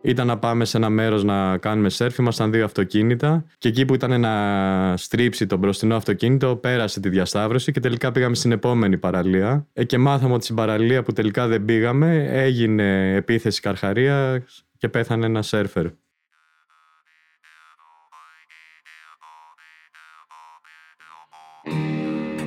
Ήταν 0.00 0.26
να 0.26 0.38
πάμε 0.38 0.64
σε 0.64 0.76
ένα 0.76 0.88
μέρος 0.88 1.24
να 1.24 1.58
κάνουμε 1.58 1.88
σερφ. 1.88 2.18
Ήμασταν 2.18 2.50
δύο 2.50 2.64
αυτοκίνητα. 2.64 3.44
Και 3.58 3.68
εκεί 3.68 3.84
που 3.84 3.94
ήταν 3.94 4.20
να 4.20 4.96
στρίψει 4.96 5.46
το 5.46 5.56
μπροστινό 5.56 5.96
αυτοκίνητο, 5.96 6.56
πέρασε 6.56 7.00
τη 7.00 7.08
διασταύρωση 7.08 7.72
και 7.72 7.80
τελικά 7.80 8.12
πήγαμε 8.12 8.34
στην 8.34 8.52
επόμενη 8.52 8.98
παραλία. 8.98 9.66
Ε, 9.72 9.84
και 9.84 9.98
μάθαμε 9.98 10.34
ότι 10.34 10.44
στην 10.44 10.56
παραλία 10.56 11.02
που 11.02 11.12
τελικά 11.12 11.46
δεν 11.46 11.64
πήγαμε 11.64 12.28
έγινε 12.30 13.14
επίθεση 13.14 13.60
καρχαρία 13.60 14.44
και 14.78 14.88
πέθανε 14.88 15.26
ένα 15.26 15.42
σερφερ. 15.42 15.86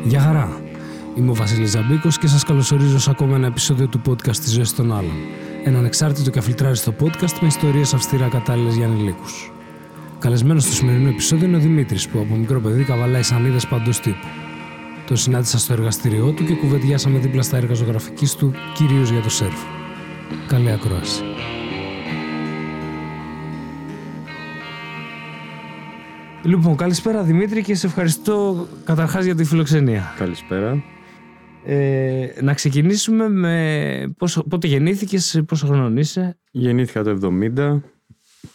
Γεια 0.04 0.20
χαρά! 0.20 0.62
Είμαι 1.16 1.32
ο 1.32 1.34
Βασίλης 1.34 1.70
Ζαμπίκος 1.70 2.18
και 2.18 2.28
σας 2.28 2.44
καλωσορίζω 2.44 3.00
σε 3.00 3.10
ακόμα 3.10 3.36
ένα 3.36 3.48
επεισόδιο 3.48 3.88
του 3.88 4.02
podcast 4.08 4.36
τη 4.36 4.50
ζωή 4.50 4.66
των 4.76 4.94
άλλων. 4.94 5.16
Ένα 5.64 5.78
ανεξάρτητο 5.78 6.30
και 6.30 6.40
αφιλτράριστο 6.40 6.94
podcast 7.00 7.40
με 7.42 7.48
ιστορίες 7.48 7.94
αυστηρά 7.94 8.28
κατάλληλες 8.28 8.76
για 8.76 8.86
ανηλίκους. 8.86 9.52
Καλεσμένος 10.20 10.64
στο 10.64 10.74
σημερινό 10.74 11.10
επεισόδιο 11.10 11.48
είναι 11.48 11.58
ο 11.58 11.60
Δημήτρης, 11.60 12.08
που 12.08 12.20
από 12.20 12.36
μικρό 12.36 12.60
παιδί 12.60 12.84
καβαλάει 12.84 13.22
σανίδες 13.22 13.68
παντός 13.68 14.00
τύπου. 14.00 14.28
Τον 15.08 15.18
συνάντησα 15.18 15.58
στο 15.60 15.74
εργαστήριό 15.74 16.32
του 16.32 16.46
και 16.46 16.54
κουβεντιάσαμε 16.54 17.18
δίπλα 17.20 17.42
στα 17.42 17.58
έργα 17.58 17.74
ζωγραφικής 17.74 18.36
του, 18.36 18.54
κυρίως 18.74 19.10
για 19.10 19.22
το 19.22 19.30
σερφ. 19.30 19.60
Καλή 20.48 20.72
ακρόαση. 20.72 21.24
Λοιπόν, 26.44 26.76
καλησπέρα 26.76 27.24
Δημήτρη 27.24 27.64
και 27.64 27.76
σε 27.76 27.88
ευχαριστώ 27.88 28.68
καταρχάς 28.86 29.26
για 29.26 29.36
τη 29.36 29.44
φιλοξενία. 29.44 30.14
Καλησπέρα. 30.18 30.84
Ε, 31.66 32.28
να 32.42 32.54
ξεκινήσουμε 32.54 33.30
με 33.30 34.14
πόσο, 34.18 34.44
πότε 34.44 34.68
γεννήθηκες, 34.68 35.42
πόσο 35.48 35.68
χρονών 35.68 35.98
είσαι; 35.98 36.38
Γεννήθηκα 36.52 37.04
το 37.04 37.10
70, 37.56 37.80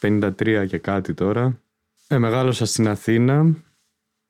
53 0.01 0.67
και 0.69 0.79
κάτι 0.79 1.15
τώρα. 1.15 1.61
Ε, 2.09 2.19
μεγάλωσα 2.19 2.67
στην 2.67 2.89
Αθήνα. 2.89 3.55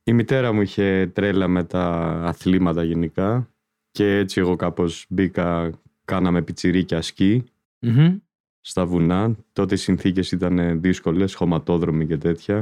Η 0.02 0.12
μητέρα 0.12 0.52
μου 0.52 0.60
είχε 0.60 1.10
τρέλα 1.12 1.48
με 1.48 1.64
τα 1.64 1.84
αθλήματα 2.24 2.84
γενικά 2.84 3.50
και 3.90 4.16
έτσι 4.16 4.40
εγώ 4.40 4.56
κάπως 4.56 5.06
μπήκα, 5.08 5.70
κάναμε 6.04 6.42
πιτσιρίκια 6.42 7.02
σκι 7.02 7.44
στα 8.60 8.86
βουνά. 8.86 9.36
Τότε 9.52 9.74
οι 9.74 9.78
συνθήκες 9.78 10.32
ήταν 10.32 10.80
δύσκολες, 10.80 11.34
χωματόδρομοι 11.34 12.06
και 12.06 12.16
τέτοια. 12.16 12.56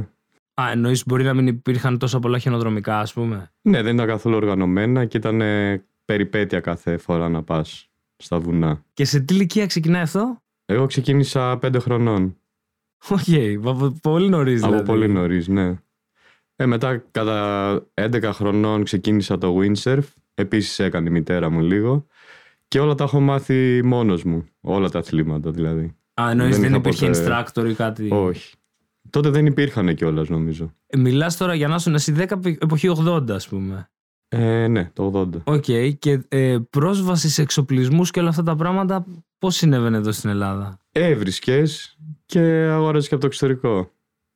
Α, 0.61 0.71
εννοείς 0.71 1.05
μπορεί 1.05 1.23
να 1.23 1.33
μην 1.33 1.47
υπήρχαν 1.47 1.97
τόσα 1.97 2.19
πολλά 2.19 2.37
χιονοδρομικά, 2.37 2.99
ας 2.99 3.13
πούμε; 3.13 3.51
Ναι, 3.61 3.81
δεν 3.81 3.93
ήταν 3.93 4.07
καθόλου 4.07 4.35
οργανωμένα 4.35 5.05
και 5.05 5.17
ήταν 5.17 5.41
περιπέτεια 6.05 6.59
κάθε 6.59 6.97
φορά 6.97 7.29
να 7.29 7.43
πας 7.43 7.89
στα 8.17 8.39
βουνά. 8.39 8.83
Και 8.93 9.05
σε 9.05 9.19
τι 9.19 9.33
ηλικία 9.33 9.65
ξεκινάει 9.65 10.01
αυτό; 10.01 10.43
Εγώ 10.65 10.85
ξεκίνησα 10.85 11.57
πέντε 11.57 11.79
χρονών. 11.79 12.37
OK, 13.09 13.19
okay, 13.27 13.55
πολύ 14.01 14.29
νωρίς 14.29 14.61
Από 14.63 14.71
δηλαδή. 14.71 14.87
πολύ 14.91 15.07
νωρίς, 15.07 15.47
ναι. 15.47 15.75
Ε, 16.55 16.65
μετά 16.65 16.97
κατά 17.11 17.81
11 17.93 18.21
χρονών 18.33 18.83
ξεκίνησα 18.83 19.37
το 19.37 19.57
windsurf. 19.59 20.03
Επίσης 20.33 20.79
έκανε 20.79 21.09
η 21.09 21.11
μητέρα 21.11 21.49
μου 21.49 21.61
λίγο. 21.61 22.05
Και 22.67 22.79
όλα 22.79 22.95
τα 22.95 23.03
έχω 23.03 23.19
μάθει 23.19 23.81
μόνος 23.83 24.23
μου. 24.23 24.45
Όλα 24.61 24.89
τα 24.89 24.99
αθλήματα 24.99 25.51
δηλαδή. 25.51 25.95
Α, 26.21 26.29
εννοείς 26.29 26.57
δεν, 26.59 26.69
είχα 26.69 26.77
υπήρχε 26.77 27.09
ποτέ- 27.09 27.47
instructor 27.55 27.69
ή 27.69 27.73
κάτι; 27.73 28.07
Όχι. 28.11 28.55
Τότε 29.09 29.29
δεν 29.29 29.45
υπήρχαν 29.45 29.95
κιόλας 29.95 30.29
νομίζω. 30.29 30.73
Ε, 30.87 30.97
Μιλάς 30.97 31.37
τώρα 31.37 31.53
για 31.55 31.67
να 31.67 31.75
ήσουν 31.75 31.93
εσύ 31.93 32.11
10 32.17 32.39
π- 32.39 32.45
εποχή 32.63 32.87
80 33.07 33.29
ας 33.29 33.47
πούμε. 33.47 33.89
Ε, 34.37 34.67
ναι, 34.67 34.89
το 34.93 35.29
80. 35.33 35.41
Οκ, 35.43 35.63
και 35.99 36.19
ε, 36.27 36.57
πρόσβαση 36.69 37.29
σε 37.29 37.41
εξοπλισμούς 37.41 38.11
και 38.11 38.19
όλα 38.19 38.29
αυτά 38.29 38.43
τα 38.43 38.55
πράγματα 38.55 39.05
πώς 39.37 39.55
συνέβαινε 39.55 39.97
εδώ 39.97 40.11
στην 40.11 40.29
Ελλάδα; 40.29 40.79
Έβρισκες 40.91 41.97
και 42.25 42.39
αγόραζες 42.71 43.07
και 43.07 43.13
από 43.13 43.23
το 43.23 43.29
εξωτερικό. 43.29 43.91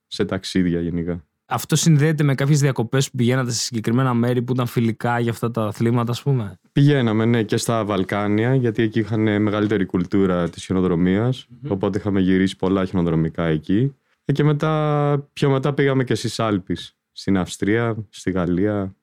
Σε 0.07 0.25
ταξίδια 0.25 0.81
γενικά. 0.81 1.23
Αυτό 1.45 1.75
συνδέεται 1.75 2.23
με 2.23 2.35
κάποιες 2.35 2.59
διακοπές 2.59 3.09
που 3.09 3.17
πηγαίνατε 3.17 3.51
σε 3.51 3.59
συγκεκριμένα 3.59 4.13
μέρη 4.13 4.41
που 4.41 4.53
ήταν 4.53 4.67
φιλικά 4.67 5.19
για 5.19 5.31
αυτά 5.31 5.51
τα 5.51 5.63
αθλήματα 5.65 6.11
ας 6.11 6.21
πούμε; 6.21 6.59
Πηγαίναμε, 6.71 7.25
ναι, 7.25 7.43
και 7.43 7.57
στα 7.57 7.85
Βαλκάνια, 7.85 8.55
γιατί 8.55 8.83
εκεί 8.83 8.99
είχαν 8.99 9.41
μεγαλύτερη 9.41 9.85
κουλτούρα 9.85 10.49
της 10.49 10.65
χιονοδρομίας, 10.65 11.47
Οπότε 11.67 11.97
είχαμε 11.97 12.19
γυρίσει 12.19 12.55
πολλά 12.55 12.85
χιονοδρομικά 12.85 13.45
εκεί. 13.45 13.95
Ε, 14.25 14.31
και 14.31 14.43
μετά, 14.43 15.29
πιο 15.33 15.49
μετά 15.49 15.73
πήγαμε 15.73 16.03
και 16.03 16.15
στις 16.15 16.39
Άλπεις. 16.39 16.97
Στην 17.11 17.37
Αυστρία, 17.37 17.95
στη 18.09 18.31
Γαλλία. 18.31 18.95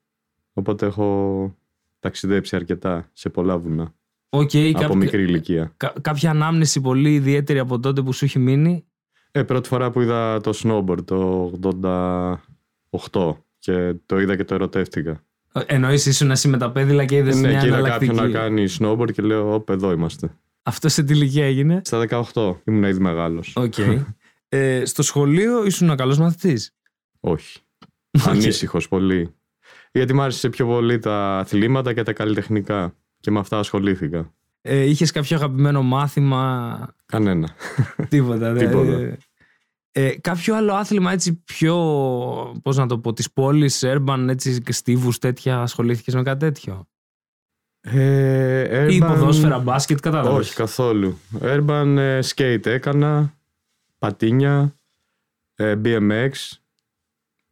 Οπότε 0.57 0.85
έχω 0.85 1.55
ταξιδέψει 1.99 2.55
αρκετά 2.55 3.09
σε 3.13 3.29
πολλά 3.29 3.57
βουνά. 3.57 3.93
Οκ, 4.29 4.51
Από 4.55 4.79
κάποια- 4.79 4.95
μικρή 4.95 5.21
ηλικία. 5.23 5.73
κα- 5.77 5.93
κάποια 6.01 6.29
ανάμνηση 6.29 6.81
πολύ 6.81 7.13
ιδιαίτερη 7.13 7.59
από 7.59 7.79
τότε 7.79 8.01
που 8.01 8.13
σου 8.13 8.25
έχει 8.25 8.39
μείνει; 8.39 8.85
Ε, 9.31 9.43
πρώτη 9.43 9.67
φορά 9.67 9.91
που 9.91 10.01
είδα 10.01 10.41
το 10.41 10.51
snowboard 10.63 11.05
το 11.05 11.51
88 11.61 13.33
και 13.59 13.93
το 14.05 14.19
είδα 14.19 14.35
και 14.35 14.43
το 14.43 14.53
ερωτεύτηκα. 14.53 15.23
Ε, 15.53 15.61
Εννοείς 15.65 16.05
ήσουν 16.05 16.31
εσύ 16.31 16.47
με 16.47 16.57
τα 16.57 16.71
πέδιλα 16.71 17.05
και 17.05 17.15
είδες 17.15 17.35
ναι, 17.41 17.47
μια 17.47 17.59
και 17.59 17.65
είδα 17.67 17.77
εναλλακτική. 17.77 18.11
κάποιον 18.15 18.31
να 18.31 18.39
κάνει 18.39 18.65
snowboard 18.79 19.11
και 19.13 19.21
λέω, 19.21 19.53
όπ, 19.53 19.69
εδώ 19.69 19.91
είμαστε. 19.91 20.29
Αυτό 20.63 20.89
σε 20.89 21.03
τι 21.03 21.13
ηλικία 21.13 21.45
έγινε; 21.45 21.81
Στα 21.85 21.97
18 22.33 22.55
ήμουν 22.63 22.83
ήδη 22.83 22.99
μεγάλος. 22.99 23.53
Οκ. 23.55 23.73
ε, 24.49 24.85
στο 24.85 25.03
σχολείο 25.03 25.65
ήσουν 25.65 25.87
ένα 25.87 25.95
καλός 25.95 26.17
μαθητής; 26.17 26.75
Όχι. 27.19 27.59
Ανήσυχος 28.25 28.87
πολύ. 28.87 29.31
Γιατί 29.97 30.13
μου 30.13 30.21
άρεσε 30.21 30.49
πιο 30.49 30.65
πολύ 30.65 30.99
τα 30.99 31.37
αθλήματα 31.37 31.93
και 31.93 32.03
τα 32.03 32.13
καλλιτεχνικά. 32.13 32.93
Και 33.19 33.31
με 33.31 33.39
αυτά 33.39 33.59
ασχολήθηκα. 33.59 34.31
Ε, 34.61 34.81
είχες 34.83 35.11
κάποιο 35.11 35.35
αγαπημένο 35.37 35.81
μάθημα, 35.81 36.87
Κανένα. 37.05 37.49
τίποτα. 38.09 38.53
δε- 38.53 38.67
Τίποτα. 38.67 38.91
ε, 38.91 39.17
ε, 39.91 40.15
κάποιο 40.21 40.55
άλλο 40.55 40.73
άθλημα 40.73 41.11
έτσι 41.11 41.33
πιο, 41.33 41.75
πώς 42.63 42.77
να 42.77 42.85
το 42.87 42.99
πω, 42.99 43.13
της 43.13 43.31
πόλης, 43.31 43.83
urban, 43.85 44.25
έτσι 44.29 44.61
και 44.61 44.71
στίβους 44.71 45.17
τέτοια, 45.19 45.61
ασχολήθηκες 45.61 46.13
με 46.15 46.23
κάτι 46.23 46.39
τέτοιο; 46.39 46.87
Ε, 47.81 48.93
Ή 48.93 48.99
urban- 49.01 49.07
ποδόσφαιρα, 49.07 49.59
μπάσκετ, 49.59 49.99
κατάλαβες; 49.99 50.37
Όχι 50.47 50.55
καθόλου. 50.55 51.17
Urban 51.41 51.95
ε, 51.97 52.19
skate 52.35 52.65
έκανα. 52.65 53.33
Πατίνια. 53.97 54.75
ε, 55.55 55.75
BMX. 55.83 56.31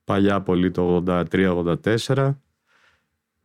Παλιά 0.05 0.41
πολύ 0.41 0.71
το 0.71 1.03
83-84. 1.07 2.35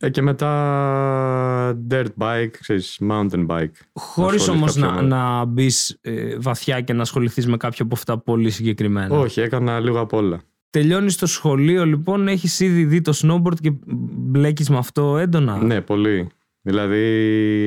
Ε, 0.02 0.10
και 0.10 0.22
μετά 0.22 1.76
dirt 1.90 2.08
bike, 2.18 2.50
ξέρεις, 2.60 3.00
mountain 3.08 3.46
bike. 3.46 3.70
Χωρίς 3.92 4.40
Ασχολήθηκα 4.40 4.52
όμως 4.52 4.72
πιο 4.74 4.86
να, 4.86 4.94
πολύ. 4.94 5.06
να 5.08 5.44
μπεις 5.44 6.00
βαθιά 6.38 6.80
και 6.80 6.92
να 6.92 7.02
ασχοληθείς 7.02 7.46
με 7.46 7.56
κάποιο 7.56 7.84
από 7.84 7.94
αυτά 7.94 8.18
πολύ 8.18 8.50
συγκεκριμένα. 8.50 9.18
Όχι, 9.18 9.40
έκανα 9.40 9.80
λίγο 9.80 10.00
απ' 10.00 10.12
όλα. 10.12 10.40
Τελειώνεις 10.70 11.16
το 11.16 11.26
σχολείο 11.26 11.86
λοιπόν, 11.86 12.28
έχεις 12.28 12.60
ήδη 12.60 12.84
δει 12.84 13.00
το 13.00 13.12
snowboard 13.22 13.60
και 13.60 13.72
μπλέκεις 13.86 14.70
με 14.70 14.76
αυτό 14.76 15.18
έντονα; 15.18 15.56
Ναι, 15.56 15.80
πολύ. 15.80 16.28
Δηλαδή 16.62 16.98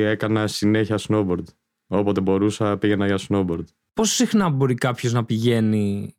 έκανα 0.05 0.47
συνέχεια 0.47 0.99
snowboard. 1.07 1.43
Όποτε 1.87 2.21
μπορούσα 2.21 2.77
πήγαινα 2.77 3.05
για 3.05 3.19
snowboard. 3.29 3.63
Πόσο 3.93 4.13
συχνά 4.13 4.49
μπορεί 4.49 4.73
κάποιος 4.73 5.13
να 5.13 5.25
πηγαίνει. 5.25 6.15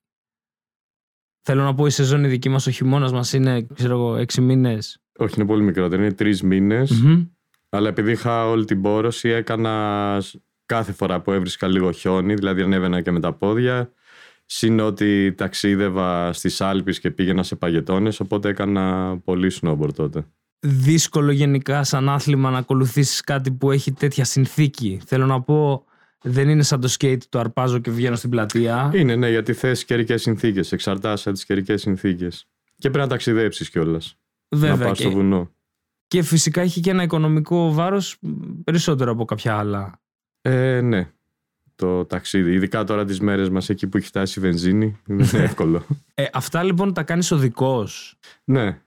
Θέλω 1.47 1.63
να 1.63 1.75
πω 1.75 1.87
η 1.87 1.91
σεζόν 1.91 2.25
η 2.25 2.29
δική 2.29 2.49
μας, 2.49 2.67
ο 2.67 2.71
χειμώνας 2.71 3.13
μας 3.13 3.33
είναι, 3.33 3.67
ξέρω 3.75 3.95
εγώ, 3.95 4.17
έξι 4.17 4.41
μήνες. 4.41 4.99
Όχι, 5.19 5.35
είναι 5.37 5.47
πολύ 5.47 5.63
μικρότερο. 5.63 6.03
Είναι 6.03 6.13
τρεις 6.13 6.43
μήνες. 6.43 7.03
Αλλά 7.69 7.89
επειδή 7.89 8.11
είχα 8.11 8.49
όλη 8.49 8.65
την 8.65 8.83
πόρωση, 8.83 9.29
έκανα 9.29 10.19
σ- 10.21 10.35
κάθε 10.67 10.93
φορά 10.93 11.21
που 11.21 11.33
έβρισκα 11.33 11.69
λίγο 11.69 11.91
χιόνι, 11.93 12.35
δηλαδή 12.35 12.63
ανέβαινα 12.63 13.01
και 13.01 13.11
με 13.11 13.21
τα 13.21 13.33
πόδια. 13.33 13.93
Συν 14.47 14.81
ότι 14.81 15.33
ταξίδευα 15.37 16.33
στις 16.33 16.61
Άλπεις 16.61 17.01
και 17.01 17.11
πήγαινα 17.11 17.43
σε 17.43 17.57
παγετώνες, 17.57 18.21
οπότε 18.21 18.49
έκανα 18.49 19.17
πολύ 19.25 19.53
snowboard 19.61 19.95
τότε. 19.95 20.25
Δύσκολο 20.61 21.31
γενικά 21.31 21.85
σαν 21.85 22.09
άθλημα 22.09 22.51
να 22.51 22.59
ακολουθήσεις 22.59 23.21
κάτι 23.21 23.53
που 23.53 23.71
έχει 23.71 23.93
τέτοια 23.93 24.25
συνθήκη. 24.25 25.01
Θέλω 25.07 25.27
να 25.27 25.41
πω, 25.43 25.85
δεν 26.27 26.49
είναι 26.49 26.63
σαν 26.63 26.81
το 26.81 26.95
skate 26.99 27.23
το 27.29 27.39
αρπάζω 27.39 27.79
και 27.79 27.91
βγαίνω 27.91 28.17
στην 28.17 28.31
πλατεία. 28.31 28.91
Είναι, 28.95 29.17
ναι, 29.17 29.31
γιατί 29.31 29.53
θες 29.53 29.85
καιρικές 29.85 30.23
συνθήκες, 30.23 30.73
εξαρτάσαι 30.73 31.29
από 31.29 31.39
τις 31.39 31.47
καιρικές 31.47 31.81
συνθήκες. 31.81 32.47
Και 32.77 32.91
πρέπει 32.91 32.99
να 32.99 33.07
ταξιδέψεις 33.09 33.71
κιόλας. 33.71 34.17
Να 34.49 34.59
Βέβαια. 34.59 34.87
πας 34.89 34.99
στο 34.99 35.09
Και, 35.09 35.15
βουνό. 35.15 35.51
και 36.07 36.23
φυσικά 36.23 36.61
έχει 36.61 36.81
και 36.81 36.91
ένα 36.91 37.03
οικονομικό 37.03 37.73
βάρος 37.73 38.19
περισσότερο 38.65 39.11
από 39.11 39.25
κάποια 39.25 39.57
άλλα. 39.57 40.01
Ε, 40.43 40.81
ναι, 40.81 41.11
το 41.75 42.05
ταξίδι. 42.05 42.53
Ειδικά 42.53 42.85
τώρα 42.85 43.05
τις 43.05 43.21
μέρες 43.21 43.49
μας 43.49 43.69
εκεί 43.69 43.87
που 43.87 43.97
έχει 43.97 44.07
φτάσει 44.07 44.39
η 44.39 44.43
βενζίνη, 44.43 45.01
είναι 45.09 45.29
εύκολο. 45.49 45.87
Ε, 46.15 46.25
αυτά 46.33 46.63
λοιπόν 46.63 46.93
τα 46.93 47.03
κάνεις 47.03 47.31
οδικό. 47.31 47.87
ναι, 48.45 48.79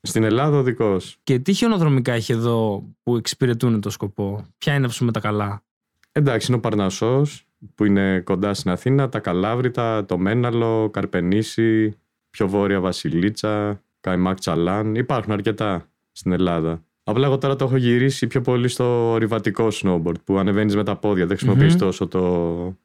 στην 0.00 0.22
Ελλάδα 0.24 0.56
ο 0.56 0.62
δικός. 0.62 1.16
Και 1.22 1.38
τι 1.38 1.52
χιονοδρομικά 1.52 2.12
έχει 2.12 2.32
εδώ 2.32 2.84
που 3.02 3.16
εξυπηρετούν 3.16 3.80
το 3.80 3.90
σκοπό; 3.90 4.46
Ποια 4.58 4.74
είναι, 4.74 4.86
ας 4.86 4.98
πούμε, 4.98 5.12
τα 5.12 5.20
καλά; 5.20 5.62
Εντάξει, 6.12 6.46
είναι 6.48 6.56
ο 6.56 6.60
Παρνασσός 6.60 7.46
που 7.74 7.84
είναι 7.84 8.20
κοντά 8.20 8.54
στην 8.54 8.70
Αθήνα, 8.70 9.08
τα 9.08 9.18
Καλάβρητα, 9.18 10.04
το 10.04 10.18
Μέναλο, 10.18 10.90
Καρπενήσι, 10.92 11.98
πιο 12.30 12.48
βόρεια 12.48 12.80
Βασιλίτσα, 12.80 13.82
Καϊμάκ 14.00 14.38
Τσαλάν. 14.38 14.94
Υπάρχουν 14.94 15.32
αρκετά 15.32 15.88
στην 16.12 16.32
Ελλάδα. 16.32 16.84
Απλά 17.04 17.26
εγώ 17.26 17.38
τώρα 17.38 17.56
το 17.56 17.64
έχω 17.64 17.76
γυρίσει 17.76 18.26
πιο 18.26 18.40
πολύ 18.40 18.68
στο 18.68 19.10
ορειβατικό 19.10 19.68
snowboard 19.72 20.24
που 20.24 20.38
ανεβαίνεις 20.38 20.76
με 20.76 20.84
τα 20.84 20.96
πόδια. 20.96 21.26
Δεν 21.26 21.36
χρησιμοποιείς 21.36 21.72
Μμμ. 21.72 21.80
τόσο 21.80 22.06
το... 22.08 22.76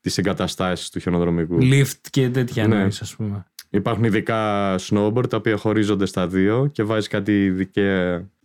τις 0.00 0.18
εγκαταστάσεις 0.18 0.90
του 0.90 0.98
χιονοδρομικού. 1.00 1.58
Lift 1.60 2.00
και 2.10 2.28
τέτοια 2.28 2.66
Ναι. 2.66 2.74
εννοείς, 2.74 3.00
ας 3.00 3.16
πούμε. 3.16 3.46
Υπάρχουν 3.70 4.04
ειδικά 4.04 4.74
snowboard 4.78 5.28
τα 5.28 5.36
οποία 5.36 5.56
χωρίζονται 5.56 6.06
στα 6.06 6.26
δύο 6.28 6.68
και 6.72 6.82
βάζεις 6.82 7.08
κάτι 7.08 7.44
ειδικά 7.44 7.82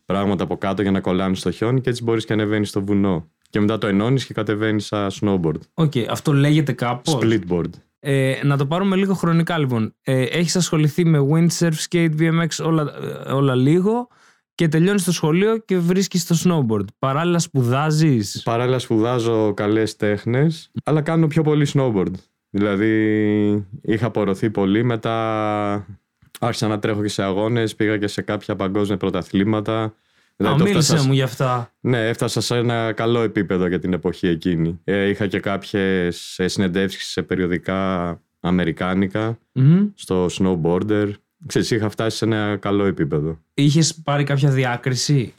πράγματα 0.06 0.44
από 0.44 0.58
κάτω 0.58 0.82
για 0.82 0.92
να 0.92 1.00
κολλάνε 1.00 1.36
στο 1.36 1.52
χιόνι 1.52 1.82
και 1.82 1.90
έτσι 1.90 2.04
μπορείς 2.04 2.26
και 2.26 2.34
ανεβαίνεις 2.34 2.70
στο 2.70 2.84
βουνό. 2.84 3.32
Και 3.50 3.60
μετά 3.60 3.78
το 3.78 3.88
ενώνεις 3.88 4.26
και 4.26 4.34
κατεβαίνεις 4.34 4.86
σαν 4.86 5.10
snowboard. 5.22 5.60
OK, 5.74 5.92
αυτό 6.10 6.34
λέγεται 6.34 6.72
κάπως; 6.72 7.18
Splitboard. 7.22 7.70
Ε, 8.00 8.40
να 8.44 8.58
το 8.58 8.66
πάρουμε 8.66 8.96
λίγο 8.96 9.14
χρονικά 9.14 9.58
λοιπόν. 9.58 9.96
Ε, 10.02 10.22
έχεις 10.22 10.56
ασχοληθεί 10.56 11.06
με 11.06 11.20
windsurf, 11.32 11.74
skate, 11.90 12.10
BMX 12.20 12.66
όλα, 12.66 12.94
ε, 13.28 13.32
όλα 13.32 13.56
λίγο 13.56 14.08
και 14.56 14.68
τελειώνεις 14.68 15.04
το 15.04 15.12
σχολείο 15.12 15.58
και 15.58 15.78
βρίσκεις 15.78 16.26
το 16.26 16.36
snowboard. 16.44 16.86
Παράλληλα 17.00 17.40
σπουδάζεις; 17.40 18.42
Παράλληλα 18.44 18.80
σπουδάζω 18.80 19.54
καλές 19.54 19.96
τέχνες, 19.96 20.72
αλλά 20.84 21.02
κάνω 21.02 21.28
πιο 21.28 21.42
πολύ 21.42 21.68
snowboard. 21.74 22.14
Δηλαδή 22.50 23.68
είχα 23.82 24.06
απορροθεί 24.06 24.50
πολύ, 24.50 24.84
μετά 24.84 25.98
άρχισα 26.46 26.68
να 26.68 26.80
τρέχω 26.80 27.02
και 27.02 27.08
σε 27.08 27.24
αγώνες, 27.24 27.76
πήγα 27.76 27.98
και 27.98 28.08
σε 28.08 28.22
κάποια 28.22 28.56
παγκόσμια 28.56 28.98
πρωταθλήματα. 28.98 29.84
Α, 29.84 29.92
Δηλαδή, 30.36 30.58
το 30.58 30.64
μίλησε 30.64 30.78
έφτασα- 30.92 31.08
μου 31.08 31.14
γι' 31.14 31.22
αυτά. 31.22 31.74
Ναι, 31.80 32.08
έφτασα 32.08 32.42
σε 32.42 32.56
ένα 32.58 32.92
καλό 32.92 33.22
επίπεδο 33.22 33.68
για 33.68 33.80
την 33.80 33.94
εποχή 33.94 34.28
εκείνη. 34.28 34.80
Ε, 34.84 35.10
είχα 35.10 35.28
και 35.28 35.40
κάποιες 35.40 36.40
ε, 36.40 36.48
συνεντεύξεις 36.48 37.06
σε 37.12 37.22
περιοδικά 37.22 38.22
αμερικάνικα, 38.40 39.38
Μμμ. 39.52 39.88
στο 39.96 40.26
snowboarder. 40.32 41.12
Ξέρεις, 41.46 41.72
είχα 41.72 41.90
φτάσει 41.90 42.18
σε 42.18 42.26
ένα 42.26 42.58
καλό 42.58 42.86
επίπεδο. 42.86 43.40
Είχες 43.54 43.96
πάρει 44.04 44.24
κάποια 44.24 44.50
διάκριση; 44.50 45.34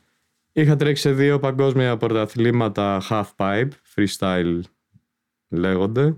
Είχα 0.53 0.77
τρέξει 0.77 1.03
σε 1.03 1.12
δύο 1.12 1.39
παγκόσμια 1.39 1.97
πρωταθλήματα 1.97 3.03
half 3.09 3.25
pipe, 3.37 3.69
freestyle 3.95 4.61
λέγονται. 5.49 6.15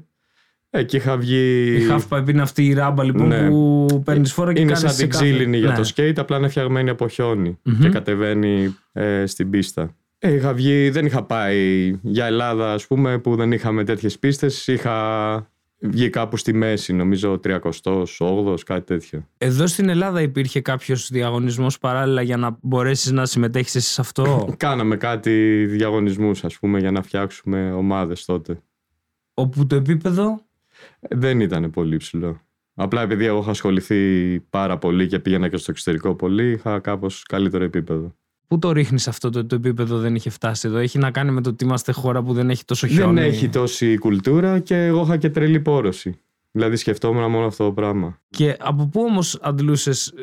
Εκεί 0.78 0.96
είχα 0.96 1.16
βγει... 1.16 1.74
Η 1.76 1.86
half 1.90 2.16
pipe 2.18 2.28
είναι 2.28 2.42
αυτή 2.42 2.66
η 2.66 2.72
ράμπα 2.72 3.04
λοιπόν 3.04 3.26
Ναι. 3.28 3.48
που 3.48 3.86
παίρνεις 4.04 4.32
φόρα 4.32 4.52
και 4.52 4.60
Είναι 4.60 4.72
κάνεις 4.72 4.84
σαν 4.86 4.94
σε 4.94 5.02
την 5.02 5.10
κάθε- 5.10 5.24
ξύλινη 5.24 5.56
για 5.58 5.68
Ναι. 5.70 5.76
το 5.76 5.90
skate, 5.96 6.12
απλά 6.16 6.36
είναι 6.36 6.48
φτιαγμένη 6.48 6.90
από 6.90 7.08
χιόνι 7.08 7.58
Μμμ. 7.62 7.78
και 7.80 7.88
κατεβαίνει 7.88 8.76
ε, 8.92 9.26
στην 9.26 9.50
πίστα. 9.50 9.94
Ε, 10.18 10.32
είχα 10.34 10.52
βγει, 10.52 10.90
δεν 10.90 11.06
είχα 11.06 11.22
πάει 11.22 11.90
για 12.02 12.26
Ελλάδα, 12.26 12.72
ας 12.72 12.86
πούμε, 12.86 13.18
που 13.18 13.36
δεν 13.36 13.52
είχαμε 13.52 13.84
τέτοιες 13.84 14.18
πίστες. 14.18 14.66
Είχα 14.66 15.50
βγει 15.80 16.10
κάπου 16.10 16.36
στη 16.36 16.52
μέση, 16.54 16.92
νομίζω 16.92 17.40
38ος, 17.44 18.06
8ος, 18.18 18.62
κάτι 18.64 18.84
τέτοιο. 18.84 19.26
Εδώ 19.38 19.66
στην 19.66 19.88
Ελλάδα 19.88 20.20
υπήρχε 20.22 20.60
κάποιος 20.60 21.08
διαγωνισμός 21.10 21.78
παράλληλα 21.78 22.22
για 22.22 22.36
να 22.36 22.58
μπορέσεις 22.62 23.10
να 23.12 23.26
συμμετέχεις 23.26 23.74
εσύ 23.74 23.90
σε 23.92 24.00
αυτό; 24.00 24.48
Κάναμε 24.56 24.96
κάτι 24.96 25.64
διαγωνισμούς, 25.66 26.44
ας 26.44 26.58
πούμε, 26.58 26.78
για 26.78 26.90
να 26.90 27.02
φτιάξουμε 27.02 27.72
ομάδες 27.72 28.24
τότε. 28.24 28.60
όπου 29.34 29.66
το 29.66 29.76
επίπεδο. 29.76 30.40
Ε, 31.00 31.16
Δεν 31.16 31.40
ήταν 31.40 31.70
πολύ 31.70 31.96
ψηλό. 31.96 32.40
Απλά 32.74 33.02
επειδή 33.02 33.24
εγώ 33.24 33.38
είχα 33.38 33.50
ασχοληθεί 33.50 34.40
πάρα 34.40 34.78
πολύ 34.78 35.06
και 35.06 35.18
πήγαινα 35.18 35.48
και 35.48 35.56
στο 35.56 35.70
εξωτερικό 35.70 36.14
πολύ, 36.14 36.50
είχα 36.50 36.80
κάπως 36.80 37.22
καλύτερο 37.22 37.64
επίπεδο. 37.64 38.14
Πού 38.48 38.58
το 38.58 38.72
ρίχνεις 38.72 39.08
αυτό 39.08 39.30
το, 39.30 39.46
το 39.46 39.54
επίπεδο 39.54 39.98
δεν 39.98 40.14
είχε 40.14 40.30
φτάσει 40.30 40.68
εδώ; 40.68 40.78
Έχει 40.78 40.98
να 40.98 41.10
κάνει 41.10 41.30
με 41.30 41.40
το 41.40 41.48
ότι 41.50 41.64
είμαστε 41.64 41.92
χώρα 41.92 42.22
που 42.22 42.32
δεν 42.32 42.50
έχει 42.50 42.64
τόσο 42.64 42.86
χιόνι. 42.86 43.14
Δεν 43.20 43.30
έχει 43.30 43.48
τόση 43.48 43.98
κουλτούρα 43.98 44.58
και 44.58 44.84
εγώ 44.84 45.02
είχα 45.02 45.16
και 45.16 45.30
τρελή 45.30 45.60
πόρωση. 45.60 46.20
Δηλαδή 46.50 46.76
σκεφτόμουν 46.76 47.30
μόνο 47.30 47.46
αυτό 47.46 47.64
το 47.64 47.72
πράγμα. 47.72 48.20
Και 48.28 48.56
από 48.58 48.86
πού 48.86 49.00
όμως 49.00 49.38
αντλούσες 49.42 50.14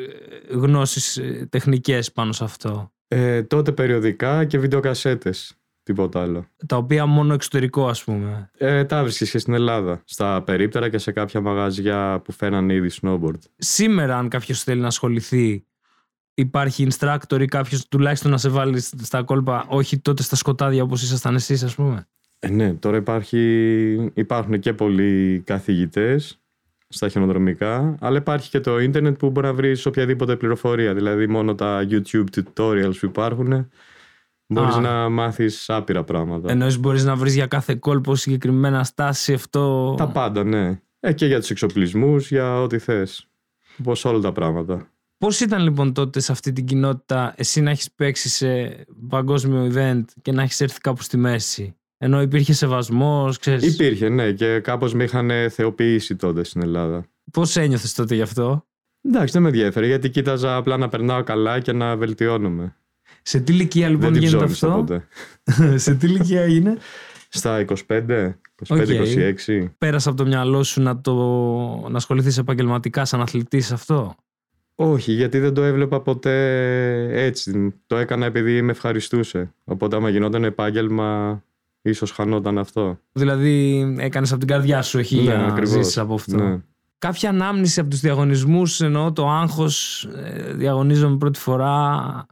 γνώσεις 0.50 1.20
τεχνικές 1.48 2.12
πάνω 2.12 2.32
σε 2.32 2.44
αυτό; 2.44 2.92
Ε, 3.08 3.42
τότε 3.42 3.72
περιοδικά 3.72 4.44
και 4.44 4.58
βιντεοκασέτες. 4.58 5.54
Τίποτα 5.84 6.22
άλλο. 6.22 6.46
Τα 6.66 6.76
οποία 6.76 7.06
μόνο 7.06 7.34
εξωτερικό, 7.34 7.88
ας 7.88 8.04
πούμε. 8.04 8.50
Ε, 8.58 8.84
τα 8.84 9.02
βρίσκεις 9.02 9.30
και 9.30 9.38
στην 9.38 9.54
Ελλάδα. 9.54 10.02
Στα 10.04 10.42
περίπτερα 10.42 10.88
και 10.88 10.98
σε 10.98 11.12
κάποια 11.12 11.40
μαγαζιά 11.40 12.20
που 12.24 12.32
φέρνανε 12.32 12.74
ήδη 12.74 12.90
snowboard. 13.02 13.38
Σήμερα, 13.56 14.18
αν 14.18 14.28
κάποιος 14.28 14.62
θέλει 14.62 14.80
να 14.80 14.86
ασχοληθεί, 14.86 15.64
υπάρχει 16.34 16.88
instructor 16.90 17.40
ή 17.40 17.44
κάποιος 17.44 17.88
τουλάχιστον 17.88 18.30
να 18.30 18.38
σε 18.38 18.48
βάλει 18.48 18.80
στα 18.80 19.22
κόλπα, 19.22 19.66
όχι 19.68 19.98
τότε 19.98 20.22
στα 20.22 20.36
σκοτάδια 20.36 20.82
όπως 20.82 21.02
ήσασταν 21.02 21.34
εσείς, 21.34 21.62
ας 21.62 21.74
πούμε. 21.74 22.06
Ε, 22.38 22.48
ναι, 22.48 22.74
τώρα 22.74 22.96
υπάρχει, 22.96 24.10
υπάρχουν 24.14 24.58
και 24.58 24.72
πολλοί 24.72 25.42
καθηγητές 25.46 26.38
στα 26.88 27.08
χιονοδρομικά, 27.08 27.96
αλλά 28.00 28.16
υπάρχει 28.16 28.50
και 28.50 28.60
το 28.60 28.78
ίντερνετ 28.78 29.16
που 29.16 29.30
μπορεί 29.30 29.46
να 29.46 29.54
βρεις 29.54 29.86
οποιαδήποτε 29.86 30.36
πληροφορία. 30.36 30.94
Δηλαδή 30.94 31.26
μόνο 31.26 31.54
τα 31.54 31.86
YouTube 31.90 32.24
tutorials 32.34 32.96
που 33.00 33.06
υπάρχουν 33.06 33.68
μπορείς 34.46 34.74
Α. 34.74 34.80
να 34.80 35.08
μάθεις 35.08 35.70
άπειρα 35.70 36.04
πράγματα. 36.04 36.50
Ενώ 36.50 36.74
μπορείς 36.80 37.04
να 37.04 37.14
βρεις 37.16 37.34
για 37.34 37.46
κάθε 37.46 37.74
κόλπο 37.74 38.14
συγκεκριμένα 38.14 38.84
στάση 38.84 39.32
αυτό. 39.32 39.94
Τα 39.96 40.08
πάντα, 40.08 40.44
ναι. 40.44 40.80
Ε, 41.00 41.12
και 41.12 41.26
για 41.26 41.40
τους 41.40 41.50
εξοπλισμούς, 41.50 42.30
για 42.30 42.60
ό,τι 42.60 42.78
θες. 42.78 43.28
Όπως 43.80 44.04
όλα 44.04 44.18
τα 44.18 44.32
πράγματα. 44.32 44.88
Πώς 45.18 45.40
ήταν 45.40 45.62
λοιπόν 45.62 45.92
τότε 45.92 46.20
σε 46.20 46.32
αυτή 46.32 46.52
την 46.52 46.64
κοινότητα 46.64 47.34
εσύ 47.36 47.60
να 47.60 47.70
έχεις 47.70 47.92
παίξει 47.92 48.28
σε 48.28 48.84
παγκόσμιο 49.08 49.70
event 49.74 50.04
και 50.22 50.32
να 50.32 50.42
έχεις 50.42 50.60
έρθει 50.60 50.80
κάπου 50.80 51.02
στη 51.02 51.16
μέση; 51.16 51.76
Ενώ 51.98 52.22
υπήρχε 52.22 52.52
σεβασμός, 52.52 53.38
ξέρεις; 53.38 53.74
Υπήρχε, 53.74 54.08
ναι, 54.08 54.32
και 54.32 54.60
κάπως 54.60 54.94
με 54.94 55.04
είχαν 55.04 55.30
θεοποιήσει 55.50 56.16
τότε 56.16 56.44
στην 56.44 56.62
Ελλάδα. 56.62 57.06
Πώς 57.32 57.56
ένιωθες 57.56 57.94
τότε 57.94 58.14
γι' 58.14 58.22
αυτό; 58.22 58.66
Εντάξει, 59.02 59.32
δεν 59.32 59.42
με 59.42 59.48
ενδιαφέρει, 59.48 59.86
γιατί 59.86 60.10
κοίταζα 60.10 60.56
απλά 60.56 60.76
να 60.76 60.88
περνάω 60.88 61.22
καλά 61.22 61.60
και 61.60 61.72
να 61.72 61.96
βελτιώνομαι. 61.96 62.76
Σε 63.26 63.40
τι 63.40 63.52
ηλικία 63.52 63.88
λοιπόν 63.88 64.12
δεν 64.12 64.20
την 64.20 64.22
γίνεται 64.22 64.44
ψώνισα 64.52 64.66
αυτό; 64.66 64.84
ποτέ. 64.84 65.78
σε 65.84 65.94
τι 65.94 66.06
ηλικία 66.06 66.46
είναι; 66.46 66.76
Στα 67.28 67.64
25, 67.88 68.32
Οκ. 68.68 68.78
25-26. 69.48 69.68
Πέρασε 69.78 70.08
από 70.08 70.18
το 70.18 70.26
μυαλό 70.26 70.62
σου 70.62 70.82
να, 70.82 71.00
το... 71.00 71.14
να 71.90 71.96
ασχοληθείς 71.96 72.38
επαγγελματικά 72.38 73.04
σαν 73.04 73.20
αθλητής 73.20 73.66
σε 73.66 73.74
αυτό; 73.74 74.14
Όχι, 74.74 75.12
γιατί 75.12 75.38
δεν 75.38 75.54
το 75.54 75.62
έβλεπα 75.62 76.00
ποτέ 76.00 77.24
έτσι. 77.24 77.74
Το 77.86 77.96
έκανα 77.96 78.26
επειδή 78.26 78.62
με 78.62 78.70
ευχαριστούσε. 78.70 79.54
Οπότε 79.64 79.96
άμα 79.96 80.08
γινόταν 80.08 80.44
επάγγελμα, 80.44 81.42
ίσως 81.82 82.10
χανόταν 82.10 82.58
αυτό. 82.58 82.98
Δηλαδή 83.12 83.80
έκανες 83.98 84.30
από 84.30 84.38
την 84.38 84.48
καρδιά 84.48 84.82
σου 84.82 84.98
εκεί 84.98 85.16
για 85.16 85.36
να 85.36 85.46
ακριβώς. 85.46 85.68
ζήσεις 85.74 85.98
από 85.98 86.14
αυτό. 86.14 86.36
Ναι. 86.36 86.58
Κάποια 86.98 87.28
ανάμνηση 87.28 87.80
από 87.80 87.90
τους 87.90 88.00
διαγωνισμούς 88.00 88.80
εννοώ 88.80 89.12
το 89.12 89.28
άγχος 89.28 90.04
ε, 90.04 90.52
διαγωνίζομαι 90.52 91.16
πρώτη 91.16 91.38
φορά 91.38 92.26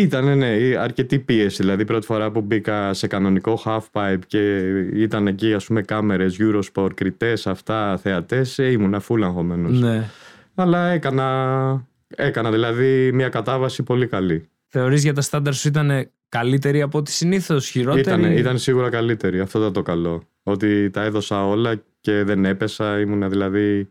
Ήταν, 0.00 0.38
ναι, 0.38 0.56
αρκετή 0.78 1.18
πίεση. 1.18 1.62
Δηλαδή, 1.62 1.84
πρώτη 1.84 2.06
φορά 2.06 2.30
που 2.30 2.40
μπήκα 2.40 2.94
σε 2.94 3.06
κανονικό 3.06 3.62
half-pipe 3.64 4.18
και 4.26 4.58
ήταν 4.94 5.26
εκεί, 5.26 5.54
ας 5.54 5.64
πούμε, 5.64 5.82
κάμερες, 5.82 6.36
Eurosport, 6.40 6.94
κριτές, 6.94 7.46
αυτά, 7.46 7.96
θεατές, 8.02 8.58
ε, 8.58 8.70
ήμουν 8.70 8.94
αφού 8.94 9.24
αγχωμένος. 9.24 9.80
ναι. 9.80 10.10
Αλλά 10.54 10.88
έκανα, 10.88 11.86
έκανα 12.16 12.50
δηλαδή 12.50 13.10
μια 13.12 13.28
κατάβαση 13.28 13.82
πολύ 13.82 14.06
καλή. 14.06 14.48
Θεωρείς 14.68 15.02
για 15.02 15.12
τα 15.12 15.20
στάνταρ 15.20 15.54
σου 15.54 15.68
ήταν 15.68 16.10
καλύτερη 16.28 16.82
από 16.82 16.98
ό,τι 16.98 17.10
συνήθως, 17.10 17.68
χειρότερη; 17.68 18.00
Ήταν, 18.00 18.24
ήταν 18.24 18.58
σίγουρα 18.58 18.88
καλύτερη. 18.88 19.40
Αυτό 19.40 19.58
ήταν 19.58 19.72
το 19.72 19.82
καλό. 19.82 20.22
Ότι 20.42 20.90
τα 20.90 21.02
έδωσα 21.02 21.46
όλα 21.46 21.82
και 22.00 22.22
δεν 22.24 22.44
έπεσα. 22.44 23.00
Ήμουνα 23.00 23.28
δηλαδή. 23.28 23.88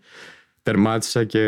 Τερμάτισα 0.64 1.24
και 1.24 1.44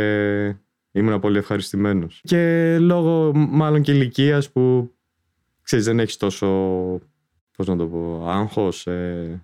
ήμουν 0.99 1.19
πολύ 1.19 1.37
ευχαριστημένος. 1.37 2.21
Και 2.23 2.77
λόγω 2.79 3.31
μάλλον 3.35 3.81
και 3.81 3.91
ηλικίας 3.91 4.49
που 4.51 4.91
ξέρεις 5.63 5.85
δεν 5.85 5.99
έχεις 5.99 6.17
τόσο. 6.17 6.47
Πώς 7.57 7.67
να 7.67 7.75
το 7.77 7.85
πω, 7.87 8.25
άγχος. 8.29 8.87
Ε, 8.87 9.41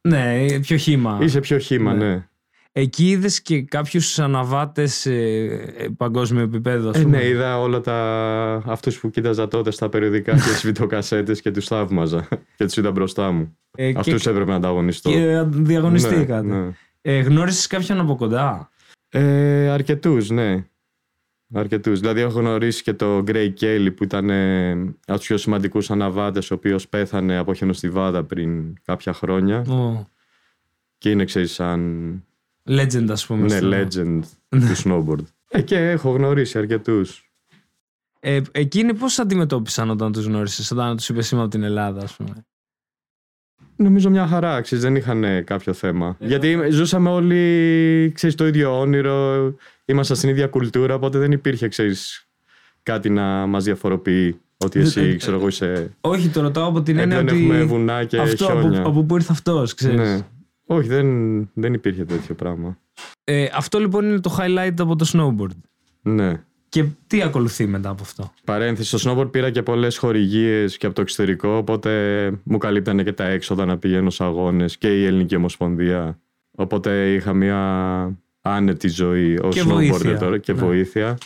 Ναι, 0.00 0.46
πιο 0.60 0.76
χήμα. 0.76 1.18
είσαι 1.22 1.40
πιο 1.40 1.58
χήμα, 1.58 1.94
Ναι. 1.94 2.04
ναι. 2.14 2.28
Εκεί 2.76 3.08
είδες 3.10 3.42
και 3.42 3.62
κάποιους 3.62 4.18
αναβάτες 4.18 4.94
σε 4.94 5.14
ε, 5.14 5.88
παγκόσμιο 5.96 6.42
επίπεδο. 6.42 6.88
ας 6.88 6.96
Ε, 6.98 7.02
πούμε; 7.02 7.16
ναι, 7.16 7.24
είδα 7.26 7.60
όλα 7.60 7.80
τα. 7.80 7.94
αυτούς 8.66 9.00
που 9.00 9.10
κοίταζα 9.10 9.48
τότε 9.48 9.70
στα 9.70 9.88
περιοδικά 9.88 10.32
και 10.32 10.38
τις 10.52 10.62
βιντεοκασέτες 10.64 11.40
και 11.40 11.50
τους 11.50 11.66
θαύμαζα. 11.66 12.28
και 12.56 12.64
τους 12.64 12.76
είδα 12.76 12.90
μπροστά 12.90 13.30
μου. 13.30 13.56
Ε, 13.76 13.92
και, 13.92 13.98
Αυτούς 13.98 14.26
έπρεπε 14.26 14.50
να 14.50 14.56
ανταγωνιστώ. 14.56 15.10
και 15.10 15.42
διαγωνιστήκατε. 15.48 16.46
Ναι, 16.46 16.56
ναι. 16.58 16.70
Ε, 17.02 17.20
γνώρισες 17.20 17.66
κάποιον 17.66 18.00
από 18.00 18.16
κοντά; 18.16 18.70
Ε, 19.08 19.68
αρκετούς, 19.68 20.30
ναι. 20.30 20.64
Αρκετούς. 21.52 22.00
Δηλαδή 22.00 22.20
έχω 22.20 22.38
γνωρίσει 22.40 22.82
και 22.82 22.92
το 22.92 23.18
Gray 23.26 23.52
Kelly 23.60 23.88
που 23.96 24.04
ήταν 24.04 24.30
ε, 24.30 24.70
από 25.06 25.18
τους 25.18 25.26
πιο 25.26 25.36
σημαντικούς 25.36 25.90
αναβάτες 25.90 26.50
ο 26.50 26.54
οποίος 26.54 26.88
πέθανε 26.88 27.36
από 27.36 27.54
χιονοστιβάδα 27.54 28.24
πριν 28.24 28.74
κάποια 28.84 29.12
χρόνια 29.12 29.58
Ο, 29.60 30.08
και 30.98 31.10
είναι 31.10 31.24
ξέρεις 31.24 31.52
σαν 31.52 32.22
legend, 32.68 33.06
ας 33.10 33.26
πούμε. 33.26 33.42
ναι, 33.42 33.48
στο- 33.56 33.70
legend 33.70 34.20
του 34.48 34.76
snowboard. 34.84 35.24
Ε, 35.48 35.62
και 35.62 35.90
έχω 35.90 36.10
γνωρίσει 36.10 36.58
αρκετούς. 36.58 37.28
Ε, 38.20 38.40
εκείνοι 38.52 38.94
πώς 38.94 39.18
αντιμετώπισαν 39.18 39.90
όταν 39.90 40.12
τους 40.12 40.24
γνώρισες, 40.26 40.70
όταν 40.70 40.96
τους 40.96 41.08
είπες 41.08 41.30
είμαι 41.30 41.40
από 41.40 41.50
την 41.50 41.62
Ελλάδα, 41.62 42.02
ας 42.02 42.16
πούμε; 42.16 42.46
Νομίζω 43.76 44.10
μια 44.10 44.26
χαρά, 44.26 44.60
ξέρεις, 44.60 44.84
δεν 44.84 44.96
είχαν 44.96 45.24
ε, 45.24 45.40
κάποιο 45.42 45.72
θέμα. 45.72 46.16
Γιατί 46.20 46.58
ζούσαμε 46.70 47.10
όλοι, 47.10 48.12
ξέρεις, 48.14 48.36
το 48.36 48.46
ίδιο 48.46 48.80
όνειρο, 48.80 49.54
ήμασταν 49.84 50.16
στην 50.16 50.28
ίδια 50.28 50.46
κουλτούρα, 50.46 50.94
οπότε 50.94 51.18
δεν 51.18 51.32
υπήρχε, 51.32 51.68
ξέρεις, 51.68 52.28
κάτι 52.82 53.10
να 53.10 53.46
μας 53.46 53.64
διαφοροποιεί. 53.64 54.38
Ότι 54.56 54.78
Ε, 54.78 54.82
εσύ, 54.82 55.00
ε, 55.00 55.16
ξέρω 55.16 55.36
εγώ, 55.36 55.46
είσαι... 55.46 55.96
Όχι, 56.00 56.28
το 56.28 56.40
ρωτάω 56.40 56.68
από 56.68 56.82
την 56.82 56.98
Ε, 56.98 57.02
έννοια 57.02 57.16
δεν 57.16 57.28
ότι 57.28 57.42
έχουμε 57.42 57.62
βουνά 57.62 58.04
και 58.04 58.18
αυτό 58.18 58.46
από, 58.46 58.60
χιόνια. 58.60 58.82
από 58.86 59.02
πού 59.02 59.14
ήρθε 59.14 59.32
αυτός, 59.32 59.74
ξέρεις. 59.74 59.98
Ναι. 59.98 60.26
Όχι, 60.66 60.88
δεν, 60.88 61.38
δεν 61.54 61.74
υπήρχε 61.74 62.04
τέτοιο 62.04 62.34
πράγμα. 62.34 62.78
Ε, 63.24 63.46
αυτό 63.54 63.78
λοιπόν 63.78 64.04
είναι 64.04 64.20
το 64.20 64.36
highlight 64.38 64.74
από 64.78 64.96
το 64.96 65.10
snowboard. 65.12 65.56
Ναι. 66.02 66.40
Και 66.68 66.84
τι 67.06 67.22
ακολουθεί 67.22 67.66
μετά 67.66 67.88
από 67.88 68.02
αυτό; 68.02 68.32
Παρένθεση, 68.44 68.98
στο 68.98 69.10
snowboard 69.10 69.32
πήρα 69.32 69.50
και 69.50 69.62
πολλές 69.62 69.96
χορηγίες 69.96 70.76
και 70.76 70.86
από 70.86 70.94
το 70.94 71.00
εξωτερικό, 71.00 71.48
οπότε 71.48 72.32
μου 72.42 72.58
καλύπτανε 72.58 73.02
και 73.02 73.12
τα 73.12 73.24
έξοδα 73.24 73.64
να 73.64 73.78
πηγαίνω 73.78 74.10
σε 74.10 74.24
αγώνες 74.24 74.78
και 74.78 75.00
η 75.00 75.04
Ελληνική 75.04 75.36
Ομοσπονδία. 75.36 76.18
Οπότε 76.50 77.12
είχα 77.12 77.32
μια 77.32 78.18
άνετη 78.48 78.88
ζωή 78.88 79.38
ως 79.42 79.54
Και 79.54 79.62
snowboarder 79.64 79.68
βοήθεια. 79.68 80.18
τώρα 80.18 80.38
και 80.38 80.52
Ναι. 80.52 80.58
βοήθεια. 80.60 81.18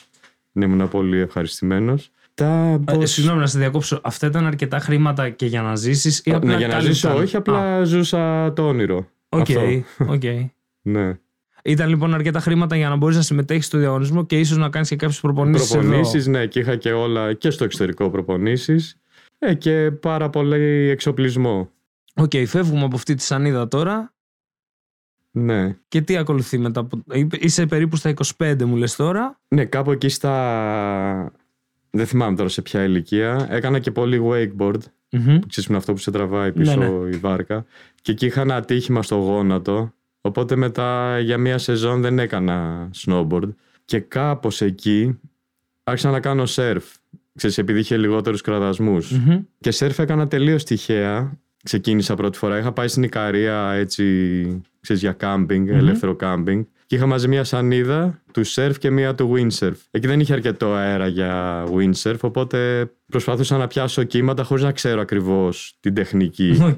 Ναι, 0.53 0.65
ήμουν 0.65 0.89
πολύ 0.89 1.19
ευχαριστημένος. 1.19 2.11
Τα 2.35 2.81
Ε, 2.89 2.95
πώς- 2.95 3.11
συγγνώμη 3.11 3.41
να 3.41 3.47
σε 3.47 3.59
διακόψω. 3.59 4.01
Αυτά 4.03 4.27
ήταν 4.27 4.47
αρκετά 4.47 4.79
χρήματα 4.79 5.29
και 5.29 5.47
για 5.47 5.63
να 5.63 5.75
ζήσεις 5.77 6.21
ή 6.25 6.31
απλά 6.33 6.51
Ναι, 6.51 6.57
για 6.57 6.67
να 6.67 6.73
κάλυπταν; 6.73 6.95
ζήσω, 6.95 7.15
όχι, 7.17 7.37
Α, 7.37 7.39
απλά 7.39 7.85
ζούσα 7.85 8.53
το 8.53 8.67
όνειρο. 8.69 9.07
Οκ, 9.29 9.41
Αυτό. 9.41 9.61
οκ. 10.07 10.23
Ναι. 10.83 11.19
Ήταν 11.65 11.89
λοιπόν 11.89 12.15
αρκετά 12.15 12.41
χρήματα 12.41 12.77
για 12.77 12.89
να 12.89 12.97
μπορείς 12.97 13.17
να 13.17 13.23
συμμετέχεις 13.23 13.67
στο 13.67 13.79
διαγωνισμό 13.79 14.27
και 14.27 14.39
ίσως 14.39 14.57
να 14.57 14.69
κάνεις 14.69 14.89
και 14.89 14.97
κάποιες 14.97 15.21
προπονήσεις. 15.21 15.71
Προπονήσεις, 15.71 16.27
ναι, 16.27 16.47
και 16.47 16.59
είχα 16.61 16.77
και 16.77 16.93
όλα 16.93 17.33
και 17.33 17.51
στο 17.51 17.65
εξωτερικό 17.65 18.11
προπονήσεις. 18.11 18.97
Ε, 19.39 19.55
και 19.55 19.91
πάρα 20.01 20.31
πολύ 20.31 20.89
εξοπλισμό. 20.89 21.71
Οκ, 22.15 22.31
φεύγουμε 22.47 22.85
από 22.85 22.97
αυτή 22.97 23.15
τη 23.15 23.23
σανίδα 23.23 23.69
τώρα. 23.69 24.13
Ναι. 25.31 25.77
Και 25.89 26.01
τι 26.01 26.17
ακολουθεί 26.17 26.59
μετά 26.59 26.81
από. 26.81 27.03
είπε- 27.13 27.45
Είσαι 27.45 27.67
περίπου 27.67 27.97
στα 27.97 28.13
25, 28.39 28.65
μου 28.65 28.77
λες 28.77 28.97
τώρα. 28.97 29.41
Ναι, 29.49 29.65
κάπου 29.65 29.91
εκεί 29.93 30.09
στα. 30.09 31.33
Δεν 31.91 32.07
θυμάμαι 32.07 32.37
τώρα 32.37 32.49
σε 32.49 32.63
ποια 32.63 32.85
ηλικία. 32.85 33.47
Έκανα 33.51 33.79
και 33.79 33.91
πολύ 33.91 34.21
wakeboard. 34.25 34.81
Μμμ. 35.11 35.39
Που 35.39 35.47
ξέρεις 35.47 35.71
με 35.71 35.77
αυτό 35.77 35.93
που 35.93 35.99
σε 35.99 36.11
τραβάει 36.11 36.53
πίσω 36.53 36.77
Ναι, 36.77 37.09
η 37.15 37.17
βάρκα. 37.17 37.65
Και 38.03 38.13
εκεί 38.13 38.27
είχα 38.27 38.41
ένα 38.41 38.57
ατύχημα 38.57 39.03
στο 39.03 39.15
γόνατο. 39.17 39.93
Οπότε 40.21 40.57
μετά 40.57 41.19
για 41.19 41.39
μία 41.39 41.59
σεζόν 41.59 42.01
δεν 42.01 42.19
έκανα 42.19 42.91
snowboard. 43.07 43.49
Και 43.85 44.01
κάπως 44.01 44.61
εκεί 44.61 45.19
άρχισα 45.85 46.11
να 46.11 46.21
κάνω 46.21 46.43
surf. 46.47 46.81
Ξέρεις, 47.35 47.59
επειδή 47.59 47.79
είχε 47.79 47.97
λιγότερους 47.97 48.41
κραδασμούς. 48.41 49.11
Μμμ. 49.13 49.41
Και 49.61 49.71
σερφ 49.71 49.99
έκανα 49.99 50.29
τελείως 50.29 50.65
τυχαία. 50.65 51.39
Ξεκίνησα 51.63 52.15
πρώτη 52.15 52.39
φορά. 52.39 52.59
Είχα 52.59 52.73
πάει 52.73 52.89
στην 52.89 53.03
Ικαρία 53.03 53.73
έτσι, 53.73 54.05
ξέρεις, 54.81 55.03
για 55.03 55.13
κάμπινγκ, 55.13 55.69
ελεύθερο 55.69 56.15
κάμπινγκ. 56.15 56.65
Και 56.87 56.97
είχα 56.97 57.07
μαζί 57.07 57.29
μια 57.29 57.45
σανίδα 57.45 58.23
του 58.33 58.45
σερφ 58.45 58.79
και 58.79 58.91
μία 58.91 59.15
του 59.15 59.33
windsurf. 59.35 59.75
Εκεί 59.91 60.07
δεν 60.07 60.21
είχε 60.21 60.33
αρκετό 60.33 60.73
αέρα 60.73 61.07
για 61.07 61.65
windsurf, 61.73 62.19
οπότε 62.21 62.91
προσπαθούσα 63.07 63.57
να 63.57 63.67
πιάσω 63.67 64.03
κύματα 64.03 64.43
χωρίς 64.43 64.65
να 64.65 64.73
ξέρω 64.73 65.01
ακριβώς 65.01 65.77
την 65.81 65.95
τεχνική. 65.95 66.59
Οκ. 66.63 66.77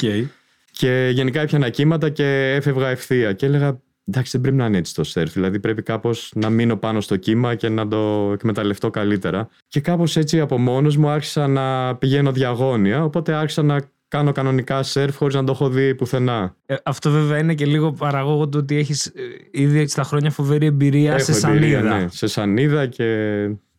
και 0.70 1.10
γενικά 1.12 1.40
έπιανα 1.40 1.68
κύματα 1.68 2.08
και 2.08 2.52
έφευγα 2.54 2.88
ευθεία. 2.88 3.32
Και 3.32 3.46
έλεγα, 3.46 3.80
εντάξει, 4.04 4.30
δεν 4.30 4.40
πρέπει 4.40 4.56
να 4.56 4.66
είναι 4.66 4.78
έτσι 4.78 4.94
το 4.94 5.04
σερφ. 5.04 5.32
Δηλαδή 5.32 5.60
πρέπει 5.60 5.82
κάπως 5.82 6.32
να 6.34 6.50
μείνω 6.50 6.76
πάνω 6.76 7.00
στο 7.00 7.16
κύμα 7.16 7.54
και 7.54 7.68
να 7.68 7.88
το 7.88 8.30
εκμεταλλευτώ 8.32 8.90
καλύτερα. 8.90 9.48
Και 9.68 9.80
κάπως 9.80 10.16
έτσι 10.16 10.40
από 10.40 10.58
μόνος 10.58 10.96
μου 10.96 11.08
άρχισα 11.08 11.46
να 11.46 11.96
πηγαίνω 11.96 12.32
διαγώνια. 12.32 13.04
Οπότε 13.04 13.34
άρχισα 13.34 13.62
να 13.62 13.80
κάνω 14.10 14.32
κανονικά 14.32 14.82
σερφ 14.82 15.16
χωρίς 15.16 15.34
να 15.34 15.44
το 15.44 15.52
έχω 15.52 15.68
δει 15.68 15.94
πουθενά. 15.94 16.56
Ε, 16.66 16.74
αυτό 16.84 17.10
βέβαια 17.10 17.38
είναι 17.38 17.54
και 17.54 17.66
λίγο 17.66 17.92
παραγόγο 17.92 18.48
του 18.48 18.58
ότι 18.62 18.76
έχεις 18.76 19.12
ήδη 19.50 19.86
στα 19.88 20.02
χρόνια 20.02 20.30
φοβερή 20.30 20.66
εμπειρία 20.66 21.18
σε 21.18 21.32
Έχω 21.32 21.46
εμπειρία, 21.50 21.78
σανίδα. 21.78 21.98
ναι, 21.98 22.06
σε 22.10 22.26
σανίδα 22.26 22.86
και 22.86 23.06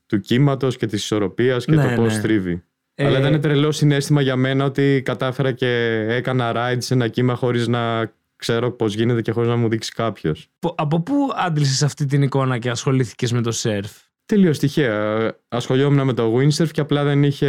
του 0.05 0.19
κύματος 0.19 0.77
και 0.77 0.85
της 0.85 1.03
ισορροπίας 1.03 1.65
και 1.65 1.75
Ναι, 1.75 1.95
το 1.95 2.01
πώς 2.01 2.15
ναι. 2.15 2.21
τρίβει. 2.21 2.63
Ε, 2.95 3.05
Αλλά 3.05 3.19
ήταν 3.19 3.41
τρελό 3.41 3.71
συνέστημα 3.71 4.21
για 4.21 4.35
μένα 4.35 4.65
ότι 4.65 5.01
κατάφερα 5.05 5.51
και 5.51 5.67
έκανα 6.09 6.51
ride 6.55 6.77
σε 6.81 6.93
ένα 6.93 7.07
κύμα 7.07 7.35
χωρίς 7.35 7.67
να 7.67 8.11
ξέρω 8.35 8.71
πώς 8.71 8.93
γίνεται 8.95 9.21
και 9.21 9.31
χωρίς 9.31 9.49
να 9.49 9.55
μου 9.55 9.69
δείξει 9.69 9.91
κάποιος. 9.91 10.47
πο- 10.59 10.75
Από 10.77 11.01
πού 11.01 11.15
άντλησες 11.35 11.83
αυτή 11.83 12.05
την 12.05 12.21
εικόνα 12.21 12.57
και 12.57 12.69
ασχολήθηκες 12.69 13.31
με 13.31 13.41
το 13.41 13.51
σερφ; 13.51 13.91
Τελείως 14.31 14.59
τυχαία. 14.59 15.31
Ασχολιόμουν 15.47 16.05
με 16.05 16.13
το 16.13 16.35
windsurf 16.35 16.69
και 16.71 16.81
απλά 16.81 17.03
δεν 17.03 17.23
είχε 17.23 17.47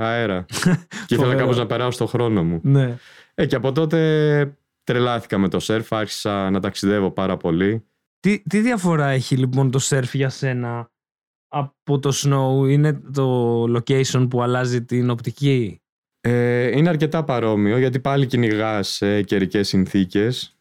αέρα. 0.00 0.44
και 1.06 1.14
ήθελα 1.14 1.22
Φοβερό. 1.22 1.38
κάπως 1.38 1.58
να 1.58 1.66
περάσω 1.66 1.98
το 1.98 2.06
χρόνο 2.06 2.44
μου. 2.44 2.60
Ναι. 2.62 2.96
Ε, 3.34 3.46
και 3.46 3.56
από 3.56 3.72
τότε 3.72 4.56
τρελάθηκα 4.84 5.38
με 5.38 5.48
το 5.48 5.58
surf, 5.62 5.86
άρχισα 5.88 6.50
να 6.50 6.60
ταξιδεύω 6.60 7.10
πάρα 7.10 7.36
πολύ. 7.36 7.84
Τι, 8.20 8.42
τι 8.42 8.60
διαφορά 8.60 9.08
έχει 9.08 9.36
λοιπόν 9.36 9.70
το 9.70 9.78
σερφ 9.78 10.14
για 10.14 10.28
σένα 10.28 10.90
από 11.48 11.98
το 11.98 12.12
snow, 12.14 12.70
είναι 12.70 12.92
το 12.92 13.62
location 13.62 14.26
που 14.30 14.42
αλλάζει 14.42 14.84
την 14.84 15.10
οπτική; 15.10 15.80
Ε, 16.20 16.76
είναι 16.76 16.88
αρκετά 16.88 17.24
παρόμοιο 17.24 17.78
γιατί 17.78 18.00
πάλι 18.00 18.26
κυνηγάς 18.26 18.88
σε 18.88 19.22
καιρικές 19.22 19.68
συνθήκες 19.68 20.53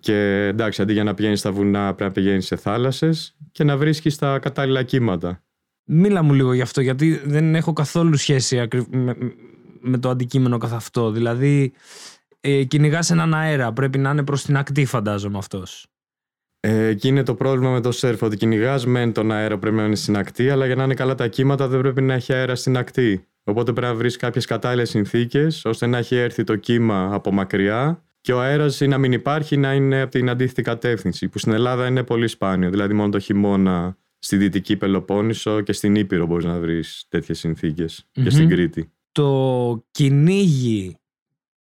Και 0.00 0.46
εντάξει, 0.46 0.82
αντί 0.82 0.92
για 0.92 1.04
να 1.04 1.14
πηγαίνεις 1.14 1.38
στα 1.38 1.52
βουνά, 1.52 1.94
πρέπει 1.94 2.02
να 2.02 2.10
πηγαίνεις 2.10 2.46
σε 2.46 2.56
θάλασσες 2.56 3.36
και 3.52 3.64
να 3.64 3.76
βρίσκεις 3.76 4.16
τα 4.16 4.38
κατάλληλα 4.38 4.82
κύματα. 4.82 5.42
Μίλα 5.84 6.22
μου 6.22 6.32
λίγο 6.32 6.52
γι' 6.52 6.62
αυτό, 6.62 6.80
γιατί 6.80 7.20
δεν 7.24 7.54
έχω 7.54 7.72
καθόλου 7.72 8.16
σχέση 8.16 8.60
ακρι- 8.60 8.94
με, 8.94 9.16
με 9.80 9.98
το 9.98 10.08
αντικείμενο 10.08 10.58
καθ' 10.58 10.72
αυτό. 10.72 11.10
Δηλαδή, 11.10 11.72
ε, 12.40 12.64
κυνηγάς 12.64 13.10
έναν 13.10 13.34
αέρα, 13.34 13.72
πρέπει 13.72 13.98
να 13.98 14.10
είναι 14.10 14.24
προς 14.24 14.42
την 14.42 14.56
ακτή, 14.56 14.84
φαντάζομαι 14.84 15.38
αυτός. 15.38 15.86
Ε, 16.60 16.86
εκεί 16.86 17.08
είναι 17.08 17.22
το 17.22 17.34
πρόβλημα 17.34 17.70
με 17.70 17.80
το 17.80 17.92
σερφ. 17.92 18.22
Ότι 18.22 18.36
κυνηγάς 18.36 18.86
μεν 18.86 19.12
τον 19.12 19.32
αέρα 19.32 19.58
πρέπει 19.58 19.76
να 19.76 19.84
είναι 19.84 19.96
στην 19.96 20.16
ακτή, 20.16 20.50
αλλά 20.50 20.66
για 20.66 20.74
να 20.74 20.84
είναι 20.84 20.94
καλά 20.94 21.14
τα 21.14 21.28
κύματα 21.28 21.68
δεν 21.68 21.80
πρέπει 21.80 22.02
να 22.02 22.14
έχει 22.14 22.32
αέρα 22.32 22.54
στην 22.54 22.76
ακτή. 22.76 23.26
Οπότε 23.44 23.72
πρέπει 23.72 23.92
να 23.92 23.98
βρεις 23.98 24.16
κάποιες 24.16 24.44
κατάλληλες 24.44 24.90
συνθήκες 24.90 25.64
ώστε 25.64 25.86
να 25.86 25.98
έχει 25.98 26.16
έρθει 26.16 26.44
το 26.44 26.56
κύμα 26.56 27.08
από 27.12 27.32
μακριά 27.32 28.04
και 28.26 28.32
ο 28.32 28.40
αέρας 28.40 28.80
ή 28.80 28.86
να 28.86 28.98
μην 28.98 29.12
υπάρχει 29.12 29.56
να 29.56 29.74
είναι 29.74 30.00
από 30.00 30.10
την 30.10 30.30
αντίθετη 30.30 30.62
κατεύθυνση. 30.62 31.28
Που 31.28 31.38
στην 31.38 31.52
Ελλάδα 31.52 31.86
είναι 31.86 32.02
πολύ 32.02 32.28
σπάνιο. 32.28 32.70
Δηλαδή, 32.70 32.94
μόνο 32.94 33.10
το 33.10 33.18
χειμώνα 33.18 33.96
στη 34.18 34.36
δυτική 34.36 34.76
Πελοπόννησο 34.76 35.60
και 35.60 35.72
στην 35.72 35.94
Ήπειρο 35.94 36.26
μπορείς 36.26 36.44
να 36.44 36.58
βρεις 36.58 37.06
τέτοιες 37.08 37.38
συνθήκες. 37.38 38.06
Και 38.12 38.30
στην 38.30 38.42
Μμμ. 38.44 38.50
Κρήτη. 38.50 38.92
Το 39.12 39.84
κυνήγι 39.90 40.98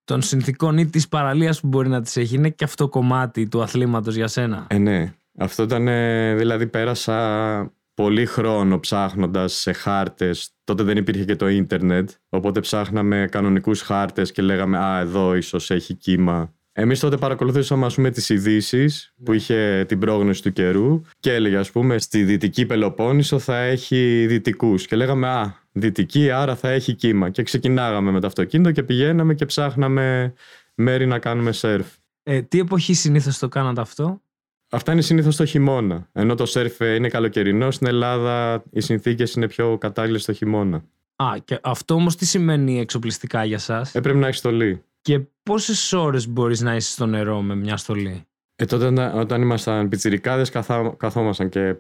των 0.04 0.22
συνθήκων 0.22 0.78
ή 0.78 0.86
της 0.86 1.08
παραλίας 1.08 1.60
που 1.60 1.68
μπορεί 1.68 1.90
να 1.90 2.02
τις 2.02 2.18
έχει 2.18 2.36
είναι 2.36 2.50
και 2.50 2.64
αυτό 2.64 2.90
κομμάτι 2.90 3.48
του 3.48 3.62
αθλήματος 3.62 4.16
για 4.16 4.28
σένα; 4.28 4.68
Ε, 4.70 4.78
ναι. 4.78 5.14
Αυτό 5.38 5.64
ήταν, 5.64 5.88
ε, 5.88 6.36
δηλαδή 6.36 6.68
πέρασα 6.68 7.74
πολύ 7.94 8.26
χρόνο 8.26 8.80
ψάχνοντας 8.80 9.54
σε 9.54 9.72
χάρτες. 9.74 10.50
Τότε 10.64 10.84
δεν 10.84 10.98
υπήρχε 10.98 11.26
και 11.26 11.36
το 11.36 11.48
ίντερνετ, 11.48 12.10
οπότε 12.30 12.60
ψάχναμε 12.60 13.28
κανονικούς 13.32 13.82
χάρτες 13.82 14.32
και 14.32 14.42
λέγαμε 14.42 14.78
«Α, 14.78 15.00
εδώ 15.00 15.36
ίσως 15.36 15.72
έχει 15.72 15.94
κύμα». 15.94 16.55
Εμείς 16.78 17.00
τότε 17.00 17.18
παρακολουθούσαμε 17.18 17.86
ας 17.86 17.96
πούμε 17.96 18.10
τις 18.12 18.30
ειδήσεις 18.30 19.14
που 19.24 19.34
είχε 19.34 19.86
την 19.88 20.00
πρόγνωση 20.00 20.42
του 20.42 20.52
καιρού 20.52 21.02
και 21.20 21.34
έλεγε 21.34 21.58
ας 21.58 21.72
πούμε 21.72 21.98
στη 21.98 22.24
Δυτική 22.24 22.66
Πελοπόννησο 22.66 23.40
θα 23.40 23.58
έχει 23.58 24.26
δυτικούς 24.28 24.86
και 24.88 24.96
λέγαμε 24.96 25.28
«Α, 25.28 25.60
δυτική 25.72 26.32
άρα 26.32 26.56
θα 26.56 26.70
έχει 26.70 26.94
κύμα» 26.94 27.30
και 27.30 27.44
ξεκινάγαμε 27.44 28.12
με 28.12 28.20
το 28.20 28.28
αυτοκίνητο 28.28 28.72
και 28.72 28.84
πηγαίναμε 28.84 29.34
και 29.34 29.46
ψάχναμε 29.46 30.34
μέρη 30.76 31.06
να 31.06 31.20
κάνουμε 31.20 31.52
σερφ. 31.52 31.88
Ε, 32.24 32.42
τι 32.42 32.60
εποχή 32.60 32.94
συνήθως 32.94 33.38
το 33.38 33.48
κάνατε 33.48 33.82
αυτό, 33.82 34.22
Αυτά 34.70 34.92
είναι 34.92 35.02
συνήθως 35.02 35.36
το 35.36 35.46
χειμώνα. 35.46 36.10
Ενώ 36.12 36.36
το 36.36 36.46
σερφ 36.46 36.80
είναι 36.80 37.08
καλοκαιρινό, 37.08 37.72
στην 37.72 37.88
Ελλάδα 37.88 38.64
οι 38.72 38.82
συνθήκες 38.82 39.34
είναι 39.34 39.48
πιο 39.48 39.78
κατάλληλες 39.78 40.26
το 40.26 40.34
χειμώνα. 40.34 40.84
Α, 41.16 41.34
και 41.44 41.60
αυτό 41.64 41.94
όμως 41.94 42.16
τι 42.16 42.26
σημαίνει 42.26 42.80
εξοπλιστικά 42.80 43.46
για 43.46 43.58
σας; 43.58 43.96
Ε, 43.96 44.02
πρέπει 44.02 44.18
να 44.18 44.28
έχεις 44.28 44.40
στολή. 44.40 44.84
Και 45.06 45.22
πόσες 45.44 45.94
ώρες 45.94 46.28
μπορείς 46.28 46.62
να 46.62 46.76
είσαι 46.76 46.92
στο 46.92 47.06
νερό 47.06 47.42
με 47.42 47.56
μια 47.56 47.78
στολή; 47.78 48.26
Ε, 48.56 48.66
τότε 48.66 48.86
όταν, 48.86 49.20
όταν 49.20 49.42
ήμασταν 49.42 49.90
πιτσιρικάδες 49.90 50.50
καθά, 50.50 50.94
καθόμασταν 50.98 51.50
και 51.50 51.76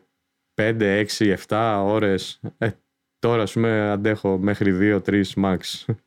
5, 0.53 1.05
6, 1.17 1.35
7 1.47 1.81
ώρες. 1.85 2.39
Ε, 2.57 2.69
τώρα 3.19 3.41
ας 3.41 3.51
πούμε 3.51 3.91
αντέχω 3.91 4.37
μέχρι 4.37 4.71
2-3 4.71 5.23
max. 5.35 5.57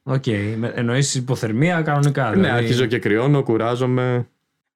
OK. 0.03 0.23
Okay. 0.27 0.71
Εννοείς 0.75 1.15
υποθερμία 1.15 1.83
κανονικά. 1.83 2.29
Ναι, 2.29 2.35
δηλαδή. 2.35 2.57
αρχίζω 2.57 2.87
και 2.87 2.99
κρυώνω, 2.99 3.43
κουράζομαι. 3.43 4.29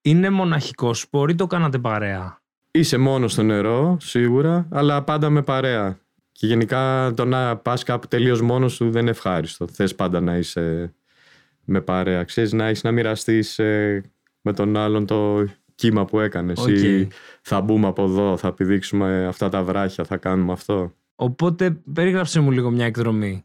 Είναι 0.03 0.31
μοναχικός 0.31 1.01
σπορ 1.01 1.31
ή 1.31 1.35
το 1.35 1.47
κάνατε 1.47 1.79
παρέα; 1.79 2.43
Είσαι 2.71 2.99
μόνος 2.99 3.33
στο 3.33 3.43
νερό, 3.43 3.97
σίγουρα, 4.01 4.67
αλλά 4.71 5.03
πάντα 5.03 5.31
με 5.31 5.43
παρέα. 5.43 5.99
Και 6.33 6.47
γενικά 6.47 7.13
το 7.17 7.25
να 7.25 7.57
πας 7.57 7.83
κάπου 7.83 8.07
τελείως 8.09 8.41
μόνος 8.41 8.73
σου 8.73 8.91
δεν 8.91 9.01
είναι 9.01 9.11
ευχάριστο. 9.11 9.67
Θες 9.69 9.95
πάντα 9.95 10.21
να 10.21 10.37
είσαι 10.37 10.95
με 11.65 11.81
παρέα. 11.81 12.25
Ξέρεις, 12.25 12.53
να 12.53 12.67
έχεις 12.67 12.83
να 12.83 12.91
μοιραστείς 12.91 13.59
με 14.43 14.53
τον 14.55 14.77
άλλον 14.77 15.07
το 15.07 15.47
κύμα 15.75 16.05
που 16.05 16.21
έκανες. 16.21 16.59
Οκ. 16.61 16.69
Ή 16.69 17.09
θα 17.43 17.61
μπούμε 17.61 17.87
από 17.87 18.05
εδώ, 18.05 18.37
θα 18.37 18.49
πηδήξουμε 18.49 19.27
αυτά 19.27 19.49
τα 19.49 19.63
βράχια, 19.63 20.05
θα 20.05 20.17
κάνουμε 20.17 20.53
αυτό. 20.53 20.93
Οπότε 21.15 21.71
περίγραψε 21.93 22.41
μου 22.41 22.51
λίγο 22.51 22.71
μια 22.71 22.87
εκδρομή. 22.87 23.45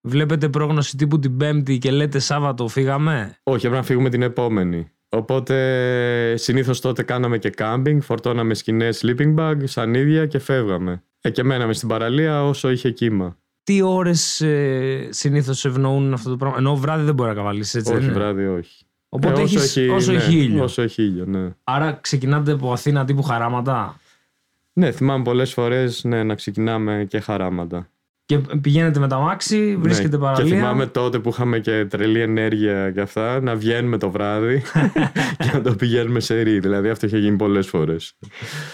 Βλέπετε 0.00 0.48
πρόγνωση 0.48 0.96
τύπου 0.96 1.18
την 1.18 1.36
Πέμπτη 1.36 1.78
και 1.78 1.90
λέτε 1.90 2.18
Σάββατο 2.18 2.68
φύγαμε. 2.68 3.36
Όχι, 3.42 3.56
έπρεπε 3.56 3.76
να 3.76 3.82
φύγουμε 3.82 4.08
την 4.08 4.22
επόμενη. 4.22 4.90
Οπότε 5.08 6.34
συνήθως 6.36 6.80
τότε 6.80 7.02
κάναμε 7.02 7.38
και 7.38 7.50
κάμπινγκ, 7.50 8.00
φορτώναμε 8.00 8.54
σκηνές 8.54 9.04
sleeping 9.04 9.34
bag, 9.38 9.56
σανίδια 9.64 10.26
και 10.26 10.38
φεύγαμε. 10.38 11.02
Ε, 11.20 11.30
και 11.30 11.42
μέναμε 11.42 11.72
στην 11.72 11.88
παραλία 11.88 12.44
όσο 12.44 12.70
είχε 12.70 12.90
κύμα. 12.90 13.38
Τι 13.68 13.82
ώρες 13.82 14.40
ε, 14.40 15.08
συνήθως 15.10 15.64
ευνοούν 15.64 16.12
αυτό 16.12 16.30
το 16.30 16.36
πράγμα; 16.36 16.56
Ενώ 16.58 16.76
βράδυ 16.76 17.04
δεν 17.04 17.14
μπορεί 17.14 17.28
να 17.28 17.34
καβαλήσεις, 17.34 17.74
έτσι. 17.74 17.92
όχι, 17.92 18.00
δεν 18.00 18.10
είναι; 18.10 18.18
βράδυ 18.18 18.46
όχι. 18.46 18.84
Οπότε 19.08 19.40
Ε, 19.40 19.42
έχεις, 19.42 19.76
όσο 19.90 20.12
ναι, 20.12 20.18
έχει 20.18 20.36
ήλιο. 20.36 20.62
Όσο 20.62 20.82
έχει 20.82 21.02
ήλιο, 21.02 21.24
ναι. 21.26 21.48
Άρα 21.64 21.92
ξεκινάτε 21.92 22.52
από 22.52 22.72
Αθήνα 22.72 23.04
τύπου 23.04 23.22
χαράματα; 23.22 24.00
Ναι, 24.72 24.90
θυμάμαι 24.90 25.22
πολλές 25.24 25.52
φορές 25.52 26.04
ναι, 26.04 26.22
να 26.22 26.34
ξεκινάμε 26.34 27.06
και 27.08 27.20
χαράματα. 27.20 27.88
Και 28.28 28.38
πηγαίνετε 28.38 28.98
με 28.98 29.08
τα 29.08 29.18
μάξι, 29.18 29.76
βρίσκετε 29.76 30.16
ναι. 30.16 30.22
παραλία. 30.22 30.44
Και 30.44 30.54
θυμάμαι 30.54 30.86
τότε 30.86 31.18
που 31.18 31.28
είχαμε 31.28 31.58
και 31.58 31.84
τρελή 31.84 32.20
ενέργεια 32.20 32.90
και 32.90 33.00
αυτά, 33.00 33.40
να 33.40 33.56
βγαίνουμε 33.56 33.98
το 33.98 34.10
βράδυ 34.10 34.62
και 35.42 35.50
να 35.52 35.60
το 35.60 35.74
πηγαίνουμε 35.74 36.20
σε 36.20 36.40
ρί. 36.40 36.60
Δηλαδή 36.60 36.88
αυτό 36.88 37.06
είχε 37.06 37.18
γίνει 37.18 37.36
πολλές 37.36 37.66
φορές. 37.66 38.12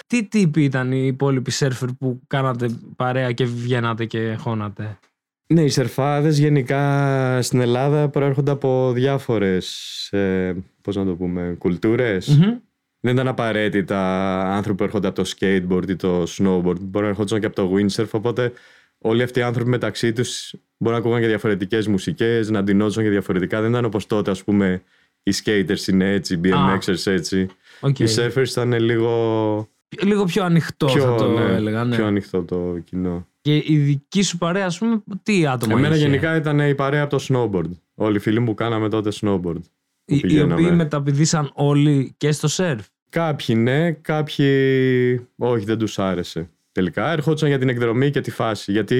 Τι 0.07 0.29
τύποι 0.29 0.65
ήταν 0.65 0.93
οι 0.93 1.07
υπόλοιποι 1.07 1.51
σερφερ 1.51 1.89
που 1.89 2.21
κάνατε 2.27 2.69
παρέα 2.97 3.33
και 3.33 3.45
βγαίνατε 3.45 4.05
και 4.05 4.37
χώνατε; 4.39 4.99
Ναι, 5.47 5.63
οι 5.63 5.69
σερφάδες 5.69 6.39
γενικά 6.39 7.43
στην 7.43 7.61
Ελλάδα 7.61 8.09
προέρχονται 8.09 8.51
από 8.51 8.93
διάφορες, 8.93 10.09
ε, 10.11 10.55
πώς 10.83 10.97
να 10.97 11.05
το 11.05 11.15
πούμε, 11.15 11.55
κουλτούρες. 11.59 12.29
Μμμ. 12.29 12.57
Δεν 13.01 13.13
ήταν 13.13 13.29
απαραίτητα 13.29 14.01
άνθρωποι 14.41 14.79
που 14.79 14.85
έρχονται 14.85 15.09
από 15.09 15.23
το 15.23 15.31
skateboard 15.37 15.89
ή 15.89 15.97
το 15.97 16.23
snowboard. 16.23 16.81
Μπορεί 16.81 17.05
να 17.05 17.09
έρχονταν 17.09 17.41
και 17.41 17.47
από 17.47 17.55
το 17.57 17.71
windsurf. 17.75 18.09
Οπότε 18.11 18.53
όλοι 19.07 19.23
αυτοί 19.23 19.39
οι 19.39 19.43
άνθρωποι 19.43 19.71
μεταξύ 19.71 20.13
τους 20.13 20.55
μπορεί 20.77 20.95
να 20.95 21.01
ακούγαν 21.01 21.21
και 21.21 21.27
διαφορετικές 21.27 21.87
μουσικές, 21.87 22.51
να 22.51 22.63
ντυνόντουσαν 22.63 23.03
και 23.05 23.11
διαφορετικά. 23.11 23.61
Δεν 23.61 23.71
ήταν 23.71 23.85
όπως 23.85 24.07
τότε, 24.07 24.31
ας 24.31 24.45
πούμε, 24.45 24.83
οι 25.23 25.33
skaters 25.45 25.89
είναι 25.89 26.13
έτσι, 26.13 26.35
οι 26.35 26.41
BMXers 26.45 27.13
έτσι. 27.13 27.49
Οκ. 27.81 27.99
Οι 27.99 28.05
surfers 28.17 28.49
ήταν 28.49 28.73
λίγο 28.73 29.69
Λίγο 30.03 30.25
πιο 30.25 30.45
ανοιχτό 30.45 30.89
θα 30.89 30.95
πιο, 30.95 31.15
το 31.15 31.29
ναι, 31.29 31.55
έλεγα. 31.55 31.85
Ναι. 31.85 31.97
πιο 31.97 32.07
ανοιχτό 32.07 32.43
το 32.43 32.79
κοινό. 32.85 33.27
Και 33.41 33.57
η 33.57 33.77
δική 33.77 34.23
σου 34.23 34.39
παρέα, 34.39 34.67
ας 34.67 34.79
πούμε, 34.79 35.03
τι 35.23 35.47
άτομα 35.47 35.73
Εμένα 35.79 35.95
είχε; 35.95 36.05
γενικά 36.05 36.37
ήταν 36.37 36.59
η 36.61 36.75
παρέα 36.75 37.03
από 37.03 37.17
το 37.17 37.25
snowboard. 37.29 37.71
Όλοι 37.95 38.17
οι 38.17 38.19
φίλοι 38.19 38.39
μου 38.39 38.47
που 38.47 38.55
κάναμε 38.55 38.89
τότε 38.89 39.11
snowboard. 39.21 39.61
Οι, 40.05 40.17
οι 40.17 40.21
πηγαίναμε. 40.21 40.55
οποίοι 40.55 40.71
μεταπηδήσαν 40.75 41.51
όλοι 41.55 42.15
και 42.17 42.33
στο 42.33 42.49
σερφ. 42.49 42.87
Κάποιοι 43.09 43.57
ναι, 43.59 43.93
κάποιοι 43.93 44.47
όχι, 45.37 45.65
δεν 45.65 45.79
τους 45.79 45.99
άρεσε. 45.99 46.49
Τελικά 46.75 47.13
ερχόντουσαν 47.13 47.49
για 47.49 47.59
την 47.59 47.69
εκδρομή 47.69 48.11
και 48.11 48.21
τη 48.21 48.31
φάση. 48.31 48.73
Γιατί 48.73 48.99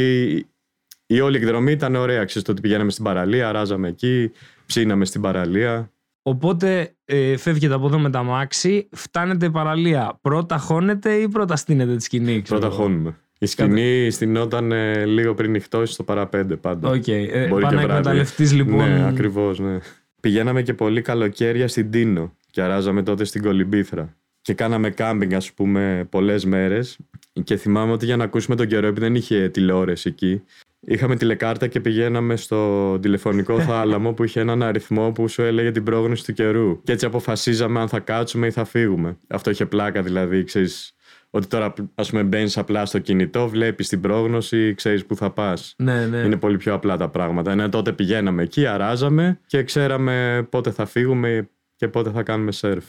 η 1.07 1.21
όλη 1.21 1.37
εκδρομή 1.37 1.73
ήταν 1.73 1.95
ωραία. 1.95 2.25
Ξέρεις 2.25 2.43
το 2.43 2.53
ότι 2.53 2.61
πηγαίναμε 2.61 2.91
στην 2.91 3.05
παραλία, 3.05 3.53
αράζαμε 3.53 3.89
εκεί, 3.89 4.31
ψήναμε 4.67 5.05
στην 5.05 5.21
παραλία. 5.21 5.93
Οπότε 6.23 6.95
ε, 7.05 7.37
φεύγετε 7.37 7.75
από 7.75 7.87
εδώ 7.87 7.99
με 7.99 8.11
τ' 8.11 8.23
αμάξι, 8.23 8.89
φτάνετε 8.91 9.51
παραλία. 9.51 10.19
Πρώτα 10.21 10.59
χώνετε 10.59 11.15
ή 11.15 11.29
πρώτα 11.29 11.57
στείνετε 11.57 11.97
τη 11.97 12.03
σκηνή, 12.03 12.43
ξέρω 12.43 12.61
Πρώτα 12.61 12.75
εγώ; 12.75 12.85
χώνουμε. 12.85 13.19
Η 13.39 13.47
σκηνή 13.47 14.11
στηνόταν 14.11 14.73
ε, 14.73 15.05
λίγο 15.05 15.35
πριν 15.35 15.51
νυχτώσει 15.51 15.95
στο 15.95 16.03
παραπέντε 16.03 16.57
πάντα. 16.57 16.89
Οκ. 16.89 17.09
Ε, 17.09 17.47
Μπορεί 17.49 17.63
πάνε 17.63 17.69
και 17.69 17.75
να 17.75 17.83
βράδυ. 17.83 17.85
εκμεταλλευτείς 17.85 18.53
λοιπόν. 18.53 18.89
Ναι, 18.89 19.07
ακριβώς, 19.07 19.59
ναι. 19.59 19.79
Πηγαίναμε 20.21 20.63
και 20.63 20.75
πολύ 20.75 21.03
καλοκαίρια 21.03 21.69
στην 21.69 21.91
Τίνο 21.91 22.37
και 22.51 22.63
αράζαμε 22.63 23.03
τότε 23.03 23.25
στην 23.25 23.43
Κολυμπήθρα. 23.43 24.17
Και 24.45 24.55
κάναμε 24.55 24.91
κάμπινγκ, 24.91 25.35
ας 25.35 25.53
πούμε, 25.53 26.07
πολλές 26.11 26.45
μέρες. 26.45 26.99
Και 27.45 27.57
θυμάμαι 27.57 27.93
ότι 27.93 28.05
για 28.05 28.17
να 28.17 28.25
ακούσουμε 28.25 28.57
τον 28.57 28.67
καιρό, 28.67 28.87
επειδή 28.87 29.07
δεν 29.07 29.15
είχε 29.15 29.49
τηλεόραση 29.49 30.09
εκεί, 30.09 30.43
είχαμε 30.81 31.17
τηλεκάρτα 31.17 31.67
και 31.67 31.81
πηγαίναμε 31.81 32.37
στο 32.37 32.99
τηλεφωνικό 32.99 33.61
θάλαμο 33.69 34.13
που 34.13 34.25
είχε 34.25 34.41
έναν 34.41 34.63
αριθμό 34.63 35.13
που 35.13 35.29
σου 35.29 35.43
έλεγε 35.43 35.71
την 35.71 35.83
πρόγνωση 35.83 36.25
του 36.25 36.33
καιρού. 36.33 36.83
Και 36.83 36.93
έτσι 36.93 37.07
αποφασίζαμε 37.07 37.81
αν 37.81 37.89
θα 37.89 38.01
κάτσουμε 38.01 38.47
ή 38.47 38.51
θα 38.51 38.65
φύγουμε. 38.65 39.17
Αυτό 39.29 39.51
είχε 39.51 39.67
πλάκα 39.67 40.03
δηλαδή, 40.03 40.45
ξέρεις, 40.45 40.95
ότι 41.31 41.47
τώρα 41.47 41.75
ας 41.95 42.11
πούμε 42.11 42.23
μπαίνεις 42.23 42.59
απλά 42.59 42.87
στο 42.87 42.99
κινητό, 42.99 43.49
βλέπεις 43.49 43.89
την 43.89 44.01
πρόγνωση, 44.01 44.75
ξέρεις 44.75 45.07
που 45.07 45.17
θα 45.17 45.31
πας. 45.31 45.75
Ναι, 45.79 46.07
ναι. 46.07 46.19
Είναι 46.19 46.37
πολύ 46.37 46.57
πιο 46.57 46.75
απλά 46.75 46.97
τα 46.97 47.09
πράγματα. 47.09 47.51
Ενώ 47.51 47.69
τότε 47.69 47.93
πηγαίναμε 47.93 48.43
εκεί, 48.43 48.67
αράζαμε 48.67 49.41
και 49.47 49.63
ξέραμε 49.63 50.47
πότε 50.51 50.71
θα 50.71 50.87
φύγουμε 50.87 51.49
και 51.77 51.89
πότε 51.89 52.11
θα 52.11 52.23
κάνουμε 52.23 52.53
σερφ. 52.53 52.85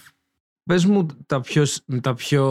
Πες 0.66 0.86
μου 0.86 1.06
τα 1.26 1.42
πιο, 1.42 1.64
τα 2.02 2.14
πιο 2.14 2.46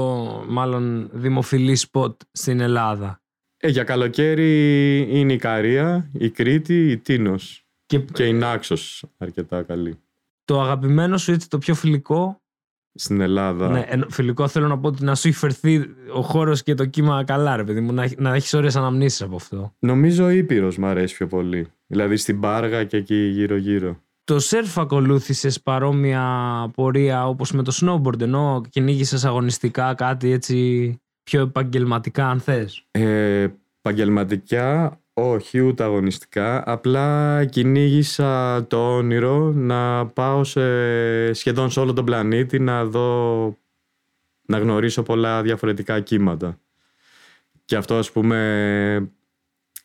μάλλον 0.48 1.10
δημοφιλή 1.12 1.74
σποτ 1.76 2.20
στην 2.32 2.60
Ελλάδα. 2.60 3.22
Ε, 3.56 3.68
για 3.68 3.84
καλοκαίρι 3.84 4.98
είναι 5.18 5.32
η 5.32 5.36
Καρία, 5.36 6.10
η 6.12 6.30
Κρήτη, 6.30 6.90
η 6.90 6.98
Τίνος 6.98 7.66
Και, 7.86 7.98
και 7.98 8.26
η 8.26 8.32
Νάξος 8.32 9.04
αρκετά 9.18 9.62
καλή. 9.62 9.98
το 10.44 10.60
αγαπημένο 10.60 11.16
σου 11.18 11.32
έτσι 11.32 11.48
το 11.48 11.58
πιο 11.58 11.74
φιλικό; 11.74 12.42
Στην 12.94 13.20
Ελλάδα. 13.20 13.68
Ναι, 13.68 13.84
ενώ 13.88 14.06
φιλικό 14.10 14.48
θέλω 14.48 14.68
να 14.68 14.78
πω 14.78 14.88
ότι 14.88 15.04
να 15.04 15.14
σου 15.14 15.28
έχει 15.28 15.36
φερθεί 15.36 15.84
ο 16.14 16.20
χώρος 16.20 16.62
και 16.62 16.74
το 16.74 16.86
κύμα 16.86 17.24
καλά 17.24 17.56
ρε 17.56 17.64
παιδί 17.64 17.80
μου. 17.80 17.92
Να, 17.92 18.02
έχ- 18.02 18.18
να 18.20 18.34
έχεις 18.34 18.54
ωραίες 18.54 18.76
αναμνήσεις 18.76 19.22
από 19.22 19.36
αυτό. 19.36 19.74
Νομίζω 19.78 20.24
ο 20.24 20.28
Ήπειρος 20.30 20.76
μου 20.76 20.86
αρέσει 20.86 21.14
πιο 21.16 21.26
πολύ. 21.26 21.66
Δηλαδή 21.86 22.16
στην 22.16 22.40
Πάργα 22.40 22.84
και 22.84 22.96
εκεί 22.96 23.14
γύρω-γύρω. 23.14 24.02
Το 24.24 24.38
σερφ 24.38 24.78
ακολούθησες 24.78 25.62
παρόμοια 25.62 26.24
πορεία 26.74 27.26
όπως 27.26 27.52
με 27.52 27.62
το 27.62 27.72
snowboard 27.80 28.20
ενώ 28.20 28.62
κυνήγησες 28.70 29.24
αγωνιστικά 29.24 29.94
κάτι 29.94 30.30
έτσι 30.30 30.98
πιο 31.22 31.40
επαγγελματικά 31.40 32.28
αν 32.28 32.40
θες; 32.40 32.86
Ε, 32.90 33.46
επαγγελματικά, 33.78 35.00
όχι 35.12 35.60
ούτε 35.60 35.82
αγωνιστικά. 35.82 36.70
Απλά 36.70 37.44
κυνήγησα 37.44 38.66
το 38.66 38.96
όνειρο 38.96 39.52
να 39.52 40.06
πάω 40.06 40.44
σε, 40.44 41.32
σχεδόν 41.32 41.70
σε 41.70 41.80
όλο 41.80 41.92
τον 41.92 42.04
πλανήτη 42.04 42.58
να 42.58 42.84
δω, 42.84 43.58
να 44.46 44.58
γνωρίσω 44.58 45.02
πολλά 45.02 45.42
διαφορετικά 45.42 46.00
κύματα. 46.00 46.58
Και 47.64 47.76
αυτό 47.76 47.96
ας 47.98 48.12
πούμε 48.12 49.08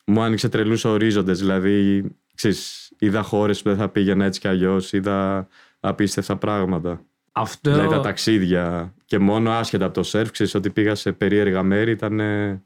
μου 0.06 0.22
άνοιξε 0.22 0.50
τρελούς 0.50 0.86
ορίζοντες. 0.86 1.40
Δηλαδή, 1.40 2.06
ξέρεις, 2.36 2.89
είδα 3.00 3.22
χώρες 3.22 3.62
που 3.62 3.70
δεν 3.70 3.78
θα 3.78 3.90
πήγαινα 3.90 4.26
έτσι 4.26 4.40
κι 4.40 4.48
αλλιώς, 4.48 4.94
είδα 4.94 5.48
απίστευτα 5.80 6.38
πράγματα. 6.38 7.02
Αυτό 7.32 7.72
Δηλαδή 7.72 7.90
τα 7.90 8.00
ταξίδια 8.00 8.94
και 9.06 9.20
μόνο 9.20 9.52
άσχετα 9.52 9.86
από 9.86 9.94
το 9.94 10.04
σερφ, 10.04 10.32
ξέρεις 10.32 10.56
ότι 10.56 10.70
πήγα 10.70 10.96
σε 10.96 11.12
περίεργα 11.12 11.64
μέρη, 11.64 11.92
ήταν 11.92 12.20
ε, 12.20 12.64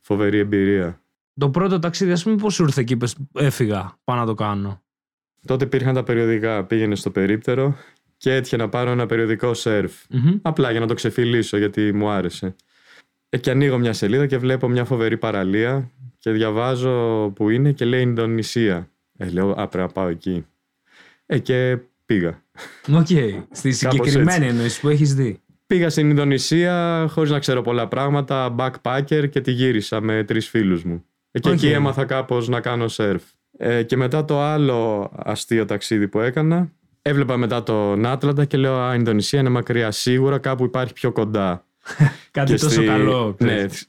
φοβερή 0.00 0.38
εμπειρία. 0.38 1.00
το 1.38 1.50
πρώτο 1.50 1.78
ταξίδι 1.78 2.12
ας 2.12 2.22
πούμε 2.22 2.36
πώς 2.36 2.54
σου 2.54 2.62
ήρθε 2.62 2.82
και 2.82 2.94
είπες 2.94 3.16
έφυγα 3.32 3.98
πάω 4.04 4.16
να 4.16 4.26
το 4.26 4.34
κάνω; 4.34 4.82
Τότε 5.46 5.64
υπήρχαν 5.64 5.94
τα 5.94 6.02
περιοδικά, 6.02 6.64
πήγαινε 6.64 6.94
στο 6.94 7.10
περίπτερο 7.10 7.76
και 8.16 8.34
έτυχε 8.34 8.56
να 8.56 8.68
πάρω 8.68 8.90
ένα 8.90 9.06
περιοδικό 9.06 9.54
σερφ. 9.54 9.92
Μμμ. 10.10 10.38
Απλά 10.42 10.70
για 10.70 10.80
να 10.80 10.86
το 10.86 10.94
ξεφυλίσω 10.94 11.56
γιατί 11.56 11.92
μου 11.92 12.08
άρεσε. 12.10 12.56
Ε, 13.28 13.38
και 13.38 13.50
ανοίγω 13.50 13.78
μια 13.78 13.92
σελίδα 13.92 14.26
και 14.26 14.38
βλέπω 14.38 14.68
μια 14.68 14.84
φοβερή 14.84 15.18
παραλία 15.18 15.90
και 16.18 16.30
διαβάζω 16.30 17.28
που 17.34 17.50
είναι 17.50 17.72
και 17.72 17.84
λέει 17.84 18.02
Ινδονησία. 18.02 18.91
Ε, 19.22 19.30
λέω, 19.30 19.50
α, 19.50 19.54
πρέπει 19.68 19.76
να 19.76 19.88
πάω 19.88 20.08
εκεί. 20.08 20.46
Ε, 21.26 21.38
και 21.38 21.78
πήγα. 22.06 22.42
Οκ. 22.94 23.06
Στη 23.50 23.72
συγκεκριμένη 23.72 24.44
έτσι. 24.44 24.56
εννοήση 24.56 24.80
που 24.80 24.88
έχεις 24.88 25.14
δει. 25.14 25.40
Πήγα 25.66 25.90
στην 25.90 26.10
Ινδονησία 26.10 27.06
χωρίς 27.10 27.30
να 27.30 27.38
ξέρω 27.38 27.62
πολλά 27.62 27.88
πράγματα, 27.88 28.54
backpacker 28.58 29.28
και 29.30 29.40
τη 29.40 29.50
γύρισα 29.50 30.00
με 30.00 30.24
τρεις 30.24 30.48
φίλους 30.48 30.84
μου. 30.84 31.04
Ε, 31.30 31.38
και 31.38 31.48
Οκ. 31.48 31.54
εκεί 31.54 31.68
έμαθα 31.68 32.04
κάπως 32.04 32.48
να 32.48 32.60
κάνω 32.60 32.88
σερφ. 32.88 33.22
Ε, 33.58 33.82
και 33.82 33.96
μετά 33.96 34.24
το 34.24 34.40
άλλο 34.40 35.10
αστείο 35.16 35.64
ταξίδι 35.64 36.08
που 36.08 36.20
έκανα, 36.20 36.70
έβλεπα 37.02 37.36
μετά 37.36 37.62
τον 37.62 38.06
Άτλαντα 38.06 38.44
και 38.44 38.56
λέω 38.56 38.74
«Α, 38.80 38.94
Ινδονησία 38.94 39.40
είναι 39.40 39.48
μακριά, 39.48 39.90
σίγουρα 39.90 40.38
κάπου 40.38 40.64
υπάρχει 40.64 40.92
πιο 40.92 41.12
κοντά». 41.12 41.64
Κάτι 42.30 42.52
Και 42.52 42.58
τόσο 42.58 42.74
στη- 42.74 42.84
καλό. 42.84 43.36
Ναι, 43.38 43.54
ξέρεις. 43.54 43.88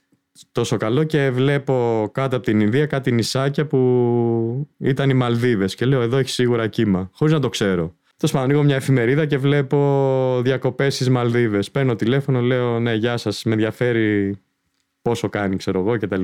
Τόσο 0.52 0.76
καλό 0.76 1.04
και 1.04 1.30
βλέπω 1.30 2.08
κάτω 2.12 2.36
από 2.36 2.44
την 2.44 2.60
Ινδία 2.60 2.86
κάτι 2.86 3.12
νησάκια 3.12 3.66
που 3.66 4.68
ήταν 4.78 5.10
οι 5.10 5.14
Μαλδίβες 5.14 5.74
και 5.74 5.84
λέω 5.84 6.00
εδώ 6.00 6.16
έχει 6.16 6.30
σίγουρα 6.30 6.66
κύμα, 6.66 7.10
χωρίς 7.12 7.34
να 7.34 7.40
το 7.40 7.48
ξέρω. 7.48 7.94
Τέλος 8.16 8.34
πάντων, 8.34 8.50
ανοίγω 8.50 8.62
μια 8.62 8.76
εφημερίδα 8.76 9.26
και 9.26 9.38
βλέπω 9.38 10.40
διακοπές 10.42 10.94
στις 10.94 11.10
Μαλδίβε. 11.10 11.58
Παίρνω 11.72 11.94
τηλέφωνο, 11.96 12.40
λέω: 12.40 12.78
Ναι, 12.78 12.94
γεια 12.94 13.16
σας, 13.16 13.44
με 13.44 13.52
ενδιαφέρει 13.52 14.36
πόσο 15.02 15.28
κάνει, 15.28 15.56
ξέρω 15.56 15.80
εγώ 15.80 15.96
κτλ. 15.98 16.22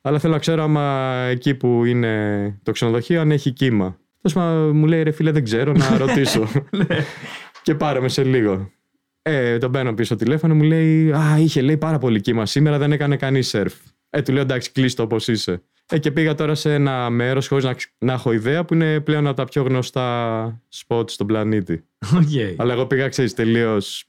Αλλά 0.00 0.18
θέλω 0.18 0.32
να 0.32 0.38
ξέρω 0.38 0.62
άμα 0.62 1.14
εκεί 1.28 1.54
που 1.54 1.84
είναι 1.84 2.58
το 2.62 2.72
ξενοδοχείο 2.72 3.20
αν 3.20 3.30
έχει 3.30 3.50
κύμα. 3.50 3.98
Τέλος 4.22 4.46
πάντων, 4.46 4.76
μου 4.76 4.86
λέει: 4.86 5.02
Ρε 5.02 5.10
φίλε, 5.10 5.30
δεν 5.30 5.44
ξέρω, 5.44 5.72
να 5.72 5.96
ρωτήσω. 6.06 6.48
και 7.62 7.74
πάρε 7.74 8.00
με 8.00 8.08
σε 8.08 8.24
λίγο. 8.24 8.70
Ε, 9.28 9.58
τον 9.58 9.70
παίρνω 9.72 9.94
πίσω 9.94 10.16
τηλέφωνο, 10.16 10.54
μου 10.54 10.62
λέει: 10.62 11.12
Α, 11.12 11.38
είχε 11.38 11.60
λέει 11.62 11.76
πάρα 11.76 11.98
πολύ 11.98 12.20
κύμα. 12.20 12.46
Σήμερα 12.46 12.78
δεν 12.78 12.92
έκανε 12.92 13.16
κανείς 13.16 13.48
σερφ. 13.48 13.74
Ε, 14.10 14.22
του 14.22 14.32
λέω: 14.32 14.42
Εντάξει, 14.42 14.70
κλείστο 14.72 15.02
όπως 15.02 15.28
είσαι. 15.28 15.62
Ε, 15.88 15.98
και 15.98 16.10
πήγα 16.10 16.34
τώρα 16.34 16.54
σε 16.54 16.74
ένα 16.74 17.10
μέρος 17.10 17.48
χωρίς 17.48 17.64
να, 17.64 17.74
ξ- 17.74 17.90
να 17.98 18.12
έχω 18.12 18.32
ιδέα 18.32 18.64
που 18.64 18.74
είναι 18.74 19.00
πλέον 19.00 19.26
από 19.26 19.36
τα 19.36 19.44
πιο 19.44 19.62
γνωστά 19.62 20.60
σποτ 20.68 21.10
στον 21.10 21.26
πλανήτη. 21.26 21.84
Οκ. 22.16 22.28
Αλλά 22.56 22.72
εγώ 22.72 22.86
πήγα, 22.86 23.08
ξέρεις, 23.08 23.34
τελείως. 23.34 24.04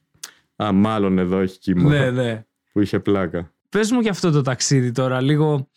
Α, 0.56 0.72
μάλλον 0.72 1.18
εδώ 1.18 1.40
έχει 1.40 1.60
κύμα. 1.60 1.90
Ναι, 1.90 2.12
ναι. 2.12 2.46
Που 2.72 2.82
είχε 2.82 3.00
πλάκα. 3.00 3.52
Πες 3.70 3.92
μου 3.92 4.02
και 4.02 4.10
αυτό 4.10 4.32
το 4.32 4.42
ταξίδι 4.42 4.92
τώρα, 4.92 5.22
λίγο 5.22 5.70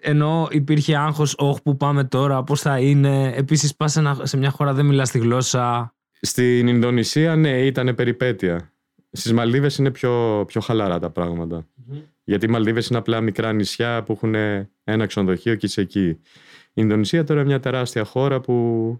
ενώ 0.00 0.48
υπήρχε 0.50 0.96
άγχος, 0.96 1.34
όχι 1.38 1.62
που 1.62 1.76
πάμε 1.76 2.04
τώρα, 2.04 2.42
πώς 2.42 2.60
θα 2.60 2.78
είναι. 2.78 3.32
Επίσης 3.36 3.76
πας 3.76 3.92
σε, 3.92 3.98
ένα- 3.98 4.20
σε 4.22 4.36
μια 4.36 4.50
χώρα 4.50 4.72
δεν 4.74 4.86
μιλάς 4.86 5.10
τη 5.10 5.18
γλώσσα. 5.18 5.94
Στην 6.20 6.66
Ινδονησία, 6.68 7.36
ναι, 7.36 7.50
ήταν 7.64 7.94
περιπέτεια. 7.94 8.68
Στις 9.16 9.32
Μαλδίβες 9.32 9.76
είναι 9.76 9.90
πιο, 9.90 10.44
πιο 10.46 10.60
χαλαρά 10.60 10.98
τα 10.98 11.10
πράγματα. 11.10 11.66
Γιατί 12.24 12.46
οι 12.46 12.48
Μαλδίβες 12.48 12.86
είναι 12.86 12.98
απλά 12.98 13.20
μικρά 13.20 13.52
νησιά 13.52 14.02
που 14.02 14.12
έχουν 14.12 14.34
ένα 14.84 15.06
ξενοδοχείο 15.06 15.54
και 15.54 15.66
είσαι 15.66 15.80
εκεί. 15.80 16.06
Η 16.06 16.82
Ινδονησία 16.82 17.24
τώρα 17.24 17.40
είναι 17.40 17.48
μια 17.48 17.60
τεράστια 17.60 18.04
χώρα 18.04 18.40
που 18.40 18.98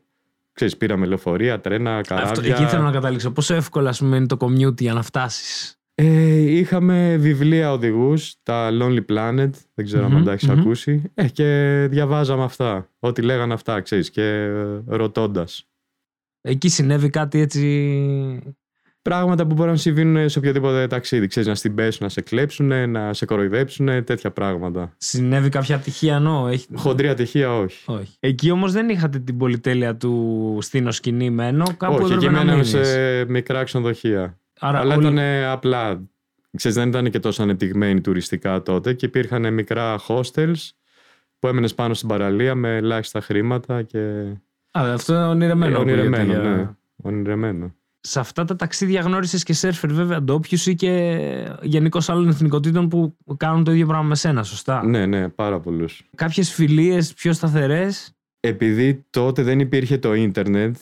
Ξέρεις, 0.52 0.76
πήραμε 0.76 1.06
λεωφορεία, 1.06 1.60
τρένα, 1.60 2.00
καράβια. 2.00 2.30
Αυτό, 2.30 2.50
εκεί 2.50 2.64
θέλω 2.64 2.82
να 2.82 2.90
καταλήξω. 2.90 3.30
Πόσο 3.30 3.54
εύκολα 3.54 3.92
σου 3.92 4.04
μένει 4.04 4.26
το 4.26 4.36
commute 4.40 4.80
για 4.80 4.92
να 4.92 5.02
φτάσεις; 5.02 5.78
Ε, 5.94 6.36
είχαμε 6.36 7.16
βιβλία 7.16 7.72
οδηγούς, 7.72 8.34
τα 8.42 8.70
Lonely 8.72 9.04
Planet, 9.08 9.50
δεν 9.74 9.84
ξέρω 9.84 10.08
Μμμ, 10.08 10.16
αν 10.16 10.24
τα 10.24 10.32
έχεις 10.32 10.48
μμμ. 10.48 10.60
ακούσει. 10.60 11.02
Ε, 11.14 11.28
και 11.28 11.86
διαβάζαμε 11.90 12.44
αυτά. 12.44 12.88
Ό,τι 12.98 13.22
λέγανε 13.22 13.52
αυτά, 13.52 13.80
ξέρεις, 13.80 14.10
και 14.10 14.46
ρωτώντας. 14.86 15.68
Εκεί 16.40 16.68
συνέβη 16.68 17.10
κάτι 17.10 17.40
έτσι. 17.40 18.56
Πράγματα 19.08 19.46
που 19.46 19.54
μπορεί 19.54 19.70
να 19.70 19.76
συμβαίνουν 19.76 20.28
σε 20.28 20.38
οποιοδήποτε 20.38 20.86
ταξίδι. 20.86 21.26
Ξέρεις, 21.26 21.48
να 21.48 21.54
στην 21.54 21.74
πέσουν, 21.74 21.98
να 22.02 22.08
σε 22.08 22.20
κλέψουν, 22.20 22.90
να 22.90 23.12
σε 23.12 23.24
κοροϊδέψουν, 23.24 24.04
τέτοια 24.04 24.30
πράγματα. 24.30 24.92
Συνέβη 24.98 25.48
κάποια 25.48 25.76
ατυχία, 25.76 26.18
νο. 26.18 26.48
Έχει... 26.50 26.66
Χοντρή 26.74 27.08
ατυχία, 27.08 27.56
όχι. 27.58 27.82
Όχι. 27.86 28.16
Εκεί 28.20 28.50
όμως 28.50 28.72
δεν 28.72 28.88
είχατε 28.88 29.18
την 29.18 29.36
πολυτέλεια 29.36 29.96
του 29.96 30.58
στήνω 30.60 30.90
σκηνή 30.90 31.30
μένω. 31.30 31.64
Κάπου 31.76 31.94
όχι, 31.94 32.04
εκεί 32.04 32.12
έπρεπε 32.12 32.32
να 32.32 32.38
μέναμε 32.38 32.52
μείνεις. 32.72 32.88
σε 32.88 33.24
μικρά 33.24 33.64
ξενοδοχεία. 33.64 34.38
Άρα 34.60 34.78
Αλλά 34.78 34.94
όλοι- 34.94 35.12
ήταν 35.12 35.18
απλά. 35.50 36.00
Ξέρεις, 36.56 36.76
δεν 36.76 36.88
ήταν 36.88 37.10
και 37.10 37.18
τόσο 37.20 37.42
ανεπτυγμένοι 37.42 38.00
τουριστικά 38.00 38.62
τότε 38.62 38.92
και 38.92 39.06
υπήρχαν 39.06 39.54
μικρά 39.54 40.00
hostels 40.08 40.70
που 41.38 41.48
έμενες 41.48 41.74
πάνω 41.74 41.94
στην 41.94 42.08
παραλία 42.08 42.54
με 42.54 42.76
ελάχιστα 42.76 43.20
χρήματα 43.20 43.82
και. 43.82 43.98
Α, 44.70 44.92
αυτό 44.92 45.14
είναι 45.14 45.24
ονειρεμένο. 45.26 45.76
Ε, 45.76 45.80
ονειρεμένο, 45.80 46.22
ακούγεται 46.32 46.40
για- 46.42 46.56
ναι. 46.56 46.68
Ονειρεμένο. 46.96 47.74
Σε 48.06 48.20
αυτά 48.20 48.44
τα 48.44 48.56
ταξίδια 48.56 49.00
γνώρισες 49.00 49.42
και 49.42 49.52
σερφερ 49.52 49.92
βέβαια 49.92 50.22
ντόπιους 50.22 50.66
ή 50.66 50.74
και 50.74 51.18
γενικώς 51.62 52.08
άλλων 52.08 52.28
εθνικότητων 52.28 52.88
που 52.88 53.16
κάνουν 53.36 53.64
το 53.64 53.72
ίδιο 53.72 53.86
πράγμα 53.86 54.06
με 54.06 54.14
σένα, 54.14 54.42
σωστά; 54.42 54.86
Ναι, 54.86 55.06
ναι, 55.06 55.28
πάρα 55.28 55.60
πολλούς. 55.60 56.04
Κάποιες 56.16 56.52
φιλίες 56.52 57.14
πιο 57.14 57.32
σταθερές; 57.32 58.12
Επειδή 58.40 59.06
τότε 59.10 59.42
δεν 59.42 59.60
υπήρχε 59.60 59.98
το 59.98 60.14
ίντερνετ 60.14 60.76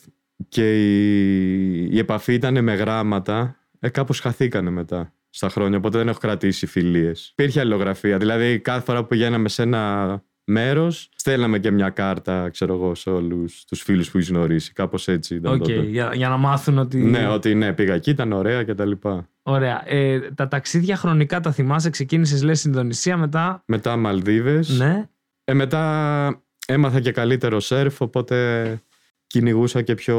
και 0.48 0.82
η, 0.82 1.94
η 1.94 1.98
επαφή 1.98 2.35
ήταν 2.35 2.64
με 2.64 2.74
γράμματα, 2.74 3.56
ε, 3.78 3.88
κάπως 3.88 4.20
χαθήκανε 4.20 4.70
μετά 4.70 5.12
στα 5.30 5.48
χρόνια, 5.48 5.78
οπότε 5.78 5.98
δεν 5.98 6.08
έχω 6.08 6.18
κρατήσει 6.18 6.66
φιλίες. 6.66 7.28
Υπήρχε 7.30 7.61
αλληλογραφία, 7.61 8.18
δηλαδή 8.18 8.58
κάθε 8.61 8.85
φορά 8.85 9.00
που 9.00 9.06
πηγαίναμε 9.06 9.48
σε 9.48 9.62
ένα 9.62 10.22
μέρος, 10.44 11.09
στέλναμε 11.16 11.59
και 11.59 11.70
μια 11.70 11.90
κάρτα, 11.90 12.48
ξέρω 12.48 12.74
εγώ, 12.74 12.94
σε 12.94 13.11
όλους 13.11 13.64
τους 13.64 13.83
φίλους 13.83 14.11
που 14.11 14.18
έχει 14.18 14.33
γνωρίσει. 14.33 14.72
Κάπως 14.72 15.09
έτσι 15.09 15.35
ήταν 15.35 15.52
Οκ, 15.52 15.59
τότε. 15.59 15.72
για, 15.74 16.11
για 16.14 16.28
να 16.28 16.37
μάθουν 16.37 16.78
ότι. 16.78 16.98
Ναι, 16.98 17.26
ότι 17.28 17.55
ναι, 17.55 17.72
πήγα 17.72 17.94
εκεί, 17.94 18.11
ήταν 18.11 18.33
ωραία 18.33 18.62
και 18.62 18.74
τα 18.74 18.85
λοιπά. 18.85 19.28
Ωραία. 19.42 19.83
Ε, 19.87 20.20
τα 20.35 20.48
ταξίδια 20.48 20.96
χρονικά 20.96 21.40
τα 21.40 21.52
θυμάσαι; 21.52 21.90
Ξεκίνησες, 21.90 22.42
λες, 22.42 22.64
Ινδονησία, 22.64 23.16
μετά. 23.16 23.62
Μετά 23.66 23.96
Μαλδίβες. 23.96 24.68
Ναι. 24.78 25.09
Ε, 25.44 25.55
μετά 25.55 26.42
έμαθα 26.66 27.00
και 27.00 27.12
καλύτερο 27.12 27.61
σερφ, 27.61 28.00
οπότε 28.00 28.78
κυνηγούσα 29.26 29.83
και 29.83 29.94
πιο, 29.94 30.16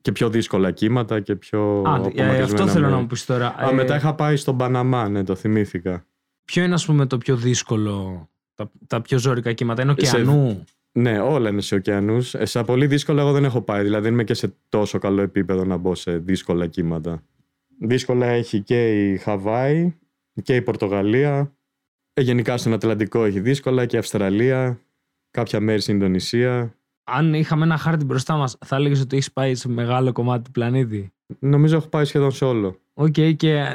και 0.00 0.12
πιο 0.12 0.28
δύσκολα 0.30 0.70
κύματα 0.70 1.20
και 1.20 1.36
πιο 1.36 1.82
Α, 1.86 1.90
ε, 1.90 1.94
απομακρυσμένα 1.94 2.42
αυτό 2.44 2.66
θέλω 2.66 2.80
μέρη. 2.80 2.92
να 2.94 3.00
μου 3.00 3.06
πεις 3.06 3.24
τώρα. 3.24 3.46
Α, 3.58 3.68
Ε, 3.68 3.72
μετά 3.72 3.96
είχα 3.96 4.14
πάει 4.14 4.36
στον 4.36 4.56
Παναμά, 4.56 5.08
ναι, 5.08 5.24
το 5.24 5.34
θυμήθηκα. 5.34 6.06
Ποιο 6.44 6.62
είναι, 6.64 6.74
ας 6.74 6.86
πούμε, 6.86 7.06
το 7.06 7.18
πιο 7.18 7.36
δύσκολο, 7.36 8.28
τα, 8.56 8.70
τα 8.86 9.00
πιο 9.02 9.18
ζώρικα 9.18 9.52
κύματα. 9.52 9.82
Είναι 9.82 9.94
Σε- 9.98 10.16
ωκεανού. 10.16 10.64
Ναι, 10.92 11.18
όλα 11.20 11.48
είναι 11.48 11.60
σε 11.60 11.74
ωκεανούς. 11.74 12.34
Σε 12.42 12.62
πολύ 12.64 12.86
δύσκολα 12.86 13.22
εγώ 13.22 13.32
δεν 13.32 13.44
έχω 13.44 13.60
πάει. 13.62 13.82
Δηλαδή 13.82 14.02
δεν 14.02 14.12
είμαι 14.12 14.24
και 14.24 14.34
σε 14.34 14.54
τόσο 14.68 14.98
καλό 14.98 15.22
επίπεδο 15.22 15.64
να 15.64 15.76
μπω 15.76 15.94
σε 15.94 16.18
δύσκολα 16.18 16.66
κύματα. 16.66 17.22
Δύσκολα 17.80 18.26
έχει 18.26 18.60
και 18.62 19.10
η 19.10 19.16
Χαβάη 19.16 19.94
και 20.42 20.54
η 20.54 20.62
Πορτογαλία. 20.62 21.52
Ε, 22.12 22.20
γενικά 22.22 22.56
στον 22.56 22.72
Ατλαντικό 22.72 23.24
έχει 23.24 23.40
δύσκολα 23.40 23.86
και 23.86 23.96
η 23.96 23.98
Αυστραλία. 23.98 24.80
Κάποια 25.30 25.60
μέρη 25.60 25.80
στην 25.80 25.94
Ινδονησία. 25.94 26.74
Αν 27.04 27.34
είχαμε 27.34 27.64
ένα 27.64 27.76
χάρτη 27.76 28.04
μπροστά 28.04 28.36
μας, 28.36 28.56
θα 28.64 28.76
έλεγες 28.76 29.00
ότι 29.00 29.16
έχεις 29.16 29.32
πάει 29.32 29.54
σε 29.54 29.68
μεγάλο 29.68 30.12
κομμάτι 30.12 30.42
του 30.44 30.50
πλανήτη; 30.50 31.12
Νομίζω 31.38 31.76
έχω 31.76 31.88
πάει 31.88 32.04
σχεδόν 32.04 32.30
σε 32.30 32.44
όλο. 32.44 32.78
Οκ, 32.94 33.12
και 33.36 33.52
ε, 33.52 33.74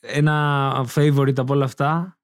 ένα 0.00 0.70
favorite 0.94 1.38
από 1.38 1.54
όλα 1.54 1.64
αυτά 1.64 2.18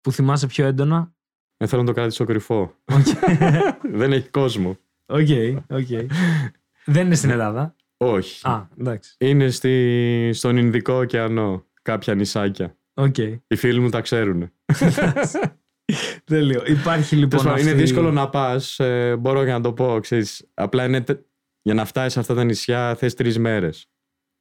που 0.00 0.12
θυμάσαι 0.12 0.46
πιο 0.46 0.66
έντονα; 0.66 1.14
Ε, 1.62 1.66
θέλω 1.66 1.80
να 1.80 1.86
το 1.86 1.92
κρατήσω 1.94 2.24
κρυφό. 2.24 2.74
Οκ, 2.84 3.06
δεν 4.00 4.12
έχει 4.12 4.28
κόσμο. 4.28 4.78
οκ. 5.06 5.26
οκ. 5.70 5.86
Δεν 6.84 7.06
είναι 7.06 7.14
στην 7.14 7.30
Ελλάδα; 7.30 7.74
Όχι. 7.96 8.48
Α, 8.48 8.68
εντάξει. 8.80 9.14
Είναι 9.18 9.48
στη, 9.50 10.30
στον 10.32 10.56
Ινδικό 10.56 10.92
ωκεανό. 10.94 11.64
Κάποια 11.82 12.14
νησάκια. 12.14 12.76
Οκ. 12.94 13.16
Οι 13.18 13.56
φίλοι 13.56 13.80
μου 13.80 13.88
τα 13.88 14.00
ξέρουν. 14.00 14.50
Τέλειο. 16.24 16.62
Υπάρχει 16.66 17.14
λοιπόν. 17.14 17.28
Τέλος 17.28 17.44
πάντων, 17.44 17.60
Είναι 17.60 17.70
αυτή- 17.70 17.82
δύσκολο 17.82 18.10
να 18.12 18.28
πας. 18.28 18.80
μπορώ 19.18 19.44
και 19.44 19.50
να 19.50 19.60
το 19.60 19.72
πω. 19.72 19.98
Ξέρεις, 20.00 20.46
απλά 20.54 20.84
είναι, 20.84 21.00
τε- 21.00 21.20
για 21.62 21.74
να 21.74 21.84
φτάσεις 21.84 22.12
σε 22.12 22.20
αυτά 22.20 22.34
τα 22.34 22.44
νησιά 22.44 22.94
θες 22.94 23.14
τρεις 23.14 23.38
μέρες 23.38 23.86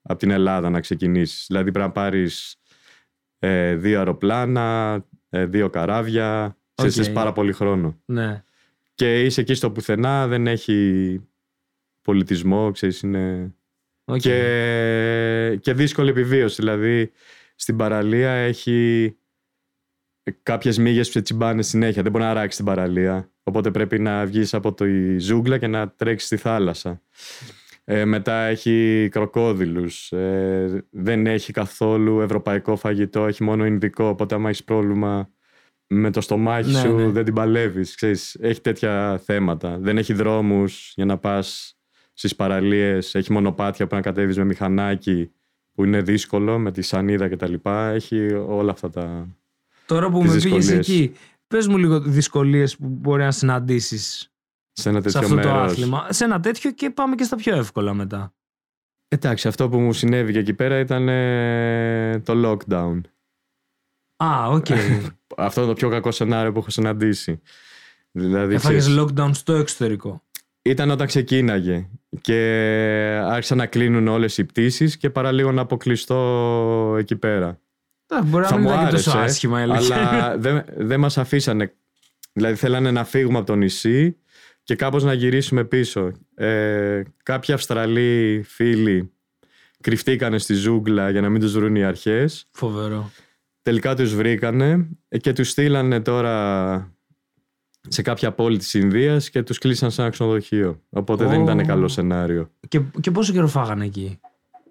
από 0.01 0.19
την 0.19 0.29
Ελλάδα 0.31 0.69
να 0.69 0.79
ξεκινήσεις. 0.79 1.45
Δηλαδή 1.47 1.71
πρέπει 1.71 1.87
να 1.87 1.91
πάρεις 1.93 2.55
δύο 3.75 3.97
αεροπλάνα, 3.97 4.99
ε, 5.29 5.45
δύο 5.45 5.69
καράβια. 5.69 6.57
Ξέρεις, 6.79 6.97
Οκ. 6.97 7.03
θες 7.03 7.13
πάρα 7.13 7.31
πολύ 7.31 7.53
χρόνο. 7.53 8.01
Ναι. 8.05 8.43
Και 8.95 9.23
είσαι 9.23 9.41
εκεί 9.41 9.53
στο 9.53 9.71
πουθενά, 9.71 10.27
δεν 10.27 10.47
έχει 10.47 11.19
πολιτισμό, 12.01 12.71
ξέρεις, 12.71 13.01
είναι... 13.01 13.53
Οκ. 14.05 14.19
Και, 14.19 15.59
και 15.61 15.73
δύσκολη 15.73 16.09
επιβίωση. 16.09 16.55
Δηλαδή, 16.55 17.11
στην 17.55 17.75
παραλία 17.75 18.31
έχει 18.31 19.13
κάποιες 20.43 20.77
μύγες 20.77 21.05
που 21.05 21.11
σε 21.11 21.21
τσιμπάνε 21.21 21.61
συνέχεια. 21.61 22.01
Δεν 22.01 22.11
μπορείς 22.11 22.23
να 22.23 22.33
αράξεις 22.33 22.55
την 22.55 22.65
παραλία. 22.65 23.31
Οπότε 23.43 23.71
πρέπει 23.71 23.99
να 23.99 24.25
βγεις 24.25 24.53
από 24.53 24.73
τη 24.73 25.17
ζούγκλα 25.19 25.57
και 25.57 25.67
να 25.67 25.89
τρέξεις 25.89 26.27
στη 26.27 26.37
θάλασσα. 26.37 27.01
Ε, 27.83 28.05
μετά 28.05 28.45
έχει 28.45 29.07
κροκόδιλους. 29.11 30.11
Ε, 30.11 30.85
δεν 30.89 31.27
έχει 31.27 31.53
καθόλου 31.53 32.21
ευρωπαϊκό 32.21 32.75
φαγητό. 32.75 33.25
Έχει 33.25 33.43
μόνο 33.43 33.65
ινδικό. 33.65 34.05
Οπότε 34.05 34.35
άμα 34.35 34.49
έχεις 34.49 34.63
πρόβλημα 34.63 35.29
με 35.91 36.11
το 36.11 36.21
στομάχι 36.21 36.71
Ναι, 36.71 36.79
σου 36.79 36.95
ναι. 36.95 37.09
δεν 37.09 37.23
την 37.25 37.33
παλεύεις. 37.33 37.95
Ξέρεις, 37.95 38.35
έχει 38.39 38.61
τέτοια 38.61 39.21
θέματα. 39.25 39.77
Δεν 39.79 39.97
έχει 39.97 40.13
δρόμους 40.13 40.93
για 40.95 41.05
να 41.05 41.17
πας 41.17 41.77
στις 42.13 42.35
παραλίες. 42.35 43.15
Έχει 43.15 43.31
μονοπάτια 43.31 43.87
που 43.87 43.95
να 43.95 44.01
κατέβεις 44.01 44.37
με 44.37 44.43
μηχανάκι 44.43 45.31
που 45.73 45.83
είναι 45.83 46.01
δύσκολο 46.01 46.59
με 46.59 46.71
τη 46.71 46.81
σανίδα 46.81 47.29
κτλ. 47.29 47.53
Έχει 47.93 48.33
όλα 48.33 48.71
αυτά 48.71 48.89
τα... 48.89 49.27
Τώρα 49.85 50.09
που 50.09 50.21
τις 50.21 50.33
με 50.33 50.39
πήγες 50.41 50.65
δυσκολίες. 50.65 50.89
εκεί, 50.89 51.11
πες 51.47 51.67
μου 51.67 51.77
λίγο 51.77 51.99
δυσκολίες 51.99 52.77
που 52.77 52.87
μπορεί 52.87 53.23
να 53.23 53.31
συναντήσεις 53.31 54.31
σε 54.71 54.89
ένα 54.89 55.01
σε 55.01 55.03
τέτοιο 55.03 55.19
αυτό 55.19 55.41
το 55.41 55.49
μέρος. 55.49 55.71
άθλημα. 55.71 56.07
Σε 56.09 56.23
ένα 56.23 56.39
τέτοιο 56.39 56.71
και 56.71 56.89
πάμε 56.89 57.15
και 57.15 57.23
στα 57.23 57.35
πιο 57.35 57.55
εύκολα 57.55 57.93
μετά. 57.93 58.33
Εντάξει, 59.07 59.47
αυτό 59.47 59.69
που 59.69 59.79
μου 59.79 59.93
συνέβη 59.93 60.31
και 60.31 60.39
εκεί 60.39 60.53
πέρα 60.53 60.79
ήταν 60.79 61.09
ε, 61.09 62.19
το 62.19 62.33
lockdown. 62.45 63.01
Α, 64.23 64.47
οκ. 64.49 64.65
Αυτό 65.37 65.61
είναι 65.61 65.69
το 65.69 65.75
πιο 65.75 65.89
κακό 65.89 66.11
σενάριο 66.11 66.51
που 66.51 66.59
έχω 66.59 66.69
συναντήσει. 66.69 67.41
Δηλαδή, 68.11 68.55
Έφαγες 68.55 68.83
ξέρεις, 68.87 69.01
lockdown 69.01 69.29
στο 69.33 69.53
εξωτερικό. 69.53 70.23
ήταν 70.61 70.89
όταν 70.89 71.07
ξεκίναγε 71.07 71.87
και 72.21 72.35
άρχισαν 73.23 73.57
να 73.57 73.65
κλείνουν 73.65 74.07
όλες 74.07 74.37
οι 74.37 74.43
πτήσεις 74.45 74.97
και 74.97 75.09
παραλίγο 75.09 75.51
να 75.51 75.61
αποκλειστώ 75.61 76.95
εκεί 76.97 77.15
πέρα. 77.15 77.47
Α, 78.07 78.21
Μπορεί 78.23 78.43
να 78.43 78.49
Θα 78.49 78.57
μην 78.57 78.65
μου 78.67 78.73
ήταν 78.73 78.85
και 78.85 78.91
τόσο 78.91 79.09
άρεσε, 79.09 79.23
άσχημα 79.25 79.59
η 79.59 79.63
αλήθεια. 79.63 80.09
αλλά 80.09 80.37
δεν, 80.37 80.63
δεν 80.77 80.99
μας 80.99 81.17
αφήσανε. 81.17 81.73
Δηλαδή 82.33 82.55
θέλανε 82.55 82.91
να 82.91 83.03
φύγουμε 83.03 83.37
από 83.37 83.47
το 83.47 83.55
νησί 83.55 84.17
και 84.63 84.75
κάπως 84.75 85.03
να 85.03 85.13
γυρίσουμε 85.13 85.63
πίσω. 85.63 86.11
Ε, 86.35 87.01
κάποιοι 87.23 87.53
Αυστραλοί 87.53 88.41
φίλοι 88.47 89.11
κρυφτήκανε 89.81 90.37
στη 90.37 90.53
ζούγκλα 90.53 91.09
για 91.09 91.21
να 91.21 91.29
μην 91.29 91.41
τους 91.41 91.51
βρουν 91.53 91.75
οι 91.75 91.83
αρχές. 91.83 92.47
Φοβερό. 92.51 93.11
Τελικά 93.61 93.95
τους 93.95 94.15
βρήκανε 94.15 94.89
ε, 95.07 95.17
και 95.17 95.33
τους 95.33 95.49
στείλανε 95.49 95.99
τώρα 96.01 96.93
σε 97.87 98.01
κάποια 98.01 98.31
πόλη 98.31 98.57
της 98.57 98.73
Ινδίας 98.73 99.29
και 99.29 99.43
τους 99.43 99.57
κλείσαν 99.57 99.91
σε 99.91 100.01
ένα 100.01 100.09
ξενοδοχείο. 100.09 100.81
Οπότε 100.89 101.25
δεν 101.25 101.39
Ω. 101.39 101.43
ήταν 101.43 101.65
καλό 101.65 101.87
σενάριο. 101.87 102.51
Και, 102.67 102.81
και 102.99 103.11
πόσο 103.11 103.33
καιρό 103.33 103.47
φάγανε 103.47 103.85
εκεί; 103.85 104.19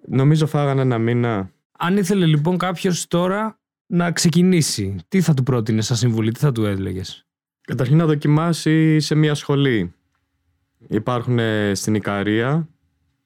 Νομίζω 0.08 0.46
φάγανε 0.46 0.80
ένα 0.80 0.98
μήνα. 0.98 1.50
Αν 1.78 1.96
ήθελε 1.96 2.26
λοιπόν 2.26 2.56
κάποιος 2.56 3.06
τώρα 3.06 3.60
να 3.86 4.12
ξεκινήσει, 4.12 4.96
τι 5.08 5.20
θα 5.20 5.34
του 5.34 5.42
πρότεινε 5.42 5.80
σαν 5.80 5.96
συμβουλή, 5.96 6.32
τι 6.32 6.38
θα 6.38 6.52
του 6.52 6.64
έλεγες; 6.64 7.26
Καταρχήν 7.60 7.96
να 7.96 8.06
δοκιμάσει 8.06 9.00
σε 9.00 9.14
μια 9.14 9.34
σχολή. 9.34 9.92
Υπάρχουν 10.88 11.38
ε, 11.38 11.74
στην 11.74 11.94
Ικαρία, 11.94 12.68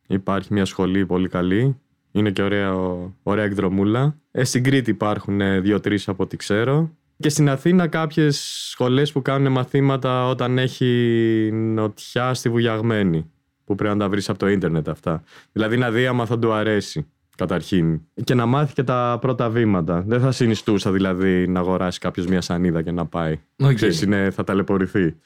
υπάρχει 0.06 0.52
μια 0.52 0.64
σχολή 0.64 1.06
πολύ 1.06 1.28
καλή. 1.28 1.76
Είναι 2.12 2.30
και 2.30 2.42
ωραία, 2.42 2.74
ωραία 3.22 3.44
εκδρομούλα. 3.44 4.16
Ε, 4.30 4.44
στην 4.44 4.62
Κρήτη 4.62 4.90
υπάρχουν 4.90 5.40
ε, 5.40 5.60
δύο-τρεις 5.60 6.08
από 6.08 6.22
ό,τι 6.22 6.36
ξέρω. 6.36 6.96
Και 7.16 7.28
στην 7.28 7.48
Αθήνα 7.48 7.86
κάποιες 7.86 8.36
σχολές 8.70 9.12
που 9.12 9.22
κάνουν 9.22 9.52
μαθήματα 9.52 10.28
όταν 10.28 10.58
έχει 10.58 11.50
νοτιά 11.52 12.34
στη 12.34 12.48
Βουλιαγμένη. 12.48 13.30
Που 13.64 13.74
πρέπει 13.74 13.94
να 13.94 14.00
τα 14.04 14.08
βρεις 14.08 14.28
από 14.28 14.38
το 14.38 14.48
ίντερνετ 14.48 14.88
αυτά. 14.88 15.22
Δηλαδή 15.52 15.76
να 15.76 15.90
δει 15.90 16.06
άμα 16.06 16.26
θα 16.26 16.38
του 16.38 16.52
αρέσει 16.52 17.06
καταρχήν. 17.36 18.00
Και 18.24 18.34
να 18.34 18.46
μάθει 18.46 18.74
και 18.74 18.82
τα 18.82 19.18
πρώτα 19.20 19.50
βήματα. 19.50 20.04
Δεν 20.06 20.20
θα 20.20 20.32
συνιστούσα 20.32 20.92
δηλαδή 20.92 21.48
να 21.48 21.60
αγοράσει 21.60 21.98
κάποιος 21.98 22.26
μια 22.26 22.40
σανίδα 22.40 22.82
και 22.82 22.90
να 22.90 23.06
πάει. 23.06 23.40
Οκ. 23.56 23.74
Ξέρεις, 23.74 24.02
είναι, 24.02 24.30
θα 24.30 24.44
ταλαιπωρηθεί. 24.44 25.16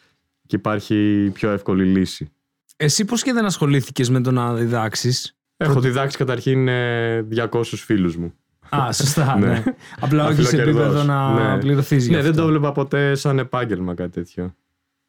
Και 0.46 0.56
υπάρχει 0.56 1.30
πιο 1.34 1.50
εύκολη 1.50 1.84
λύση. 1.84 2.30
Εσύ 2.76 3.04
πώς 3.04 3.22
και 3.22 3.32
δεν 3.32 3.44
ασχολήθηκες 3.44 4.10
με 4.10 4.20
το 4.20 4.30
να 4.30 4.54
διδάξεις; 4.54 5.35
Έχω 5.56 5.80
διδάξει 5.80 6.16
καταρχήν 6.16 6.68
ε, 6.68 7.26
200 7.50 7.62
φίλους 7.64 8.16
μου. 8.16 8.34
Α, 8.76 8.92
σωστά. 8.92 9.36
Ναι. 9.38 9.46
ναι. 9.46 9.62
Απλά 10.00 10.24
όχι 10.26 10.34
σε 10.34 10.40
Αφιλοκερδός. 10.42 10.84
επίπεδο 10.84 11.02
να 11.02 11.52
Ναι. 11.54 11.58
πληρωθείς 11.60 12.04
γι' 12.06 12.10
Ναι, 12.10 12.20
δεν 12.20 12.30
αυτό. 12.30 12.42
το 12.42 12.48
έβλεπα 12.48 12.72
ποτέ 12.72 13.14
σαν 13.14 13.38
επάγγελμα 13.38 13.94
κάτι 13.94 14.10
τέτοιο. 14.10 14.54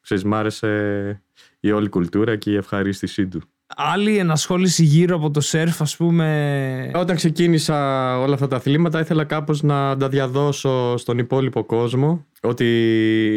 Ξέρεις, 0.02 0.24
μ' 0.24 0.34
άρεσε 0.34 1.22
η 1.60 1.72
όλη 1.72 1.90
κουλτούρα 1.90 2.36
και 2.36 2.52
η 2.52 2.56
ευχαρίστησή 2.56 3.28
του. 3.28 3.42
Άλλη 3.76 4.18
ενασχόληση 4.18 4.84
γύρω 4.84 5.16
από 5.16 5.32
το 5.32 5.42
σερφ, 5.42 5.82
ας 5.82 5.96
πούμε. 5.98 6.92
Όταν 6.94 7.16
ξεκίνησα 7.16 7.76
όλα 8.20 8.34
αυτά 8.34 8.48
τα 8.48 8.56
αθλήματα 8.56 9.00
ήθελα 9.00 9.24
κάπως 9.24 9.64
να 9.64 9.98
τα 9.98 10.10
διαδώσω 10.10 10.98
στον 10.98 11.18
υπόλοιπο 11.18 11.64
κόσμο 11.64 12.26
ότι 12.42 12.66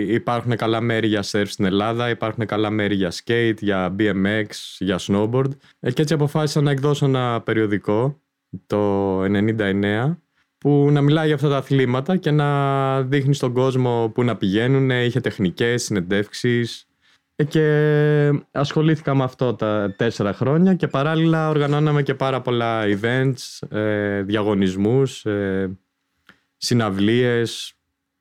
υπάρχουν 0.09 0.57
καλά 0.57 0.81
μέρη 0.81 1.07
για 1.07 1.23
σερφ 1.23 1.51
στην 1.51 1.65
Ελλάδα, 1.65 2.09
υπάρχουν 2.09 2.47
καλά 2.47 2.71
μέρη 2.71 2.95
για 2.95 3.13
skate, 3.13 3.57
για 3.61 3.95
BMX, 3.99 4.47
για 4.79 4.99
snowboard 5.01 5.51
Ε, 5.81 5.93
και 5.93 6.03
έτσι 6.03 6.15
αποφάσισα 6.15 6.61
να 6.61 6.71
εκδώσω 6.71 7.07
ένα 7.07 7.41
περιοδικό 7.41 8.21
το 8.67 9.23
99 9.23 10.17
που 10.59 10.89
να 10.91 11.01
μιλάει 11.01 11.27
για 11.27 11.35
αυτά 11.35 11.49
τα 11.49 11.57
αθλήματα 11.57 12.17
και 12.17 12.31
να 12.31 13.03
δείχνει 13.03 13.35
στον 13.35 13.53
κόσμο 13.53 14.11
που 14.15 14.25
να 14.25 14.37
πηγαίνουν, 14.37 14.91
είχε 14.91 15.21
τεχνικές, 15.21 15.83
συνεντεύξεις 15.83 16.81
ε, 16.81 16.90
και 17.45 18.45
ασχολήθηκα 18.53 19.15
με 19.15 19.25
αυτό 19.25 19.55
τα 19.55 19.95
τέσσερα 19.97 20.33
χρόνια 20.33 20.75
και 20.75 20.87
παράλληλα 20.87 21.49
οργανώναμε 21.49 22.03
και 22.03 22.15
πάρα 22.15 22.41
πολλά 22.41 22.83
events, 22.85 23.69
ε, 23.69 24.23
διαγωνισμούς, 24.23 25.25
ε, 25.25 25.79
συναυλίες. 26.57 27.75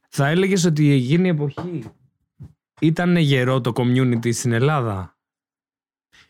Θα 0.10 0.28
έλεγες 0.28 0.66
ότι 0.66 0.92
εκείνη 0.92 1.28
η 1.28 1.32
εποχή 1.32 1.84
ήταν 2.80 3.16
γερό 3.16 3.62
το 3.62 3.72
community 3.76 4.34
στην 4.34 4.52
Ελλάδα; 4.52 5.18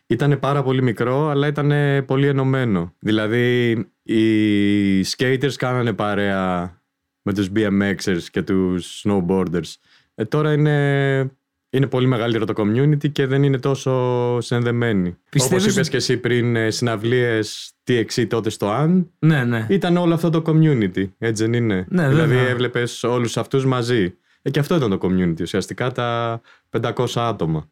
Ήταν 0.06 0.38
πάρα 0.38 0.62
πολύ 0.62 0.82
μικρό, 0.82 1.28
αλλά 1.28 1.46
ήταν 1.46 1.72
πολύ 2.04 2.26
ενωμένο. 2.26 2.94
Δηλαδή, 2.98 3.70
οι 4.02 5.00
skaters 5.00 5.52
κάνανε 5.56 5.92
παρέα 5.92 6.74
με 7.22 7.34
τους 7.34 7.48
BMXers 7.54 8.22
και 8.30 8.42
τους 8.42 9.04
snowboarders. 9.04 9.74
Ε, 10.14 10.24
τώρα 10.24 10.52
είναι, 10.52 11.39
είναι 11.70 11.86
πολύ 11.86 12.06
μεγαλύτερο 12.06 12.44
το 12.44 12.52
community 12.56 13.12
και 13.12 13.26
δεν 13.26 13.42
είναι 13.42 13.58
τόσο 13.58 14.40
συνδεμένοι. 14.40 15.16
Πιστεύεις 15.30 15.56
Όπως 15.64 15.64
είπες 15.72 15.76
ότι- 15.78 15.90
και 15.90 15.96
εσύ 15.96 16.16
πριν, 16.16 16.56
ε, 16.56 16.70
συναυλίες 16.70 17.72
TXC 17.86 18.26
τότε 18.28 18.50
στο 18.50 18.68
AN, 18.70 19.04
Ναι, 19.18 19.44
ναι. 19.44 19.66
ήταν 19.68 19.96
όλο 19.96 20.14
αυτό 20.14 20.30
το 20.30 20.42
community, 20.46 21.08
έτσι 21.18 21.42
δεν 21.44 21.52
είναι; 21.52 21.86
Ναι, 21.88 22.08
δηλαδή 22.08 22.34
βέβαια. 22.34 22.48
έβλεπες 22.48 23.02
όλους 23.04 23.36
αυτούς 23.36 23.66
μαζί. 23.66 24.14
Ε, 24.42 24.50
και 24.50 24.58
αυτό 24.58 24.74
ήταν 24.76 24.90
το 24.90 24.98
community, 25.02 25.40
ουσιαστικά 25.40 25.92
τα 25.92 26.40
500 26.70 27.20
άτομα 27.20 27.70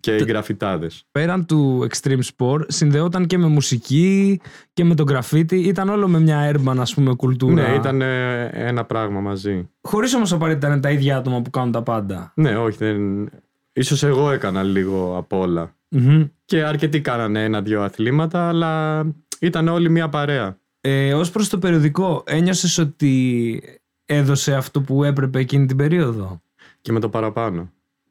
και 0.00 0.14
οι 0.14 0.24
γραφιτάδες. 0.24 1.04
Πέραν 1.10 1.46
του 1.46 1.86
extreme 1.90 2.20
sport, 2.36 2.60
συνδεόταν 2.66 3.26
και 3.26 3.38
με 3.38 3.46
μουσική 3.46 4.40
και 4.72 4.84
με 4.84 4.94
τον 4.94 5.06
graffiti. 5.10 5.52
Ήταν 5.52 5.88
όλο 5.88 6.08
με 6.08 6.20
μια 6.20 6.52
urban, 6.52 6.76
ας 6.78 6.94
πούμε, 6.94 7.14
κουλτούρα. 7.14 7.68
Ναι, 7.68 7.74
ήταν 7.74 8.02
ε, 8.02 8.44
ένα 8.52 8.84
πράγμα 8.84 9.20
μαζί. 9.20 9.68
Χωρίς 9.80 10.14
όμως 10.14 10.32
απαραίτητα 10.32 10.66
να 10.66 10.72
είναι 10.72 10.82
τα 10.82 10.90
ίδια 10.90 11.16
άτομα 11.16 11.42
που 11.42 11.50
κάνουν 11.50 11.72
τα 11.72 11.82
πάντα. 11.82 12.32
Ναι, 12.34 12.56
όχι, 12.56 12.76
δεν... 12.76 13.28
ίσως 13.72 14.02
εγώ 14.02 14.30
έκανα 14.30 14.62
λίγο 14.62 15.16
απ' 15.16 15.32
όλα. 15.32 15.74
Μμμ. 15.88 16.24
Και 16.44 16.62
αρκετοί 16.64 17.00
κάνανε 17.00 17.44
ένα-δυο 17.44 17.82
αθλήματα, 17.82 18.48
αλλά 18.48 19.04
ήταν 19.40 19.68
όλοι 19.68 19.90
μια 19.90 20.08
παρέα. 20.08 20.58
Ε, 20.80 21.14
ως 21.14 21.30
προς 21.30 21.48
το 21.48 21.58
περιοδικό, 21.58 22.22
ένιωσες 22.26 22.78
ότι 22.78 23.62
έδωσε 24.04 24.54
αυτό 24.54 24.80
που 24.80 25.04
έπρεπε 25.04 25.38
εκείνη 25.38 25.66
την 25.66 25.76
περίοδο; 25.76 26.42
Και 26.80 26.92
με 26.92 27.00
το 27.00 27.08
παραπάνω. 27.08 27.70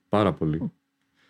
Πάρα 0.10 0.34
πολύ. 0.34 0.72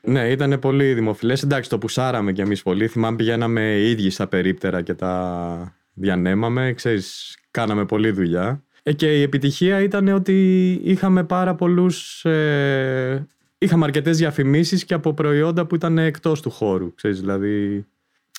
Ναι, 0.05 0.29
ήταν 0.29 0.59
πολύ 0.59 0.93
δημοφιλές. 0.93 1.43
Εντάξει, 1.43 1.69
το 1.69 1.77
πουσάραμε 1.77 2.31
κι 2.31 2.41
εμείς 2.41 2.63
πολύ. 2.63 2.87
Θυμάμαι 2.87 3.15
πηγαίναμε 3.15 3.61
οι 3.61 3.89
ίδιοι 3.89 4.09
στα 4.09 4.27
περίπτερα 4.27 4.81
και 4.81 4.93
τα 4.93 5.75
διανέμαμε. 5.93 6.73
Ξέρεις, 6.73 7.37
κάναμε 7.51 7.85
πολλή 7.85 8.11
δουλειά. 8.11 8.63
Ε, 8.83 8.93
και 8.93 9.19
η 9.19 9.21
επιτυχία 9.21 9.81
ήταν 9.81 10.07
ότι 10.07 10.71
είχαμε 10.83 11.23
πάρα 11.23 11.55
πολλούς... 11.55 12.25
Ε, 12.25 13.27
είχαμε 13.57 13.85
αρκετές 13.85 14.17
διαφημίσεις 14.17 14.85
και 14.85 14.93
από 14.93 15.13
προϊόντα 15.13 15.65
που 15.65 15.75
ήταν 15.75 15.97
εκτός 15.97 16.41
του 16.41 16.49
χώρου. 16.49 16.93
Ξέρεις, 16.95 17.19
δηλαδή 17.19 17.85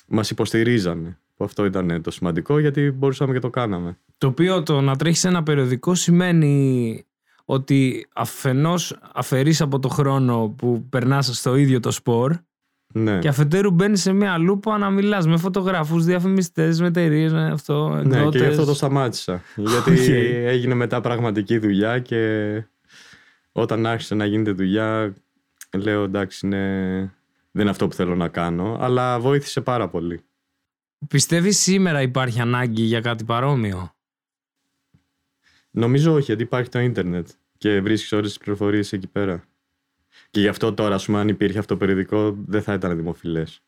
μας 0.07 0.29
υποστηρίζανε. 0.29 1.17
Που 1.35 1.43
Αυτό 1.43 1.65
ήταν 1.65 2.01
το 2.01 2.11
σημαντικό 2.11 2.59
γιατί 2.59 2.91
μπορούσαμε 2.91 3.33
και 3.33 3.39
το 3.39 3.49
κάναμε. 3.49 3.97
Το 4.17 4.27
οποίο 4.27 4.63
το 4.63 4.81
να 4.81 4.95
τρέχεις 4.95 5.23
ένα 5.23 5.43
περιοδικό 5.43 5.95
σημαίνει 5.95 7.05
ότι 7.49 8.07
αφενός 8.13 8.97
αφαιρείς 9.13 9.61
από 9.61 9.79
το 9.79 9.87
χρόνο 9.87 10.53
που 10.57 10.85
περνάς 10.89 11.37
στο 11.37 11.55
ίδιο 11.55 11.79
το 11.79 11.91
σπορ 11.91 12.35
Ναι. 12.93 13.19
και 13.19 13.27
αφετέρου 13.27 13.71
μπαίνεις 13.71 14.01
σε 14.01 14.11
μια 14.13 14.37
λούπα 14.37 14.77
να 14.77 14.89
μιλάς 14.89 15.27
με 15.27 15.37
φωτογράφους, 15.37 16.05
διαφημιστές, 16.05 16.79
με 16.81 16.87
εταιρείες, 16.87 17.33
με 17.33 17.51
αυτό, 17.51 17.89
Ναι, 17.89 17.99
εκδότες. 18.17 18.41
και 18.41 18.47
γι' 18.47 18.51
αυτό 18.53 18.65
το 18.65 18.73
σταμάτησα. 18.73 19.41
Γιατί 19.55 19.91
Οκ. 19.91 20.07
έγινε 20.47 20.73
μετά 20.73 21.01
πραγματική 21.01 21.57
δουλειά 21.57 21.99
και 21.99 22.63
όταν 23.51 23.85
άρχισε 23.85 24.15
να 24.15 24.25
γίνεται 24.25 24.51
δουλειά, 24.51 25.13
λέω 25.77 26.03
εντάξει, 26.03 26.45
είναι... 26.45 26.59
δεν 27.51 27.61
είναι 27.61 27.69
αυτό 27.69 27.87
που 27.87 27.93
θέλω 27.95 28.15
να 28.15 28.27
κάνω, 28.27 28.77
αλλά 28.81 29.19
βοήθησε 29.19 29.61
πάρα 29.61 29.89
πολύ. 29.89 30.21
Πιστεύεις 31.07 31.59
σήμερα 31.59 32.01
υπάρχει 32.01 32.39
ανάγκη 32.41 32.81
για 32.83 33.01
κάτι 33.01 33.23
παρόμοιο; 33.23 33.91
Νομίζω 35.77 36.13
όχι, 36.13 36.23
γιατί 36.23 36.43
υπάρχει 36.43 36.69
το 36.69 36.79
ίντερνετ 36.79 37.27
και 37.57 37.81
βρίσκεις 37.81 38.11
όλες 38.11 38.27
τις 38.27 38.37
πληροφορίες 38.37 38.93
εκεί 38.93 39.07
πέρα. 39.07 39.43
Και 40.29 40.39
γι' 40.39 40.47
αυτό 40.47 40.73
τώρα, 40.73 40.95
ας 40.95 41.05
πούμε, 41.05 41.19
αν 41.19 41.27
υπήρχε 41.27 41.59
αυτό 41.59 41.73
το 41.73 41.79
περιοδικό, 41.79 42.37
δεν 42.45 42.61
θα 42.61 42.73
ήταν 42.73 42.95
δημοφιλές. 42.95 43.61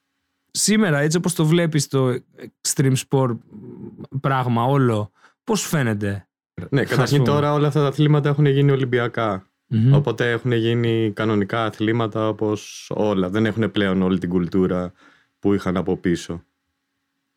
Σήμερα 0.52 1.00
έτσι 1.00 1.17
όπως 1.17 1.34
το 1.34 1.45
βλέπεις 1.45 1.88
το 1.88 2.19
extreme 2.62 2.95
sport 3.10 3.38
πράγμα 4.22 4.63
όλο, 4.63 5.12
πώς 5.43 5.67
φαίνεται; 5.67 6.28
Ναι, 6.69 6.82
Ας 6.82 6.89
καταρχήν 6.89 7.17
πούμε. 7.17 7.30
τώρα 7.30 7.54
όλα 7.54 7.67
αυτά 7.67 7.82
τα 7.82 7.88
αθλήματα 7.88 8.30
έχουν 8.30 8.45
γίνει 8.45 8.72
Ολυμπιακά. 8.72 9.48
Μμμ. 9.67 9.93
Οπότε 9.93 10.32
έχουν 10.32 10.52
γίνει 10.52 11.12
κανονικά 11.15 11.65
αθλήματα 11.65 12.28
όπως 12.28 12.91
όλα. 12.95 13.30
Δεν 13.30 13.45
έχουν 13.45 13.72
πλέον 13.72 14.02
όλη 14.02 14.19
την 14.19 14.30
κουλτούρα 14.30 14.91
που 15.39 15.54
είχαν 15.54 15.78
από 15.78 15.98
πίσω. 15.98 16.43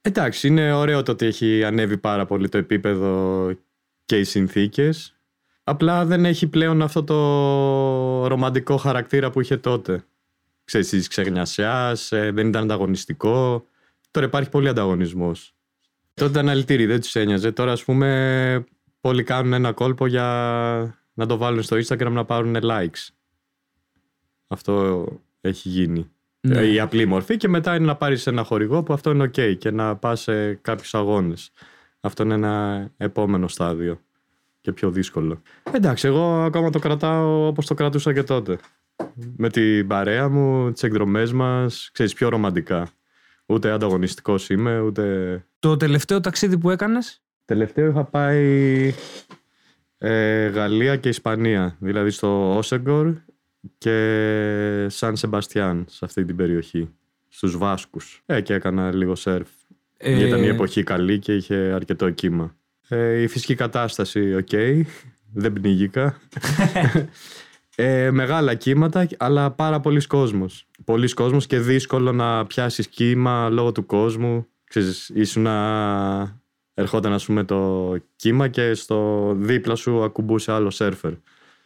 Εντάξει, 0.00 0.46
είναι 0.48 0.72
ωραίο 0.72 1.02
το 1.02 1.12
ότι 1.12 1.26
έχει 1.26 1.64
ανέβει 1.64 1.98
πάρα 1.98 2.26
πολύ 2.26 2.48
το 2.48 2.58
επίπεδο 2.58 3.50
και 4.04 4.18
οι 4.18 4.24
συνθήκες. 4.24 5.16
Απλά 5.64 6.04
δεν 6.04 6.24
έχει 6.24 6.46
πλέον 6.46 6.82
αυτό 6.82 7.04
το 7.04 8.26
ρομαντικό 8.26 8.76
χαρακτήρα 8.76 9.30
που 9.30 9.40
είχε 9.40 9.56
τότε. 9.56 10.04
Ξέρεις, 10.64 10.88
της 10.88 11.08
ξεγνιασιάς, 11.08 12.12
ε, 12.12 12.30
δεν 12.30 12.48
ήταν 12.48 12.62
ανταγωνιστικό. 12.62 13.66
Τώρα 14.10 14.26
υπάρχει 14.26 14.48
πολύ 14.48 14.68
ανταγωνισμός. 14.68 15.54
Τότε 16.14 16.30
ήταν 16.30 16.48
αλητήρι, 16.48 16.86
δεν 16.86 17.00
τους 17.00 17.14
ένοιαζε. 17.14 17.52
Τώρα, 17.52 17.72
ας 17.72 17.84
πούμε, 17.84 18.64
πολλοί 19.00 19.22
κάνουν 19.22 19.52
ένα 19.52 19.72
κόλπο 19.72 20.06
για 20.06 21.02
να 21.14 21.26
το 21.26 21.36
βάλουν 21.36 21.62
στο 21.62 21.76
Instagram 21.76 22.10
να 22.10 22.24
πάρουν 22.24 22.56
likes. 22.62 23.08
Αυτό 24.46 25.06
έχει 25.40 25.68
γίνει. 25.68 26.10
Ναι. 26.40 26.58
Ε, 26.58 26.72
Η 26.72 26.80
απλή 26.80 27.06
μορφή 27.06 27.36
και 27.36 27.48
μετά 27.48 27.74
είναι 27.74 27.84
να 27.86 27.96
πάρεις 27.96 28.26
ένα 28.26 28.44
χορηγό 28.44 28.82
που 28.82 28.92
αυτό 28.92 29.10
είναι 29.10 29.24
ok 29.24 29.56
και 29.58 29.70
να 29.70 29.96
πας 29.96 30.20
σε 30.20 30.54
κάποιους 30.54 30.94
αγώνες. 30.94 31.50
Αυτό 32.04 32.22
είναι 32.22 32.34
ένα 32.34 32.88
επόμενο 32.96 33.48
στάδιο 33.48 34.00
και 34.60 34.72
πιο 34.72 34.90
δύσκολο. 34.90 35.42
Εντάξει, 35.72 36.06
εγώ 36.06 36.42
ακόμα 36.42 36.70
το 36.70 36.78
κρατάω 36.78 37.46
όπως 37.46 37.66
το 37.66 37.74
κρατούσα 37.74 38.12
και 38.12 38.22
τότε. 38.22 38.58
Με 39.36 39.48
την 39.48 39.86
παρέα 39.86 40.28
μου, 40.28 40.72
τις 40.72 40.82
εκδρομές 40.82 41.32
μας, 41.32 41.90
ξέρεις, 41.92 42.14
πιο 42.14 42.28
ρομαντικά. 42.28 42.88
Ούτε 43.46 43.70
ανταγωνιστικός 43.70 44.48
είμαι, 44.48 44.80
ούτε 44.80 45.44
Το 45.58 45.76
τελευταίο 45.76 46.20
ταξίδι 46.20 46.58
που 46.58 46.70
έκανες, 46.70 47.22
Τελευταίο 47.44 47.90
είχα 47.90 48.04
πάει 48.04 48.94
ε, 49.98 50.46
Γαλλία 50.46 50.96
και 50.96 51.08
Ισπανία. 51.08 51.76
Δηλαδή 51.78 52.10
στο 52.10 52.56
Όσεγκορ 52.56 53.14
και 53.78 54.86
Σαν 54.90 55.16
Σεμπαστιάν 55.16 55.84
σε 55.88 56.04
αυτή 56.04 56.24
την 56.24 56.36
περιοχή. 56.36 56.94
Στους 57.28 57.56
Βάσκους. 57.56 58.22
Ε, 58.26 58.40
και 58.40 58.54
έκανα 58.54 58.94
λίγο 58.94 59.14
σερφ. 59.14 59.48
Ε, 60.02 60.10
Γιατί 60.10 60.28
Ήταν 60.28 60.42
η 60.42 60.46
εποχή 60.46 60.82
καλή 60.82 61.18
και 61.18 61.34
είχε 61.34 61.54
αρκετό 61.54 62.10
κύμα. 62.10 62.56
Ε, 62.88 63.22
η 63.22 63.26
φυσική 63.26 63.54
κατάσταση, 63.54 64.34
οκ. 64.34 64.48
Δεν 65.32 65.52
πνίγηκα. 65.52 66.18
ε, 67.76 68.10
μεγάλα 68.10 68.54
κύματα, 68.54 69.08
αλλά 69.18 69.50
πάρα 69.50 69.80
πολύς 69.81 70.07
κόσμος. 70.06 70.66
Πολύς 70.85 71.12
κόσμος 71.12 71.46
και 71.46 71.58
δύσκολο 71.58 72.12
να 72.12 72.46
πιάσεις 72.46 72.88
κύμα 72.88 73.48
λόγω 73.50 73.72
του 73.72 73.86
κόσμου. 73.86 74.46
Ξέρεις, 74.64 75.10
ήσουν 75.14 75.42
να... 75.42 76.40
Ερχόταν, 76.74 77.12
ας 77.12 77.24
πούμε, 77.24 77.44
το 77.44 77.92
κύμα 78.16 78.48
και 78.48 78.74
στο 78.74 79.32
δίπλα 79.38 79.74
σου 79.74 80.02
ακουμπούσε 80.02 80.52
άλλο 80.52 80.70
σέρφερ. 80.70 81.12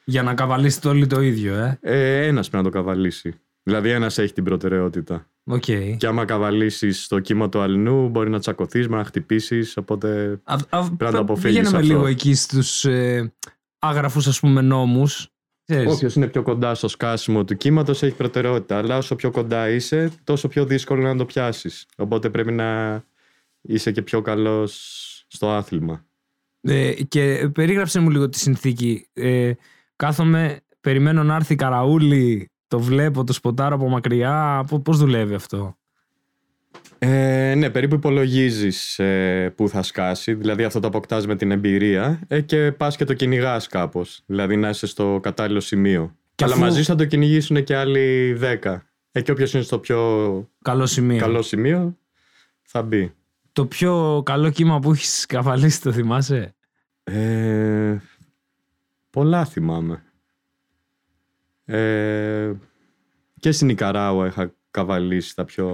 για 0.04 0.22
να 0.22 0.34
καβαλήσετε 0.34 0.88
όλοι 0.88 1.06
το 1.06 1.20
ίδιο, 1.20 1.54
ε. 1.54 1.78
Ε, 1.80 2.26
ένας 2.26 2.48
πρέπει 2.48 2.64
να 2.64 2.70
το 2.70 2.78
καβαλήσει. 2.78 3.34
Δηλαδή, 3.62 3.90
ένας 3.90 4.18
έχει 4.18 4.32
την 4.32 4.44
προτεραιότητα. 4.44 5.26
Οκ. 5.48 5.64
Και 5.96 6.06
άμα 6.06 6.24
καβαλήσεις 6.24 7.06
το 7.06 7.20
κύμα 7.20 7.48
του 7.48 7.60
άλλου, 7.60 8.08
μπορεί 8.08 8.30
να 8.30 8.38
τσακωθείς, 8.38 8.88
να 8.88 9.04
χτυπήσεις, 9.04 9.76
οπότε... 9.76 10.40
Α- 10.44 10.54
α- 10.68 10.88
να 10.98 11.10
το 11.10 11.18
αποφύγεις 11.18 11.56
Πηγαίναμε 11.56 11.78
αυτό. 11.78 11.92
λίγο 11.92 12.06
εκεί 12.06 12.34
στους 12.34 12.84
ε, 12.84 13.32
άγραφους 13.78 14.26
ας 14.26 14.40
πούμε 14.40 14.60
νόμους 14.60 15.30
Ξέρεις. 15.68 15.92
Όποιος 15.92 16.14
είναι 16.14 16.26
πιο 16.26 16.42
κοντά 16.42 16.74
στο 16.74 16.88
σκάσιμο 16.88 17.44
του 17.44 17.56
κύματος 17.56 18.02
έχει 18.02 18.14
προτεραιότητα. 18.16 18.78
Αλλά 18.78 18.96
όσο 18.96 19.16
πιο 19.16 19.30
κοντά 19.30 19.70
είσαι, 19.70 20.10
τόσο 20.24 20.48
πιο 20.48 20.64
δύσκολο 20.64 21.00
είναι 21.00 21.10
να 21.10 21.16
το 21.16 21.24
πιάσεις. 21.24 21.86
Οπότε 21.96 22.30
πρέπει 22.30 22.52
να 22.52 23.02
είσαι 23.60 23.92
και 23.92 24.02
πιο 24.02 24.22
καλός 24.22 24.72
στο 25.28 25.50
άθλημα. 25.50 26.04
Ε, 26.60 26.92
και 26.92 27.50
περίγραψε 27.54 28.00
μου 28.00 28.10
λίγο 28.10 28.28
τη 28.28 28.38
συνθήκη. 28.38 29.08
Ε, 29.12 29.52
κάθομαι, 29.96 30.60
περιμένω 30.80 31.22
να 31.22 31.34
έρθει 31.34 31.52
η 31.52 31.56
καραούλη, 31.56 32.50
το 32.68 32.78
βλέπω, 32.80 33.24
το 33.24 33.32
σποτάρω 33.32 33.74
από 33.74 33.88
μακριά. 33.88 34.64
Πώς 34.84 34.98
δουλεύει 34.98 35.34
αυτό; 35.34 35.76
Ε, 36.98 37.54
ναι, 37.56 37.70
περίπου 37.70 37.94
υπολογίζεις 37.94 38.98
ε, 38.98 39.52
που 39.56 39.68
θα 39.68 39.82
σκάσει. 39.82 40.34
Δηλαδή 40.34 40.64
αυτό 40.64 40.80
το 40.80 40.86
αποκτάς 40.88 41.26
με 41.26 41.36
την 41.36 41.50
εμπειρία 41.50 42.20
ε, 42.28 42.40
και 42.40 42.72
πας 42.72 42.96
και 42.96 43.04
το 43.04 43.14
κυνηγάς 43.14 43.66
κάπως. 43.66 44.22
Δηλαδή 44.26 44.56
να 44.56 44.68
είσαι 44.68 44.86
στο 44.86 45.18
κατάλληλο 45.22 45.60
σημείο. 45.60 46.16
Και 46.34 46.44
Αλλά 46.44 46.52
αφού- 46.52 46.64
μαζί 46.64 46.78
σου 46.78 46.84
θα 46.84 46.94
το 46.94 47.04
κυνηγήσουν 47.04 47.64
και 47.64 47.76
άλλοι 47.76 48.32
10. 48.40 48.82
Ε, 49.12 49.20
και 49.22 49.30
όποιος 49.30 49.54
είναι 49.54 49.62
στο 49.62 49.78
πιο 49.78 49.98
Καλό 50.62 50.86
σημείο. 50.86 51.18
καλό 51.18 51.42
σημείο 51.42 51.96
θα 52.62 52.82
μπει. 52.82 53.14
Το 53.52 53.66
πιο 53.66 54.22
καλό 54.24 54.50
κύμα 54.50 54.78
που 54.78 54.92
έχεις 54.92 55.26
καβαλήσει, 55.26 55.80
το 55.82 55.92
θυμάσαι; 55.92 56.54
Ε, 57.04 57.96
πολλά 59.10 59.44
θυμάμαι. 59.44 60.02
Ε, 61.66 62.52
και 63.40 63.52
στην 63.52 63.68
Ικαράουα 63.68 64.26
είχα 64.26 64.54
καβαλήσει 64.70 65.34
τα 65.34 65.44
πιο 65.44 65.68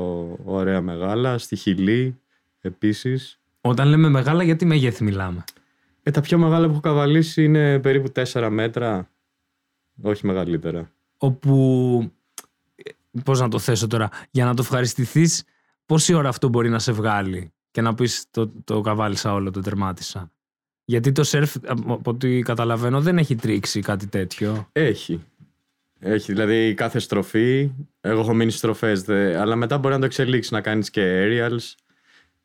ωραία 0.44 0.80
μεγάλα. 0.80 1.38
Στη 1.38 1.56
Χιλή 1.56 2.20
επίσης. 2.60 3.40
Όταν 3.60 3.88
λέμε 3.88 4.08
μεγάλα, 4.08 4.42
γιατί 4.42 4.64
μεγέθη 4.64 5.04
μιλάμε; 5.04 5.44
Ε, 6.02 6.10
τα 6.10 6.20
πιο 6.20 6.38
μεγάλα 6.38 6.66
που 6.66 6.72
έχω 6.72 6.80
καβαλήσει 6.80 7.44
είναι 7.44 7.78
περίπου 7.78 8.12
4 8.32 8.48
μέτρα. 8.50 9.10
Όχι 10.02 10.26
μεγαλύτερα. 10.26 10.92
Όπου. 11.16 12.12
Πώς 13.24 13.40
να 13.40 13.48
το 13.48 13.58
θέσω 13.58 13.86
τώρα. 13.86 14.08
Για 14.30 14.44
να 14.44 14.54
το 14.54 14.62
ευχαριστηθείς, 14.62 15.44
πόση 15.86 16.14
ώρα 16.14 16.28
αυτό 16.28 16.48
μπορεί 16.48 16.68
να 16.68 16.78
σε 16.78 16.92
βγάλει 16.92 17.52
και 17.70 17.80
να 17.80 17.94
πεις 17.94 18.24
το, 18.30 18.52
το 18.64 18.80
καβάλισα 18.80 19.32
όλο, 19.32 19.50
το 19.50 19.60
τερμάτισα. 19.60 20.30
Γιατί 20.84 21.12
το 21.12 21.24
σερφ, 21.24 21.56
από 21.66 22.10
ό,τι 22.10 22.42
καταλαβαίνω, 22.42 23.00
δεν 23.00 23.18
έχει 23.18 23.34
τρίξει 23.34 23.80
κάτι 23.80 24.06
τέτοιο. 24.06 24.68
Έχει. 24.72 25.20
Έχει, 26.04 26.32
δηλαδή 26.32 26.74
κάθε 26.74 26.98
στροφή. 26.98 27.70
Εγώ 28.00 28.20
έχω 28.20 28.34
μείνει 28.34 28.50
στροφές, 28.50 29.02
δε, 29.02 29.38
αλλά 29.40 29.56
μετά 29.56 29.78
μπορεί 29.78 29.94
να 29.94 30.00
το 30.00 30.06
εξελίξεις 30.06 30.52
να 30.52 30.60
κάνεις 30.60 30.90
και 30.90 31.24
aerials. 31.24 31.74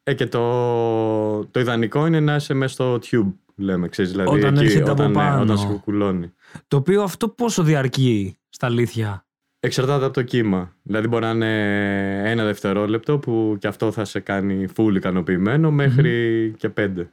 Ε, 0.04 0.14
και 0.14 0.26
το, 0.26 1.46
το 1.46 1.60
ιδανικό 1.60 2.06
είναι 2.06 2.20
να 2.20 2.36
είσαι 2.36 2.54
μέσα 2.54 2.74
στο 2.74 3.00
tube, 3.04 3.34
λέμε, 3.56 3.88
ξέρεις, 3.88 4.12
δηλαδή 4.12 4.38
Όταν 4.38 4.56
εκεί, 4.56 4.64
έρχεται 4.64 4.82
από 4.82 4.92
όταν, 4.92 5.08
ναι, 5.08 5.14
πάνω. 5.14 5.42
όταν 5.42 5.58
σου 5.58 5.68
κουκουλώνει. 5.68 6.34
Το 6.68 6.78
οποίο 6.78 7.02
αυτό 7.02 7.30
πόσο 7.30 7.64
διαρκεί 7.64 8.38
στα 8.50 8.66
αλήθεια; 8.66 9.26
Εξαρτάται 9.60 10.06
από 10.06 10.14
το 10.14 10.22
κύμα. 10.22 10.76
Δηλαδή 10.84 11.08
μπορεί 11.08 11.24
να 11.24 11.32
είναι 11.32 12.32
ένα 12.32 12.44
δευτερόλεπτο 12.46 13.18
που 13.18 13.58
και 13.60 13.68
αυτό 13.68 13.92
θα 13.92 14.06
σε 14.06 14.20
κάνει 14.20 14.68
full 14.76 14.94
ικανοποιημένο 14.96 15.72
μέχρι 15.72 16.54
και 16.58 16.70
πέντε. 16.70 17.12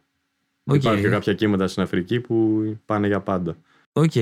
Οκ. 0.64 0.74
Υπάρχουν 0.74 1.02
και 1.02 1.08
κάποια 1.08 1.34
κύματα 1.34 1.68
στην 1.68 1.82
Αφρική 1.82 2.20
που 2.20 2.62
πάνε 2.84 3.06
για 3.06 3.20
πάντα. 3.20 3.56
Οκ. 3.92 4.12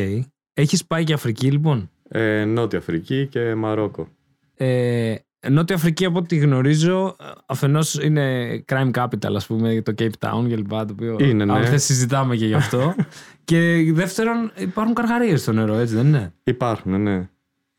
Έχεις 0.55 0.85
πάει 0.87 1.05
και 1.05 1.13
Αφρική, 1.13 1.51
λοιπόν; 1.51 1.91
Ε, 2.15 2.45
Νότια 2.45 2.79
Αφρική 2.79 3.27
και 3.27 3.55
Μαρόκο. 3.55 4.09
Ε, 4.55 5.15
Νότια 5.49 5.77
Αφρική, 5.77 6.05
από 6.05 6.19
ό,τι 6.19 6.37
γνωρίζω, 6.37 7.17
αφενός 7.47 7.95
είναι 7.95 8.51
crime 8.73 8.91
capital, 8.91 9.35
ας 9.37 9.47
πούμε, 9.47 9.83
το 9.83 9.95
Cape 9.99 10.11
Town 10.19 10.49
και 10.49 10.57
λοιπά. 10.57 10.85
Το 10.85 10.93
οποίο 10.93 11.17
Είναι, 11.21 11.45
ναι. 11.45 11.53
αν 11.53 11.65
θες 11.65 11.85
συζητάμε 11.85 12.37
και 12.37 12.47
γι' 12.47 12.55
αυτό. 12.55 12.95
και 13.45 13.91
δεύτερον, 13.93 14.53
υπάρχουν 14.57 14.95
καρχαρίες 14.95 15.41
στο 15.41 15.53
νερό, 15.53 15.75
έτσι 15.75 15.95
δεν 15.95 16.07
είναι; 16.07 16.33
Υπάρχουν, 16.45 17.03
ναι. 17.03 17.29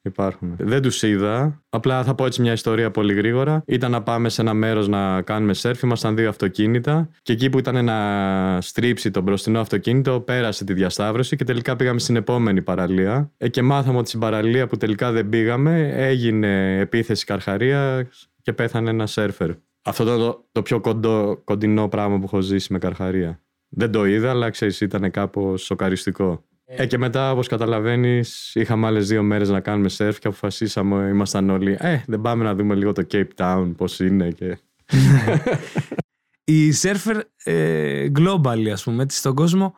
Υπάρχουν. 0.05 0.55
Δεν 0.59 0.81
τους 0.81 1.01
είδα. 1.01 1.63
Απλά 1.69 2.03
θα 2.03 2.15
πω 2.15 2.25
έτσι 2.25 2.41
μια 2.41 2.51
ιστορία 2.51 2.91
πολύ 2.91 3.13
γρήγορα. 3.13 3.63
Ήταν 3.65 3.91
να 3.91 4.03
πάμε 4.03 4.29
σε 4.29 4.41
ένα 4.41 4.53
μέρος 4.53 4.87
να 4.87 5.21
κάνουμε 5.21 5.53
σερφ. 5.53 5.81
Ήμασταν 5.81 6.15
δύο 6.15 6.29
αυτοκίνητα. 6.29 7.09
Και 7.21 7.33
εκεί 7.33 7.49
που 7.49 7.59
ήταν 7.59 7.85
να 7.85 8.61
στρίψει 8.61 9.11
το 9.11 9.21
μπροστινό 9.21 9.59
αυτοκίνητο, 9.59 10.19
πέρασε 10.19 10.63
τη 10.63 10.73
διασταύρωση 10.73 11.35
και 11.35 11.43
τελικά 11.43 11.75
πήγαμε 11.75 11.99
στην 11.99 12.15
επόμενη 12.15 12.61
παραλία. 12.61 13.31
Ε, 13.37 13.49
και 13.49 13.61
μάθαμε 13.61 13.97
ότι 13.97 14.07
στην 14.07 14.19
παραλία 14.19 14.67
που 14.67 14.77
τελικά 14.77 15.11
δεν 15.11 15.29
πήγαμε 15.29 15.91
έγινε 15.93 16.77
επίθεση 16.79 17.25
καρχαρίας 17.25 18.29
και 18.41 18.53
πέθανε 18.53 18.89
ένα 18.89 19.07
σερφερ. 19.07 19.51
Αυτό 19.83 20.03
ήταν 20.03 20.17
το, 20.17 20.47
το 20.51 20.61
πιο 20.61 20.79
κοντό, 20.79 21.41
κοντινό 21.43 21.87
πράγμα 21.87 22.17
που 22.17 22.23
έχω 22.23 22.41
ζήσει 22.41 22.73
με 22.73 22.79
καρχαρία. 22.79 23.41
Δεν 23.69 23.91
το 23.91 24.05
είδα, 24.05 24.29
αλλά 24.29 24.49
ξέρεις, 24.49 24.81
ήταν 24.81 25.11
κάπως 25.11 25.63
σοκαριστικό. 25.63 26.43
Ε, 26.75 26.85
και 26.85 26.97
μετά, 26.97 27.31
όπως 27.31 27.47
καταλαβαίνεις, 27.47 28.55
είχαμε 28.55 28.87
άλλες 28.87 29.07
δύο 29.07 29.23
μέρες 29.23 29.49
να 29.49 29.59
κάνουμε 29.59 29.89
σερφ 29.89 30.19
και 30.19 30.27
αποφασίσαμε, 30.27 31.07
ήμασταν 31.09 31.49
όλοι. 31.49 31.77
Ε, 31.79 32.03
δεν 32.07 32.21
πάμε 32.21 32.43
να 32.43 32.55
δούμε 32.55 32.75
λίγο 32.75 32.91
το 32.91 33.05
Cape 33.11 33.27
Town, 33.35 33.73
πώς 33.77 33.99
είναι. 33.99 34.31
Και... 34.31 34.57
Οι 36.45 36.71
σερφερ 36.71 37.21
ε, 37.43 38.07
globally, 38.19 38.67
ας 38.71 38.83
πούμε, 38.83 39.03
έτσι 39.03 39.17
στον 39.17 39.35
κόσμο, 39.35 39.75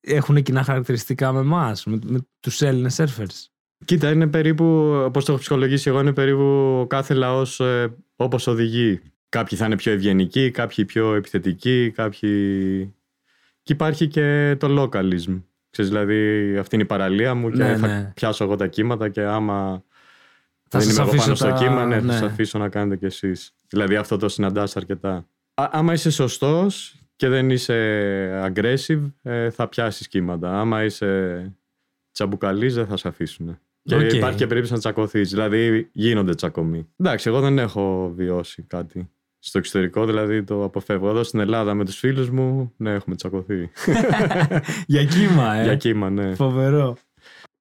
έχουν 0.00 0.42
κοινά 0.42 0.62
χαρακτηριστικά 0.62 1.32
με 1.32 1.40
εμάς, 1.40 1.84
με, 1.84 1.98
με 2.04 2.18
τους 2.40 2.62
Έλληνες 2.62 3.00
surfers. 3.00 3.46
Κοίτα, 3.84 4.10
είναι 4.10 4.26
περίπου, 4.26 4.64
όπως 5.04 5.24
το 5.24 5.32
έχω 5.32 5.40
ψυχολογήσει 5.40 5.88
εγώ, 5.88 6.00
είναι 6.00 6.12
περίπου 6.12 6.42
ο 6.80 6.86
κάθε 6.86 7.14
λαός 7.14 7.60
ε, 7.60 7.96
όπως 8.16 8.46
οδηγεί. 8.46 9.00
Κάποιοι 9.28 9.58
θα 9.58 9.66
είναι 9.66 9.76
πιο 9.76 9.92
ευγενικοί, 9.92 10.50
κάποιοι 10.50 10.84
πιο 10.84 11.14
επιθετικοί, 11.14 11.90
κάποιοι. 11.90 12.94
Και 13.62 13.72
υπάρχει 13.72 14.08
και 14.08 14.56
το 14.58 14.82
localism. 14.82 15.42
Ξέρεις, 15.70 15.90
δηλαδή, 15.90 16.56
αυτή 16.58 16.74
είναι 16.74 16.84
η 16.84 16.86
παραλία 16.86 17.34
μου 17.34 17.50
και 17.50 17.62
Ναι, 17.62 17.76
θα 17.76 17.86
ναι. 17.86 18.12
πιάσω 18.14 18.44
εγώ 18.44 18.56
τα 18.56 18.66
κύματα 18.66 19.08
και 19.08 19.22
άμα 19.22 19.82
Θα 20.68 20.78
δεν 20.78 20.80
σας 20.80 20.92
είμαι 20.92 21.00
εγώ 21.02 21.10
πάνω 21.10 21.22
αφήσω 21.22 21.34
στο 21.34 21.48
τα- 21.48 21.56
κύμα, 21.64 21.84
ναι, 21.86 21.94
θα 21.98 22.04
ναι. 22.04 22.12
σας 22.12 22.22
αφήσω 22.22 22.58
να 22.58 22.68
κάνετε 22.68 22.96
κι 22.96 23.04
εσείς. 23.04 23.54
Δηλαδή 23.68 23.96
αυτό 23.96 24.16
το 24.16 24.28
συναντάς 24.28 24.76
αρκετά. 24.76 25.26
Α, 25.54 25.68
άμα 25.72 25.92
είσαι 25.92 26.10
σωστός 26.10 26.94
και 27.16 27.28
δεν 27.28 27.50
είσαι 27.50 27.74
aggressive, 28.52 29.12
ε, 29.22 29.50
θα 29.50 29.68
πιάσεις 29.68 30.08
κύματα. 30.08 30.60
Άμα 30.60 30.84
είσαι 30.84 31.52
τσαμπουκαλής, 32.12 32.74
δεν 32.74 32.86
θα 32.86 32.96
σε 32.96 33.08
αφήσουν. 33.08 33.58
Και 33.82 33.94
Οκ. 33.94 34.12
υπάρχει 34.12 34.36
και 34.36 34.46
περίπτωση 34.46 34.72
να 34.72 34.78
τσακωθείς. 34.78 35.30
Δηλαδή 35.30 35.88
γίνονται 35.92 36.34
τσακωμοί. 36.34 36.88
Εντάξει, 36.96 37.28
εγώ 37.28 37.40
δεν 37.40 37.58
έχω 37.58 38.12
βιώσει 38.16 38.62
κάτι. 38.62 39.10
Στο 39.42 39.58
εξωτερικό 39.58 40.06
δηλαδή 40.06 40.44
το 40.44 40.64
αποφεύγω. 40.64 41.08
Εδώ 41.08 41.22
στην 41.22 41.40
Ελλάδα 41.40 41.74
με 41.74 41.84
τους 41.84 41.96
φίλους 41.98 42.30
μου, 42.30 42.72
ναι, 42.76 42.90
έχουμε 42.90 43.16
τσακωθεί. 43.16 43.70
Για 44.86 45.04
κύμα, 45.04 45.54
ε. 45.54 45.62
Για 45.62 45.76
κύμα, 45.76 46.10
ναι. 46.10 46.34
Φοβερό. 46.34 46.96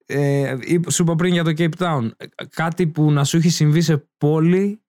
Ε, 0.05 0.55
είπ- 0.61 0.91
σου 0.91 1.01
είπα 1.03 1.15
πριν 1.15 1.33
για 1.33 1.43
το 1.43 1.53
Cape 1.57 1.73
Town. 1.77 2.09
Ε, 2.17 2.25
Κάτι 2.49 2.87
που 2.87 3.11
να 3.11 3.23
σου 3.23 3.37
έχει 3.37 3.49
συμβεί 3.49 3.81
σε 3.81 4.07
πόλη; 4.17 4.81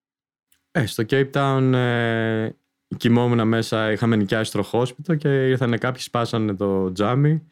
Ε, 0.70 0.86
στο 0.86 1.04
Cape 1.10 1.30
Town 1.32 1.72
ε, 1.72 2.48
κοιμόμουν 2.96 3.48
μέσα, 3.48 3.92
είχαμε 3.92 4.16
νοικιάσει 4.16 4.52
τροχόσπιτο 4.52 5.14
και 5.14 5.28
ήρθαν 5.48 5.78
κάποιοι, 5.78 6.02
σπάσανε 6.02 6.54
το 6.54 6.92
τζάμι 6.92 7.42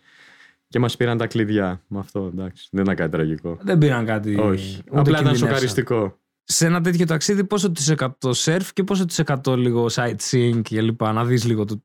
και 0.68 0.78
μας 0.78 0.96
πήραν 0.96 1.18
τα 1.18 1.26
κλειδιά. 1.26 1.82
Με 1.86 1.98
αυτό, 1.98 2.30
εντάξει, 2.32 2.68
δεν 2.72 2.82
ήταν 2.82 2.94
κάτι 2.96 3.10
τραγικό. 3.10 3.58
Δεν 3.60 3.78
πήραν 3.78 4.04
κάτι. 4.04 4.36
Όχι, 4.36 4.78
ούτε 4.90 5.00
απλά 5.00 5.00
ήταν 5.00 5.14
κινδυνεύσαν. 5.32 5.48
σοκαριστικό. 5.48 6.18
Σε 6.50 6.66
ένα 6.66 6.80
τέτοιο 6.80 7.06
ταξίδι, 7.06 7.44
πόσο 7.44 7.72
τη 7.72 7.92
εκατό 7.92 8.32
σερφ 8.32 8.72
και 8.72 8.84
πόσο 8.84 9.04
τη 9.04 9.14
εκατό 9.18 9.56
λίγο 9.56 9.86
sightseeing 9.90 10.60
και 10.62 10.80
λοιπά. 10.82 11.12
Να 11.12 11.24
δεις 11.24 11.44
λίγο 11.44 11.64
το. 11.64 11.82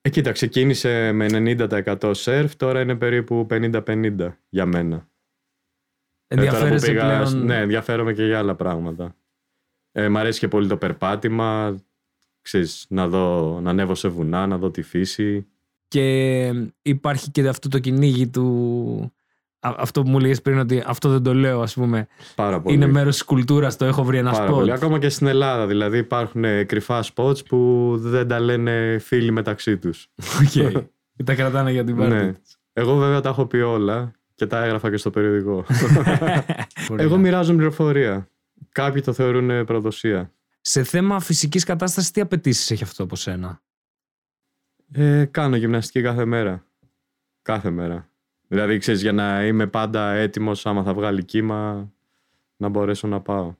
Ε, 0.00 0.08
κοίτα, 0.10 0.32
ξεκίνησε 0.32 1.12
με 1.12 1.26
90% 1.30 2.10
σερφ, 2.14 2.56
τώρα 2.56 2.80
είναι 2.80 2.96
περίπου 2.96 3.46
50-50 3.50 4.32
για 4.48 4.66
μένα. 4.66 5.08
Ε, 6.26 6.36
τώρα 6.36 6.48
που 6.50 6.54
Ενδιαφέρεσαι 6.56 6.86
πήγα, 6.86 7.06
πλέον. 7.06 7.44
Ναι, 7.44 7.56
ενδιαφέρομαι 7.56 8.12
και 8.12 8.24
για 8.24 8.38
άλλα 8.38 8.54
πράγματα. 8.54 9.16
Ε, 9.92 10.08
μ' 10.08 10.16
αρέσει 10.16 10.38
και 10.38 10.48
πολύ 10.48 10.68
το 10.68 10.76
περπάτημα, 10.76 11.76
ξέρεις, 12.42 12.86
να, 12.88 13.08
δω, 13.08 13.58
να 13.60 13.70
ανέβω 13.70 13.94
σε 13.94 14.08
βουνά, 14.08 14.46
να 14.46 14.58
δω 14.58 14.70
τη 14.70 14.82
φύση. 14.82 15.46
Και 15.88 16.52
υπάρχει 16.82 17.30
και 17.30 17.48
αυτό 17.48 17.68
το 17.68 17.78
κυνήγι 17.78 18.28
του. 18.28 19.12
Α- 19.60 19.74
Αυτό 19.78 20.02
που 20.02 20.08
μου 20.10 20.18
έλεγες 20.18 20.42
πριν 20.42 20.58
ότι 20.58 20.82
αυτό 20.86 21.08
δεν 21.08 21.22
το 21.22 21.34
λέω, 21.34 21.60
ας 21.62 21.74
πούμε. 21.74 22.06
Πάρα 22.34 22.60
πολύ. 22.60 22.74
Είναι 22.74 22.86
μέρος 22.86 23.14
της 23.14 23.24
κουλτούρας, 23.24 23.76
το 23.76 23.84
έχω 23.84 24.04
βρει 24.04 24.18
ένα 24.18 24.30
Πάρα 24.30 24.44
σποτ. 24.44 24.56
πολύ. 24.58 24.72
Ακόμα 24.72 24.98
και 24.98 25.08
στην 25.08 25.26
Ελλάδα. 25.26 25.66
Δηλαδή 25.66 25.98
υπάρχουν 25.98 26.44
ε, 26.44 26.64
κρυφά 26.64 27.04
spots 27.14 27.46
που 27.46 27.92
δεν 27.98 28.28
τα 28.28 28.40
λένε 28.40 28.98
φίλοι 29.00 29.30
μεταξύ 29.30 29.78
τους. 29.78 30.06
Οκ. 30.40 30.50
Και 31.16 31.24
τα 31.24 31.34
κρατάνε 31.34 31.70
για 31.72 31.84
την 31.84 31.96
πάρτη. 31.96 32.14
ναι. 32.14 32.32
Εγώ 32.72 32.96
βέβαια 32.96 33.20
τα 33.20 33.28
έχω 33.28 33.46
πει 33.46 33.56
όλα 33.56 34.12
και 34.34 34.46
τα 34.46 34.64
έγραφα 34.64 34.90
και 34.90 34.96
στο 34.96 35.10
περιοδικό. 35.10 35.64
Πολύ 36.86 37.00
Εγώ 37.02 37.04
ωραία. 37.04 37.16
μοιράζομαι 37.16 37.56
πληροφορία. 37.56 38.28
Κάποιοι 38.72 39.02
το 39.02 39.12
θεωρούν 39.12 39.50
ε, 39.50 39.64
προδοσία. 39.64 40.32
Σε 40.60 40.82
θέμα 40.82 41.20
φυσικής 41.20 41.64
κατάστασης, 41.64 42.10
τι 42.10 42.20
απαιτήσεις 42.20 42.70
έχει 42.70 42.82
αυτό 42.82 43.02
από 43.02 43.16
σένα; 43.16 43.62
Ε, 44.92 45.24
κάνω 45.24 45.56
γυμναστική 45.56 46.02
κάθε 46.02 46.24
μέρα. 46.24 46.64
Κάθε 47.42 47.70
μέρα. 47.70 48.09
Δηλαδή, 48.52 48.78
ξέρεις, 48.78 49.02
για 49.02 49.12
να 49.12 49.46
είμαι 49.46 49.66
πάντα 49.66 50.10
έτοιμος 50.12 50.66
άμα 50.66 50.82
θα 50.82 50.94
βγάλει 50.94 51.24
κύμα, 51.24 51.92
να 52.56 52.68
μπορέσω 52.68 53.06
να 53.06 53.20
πάω. 53.20 53.54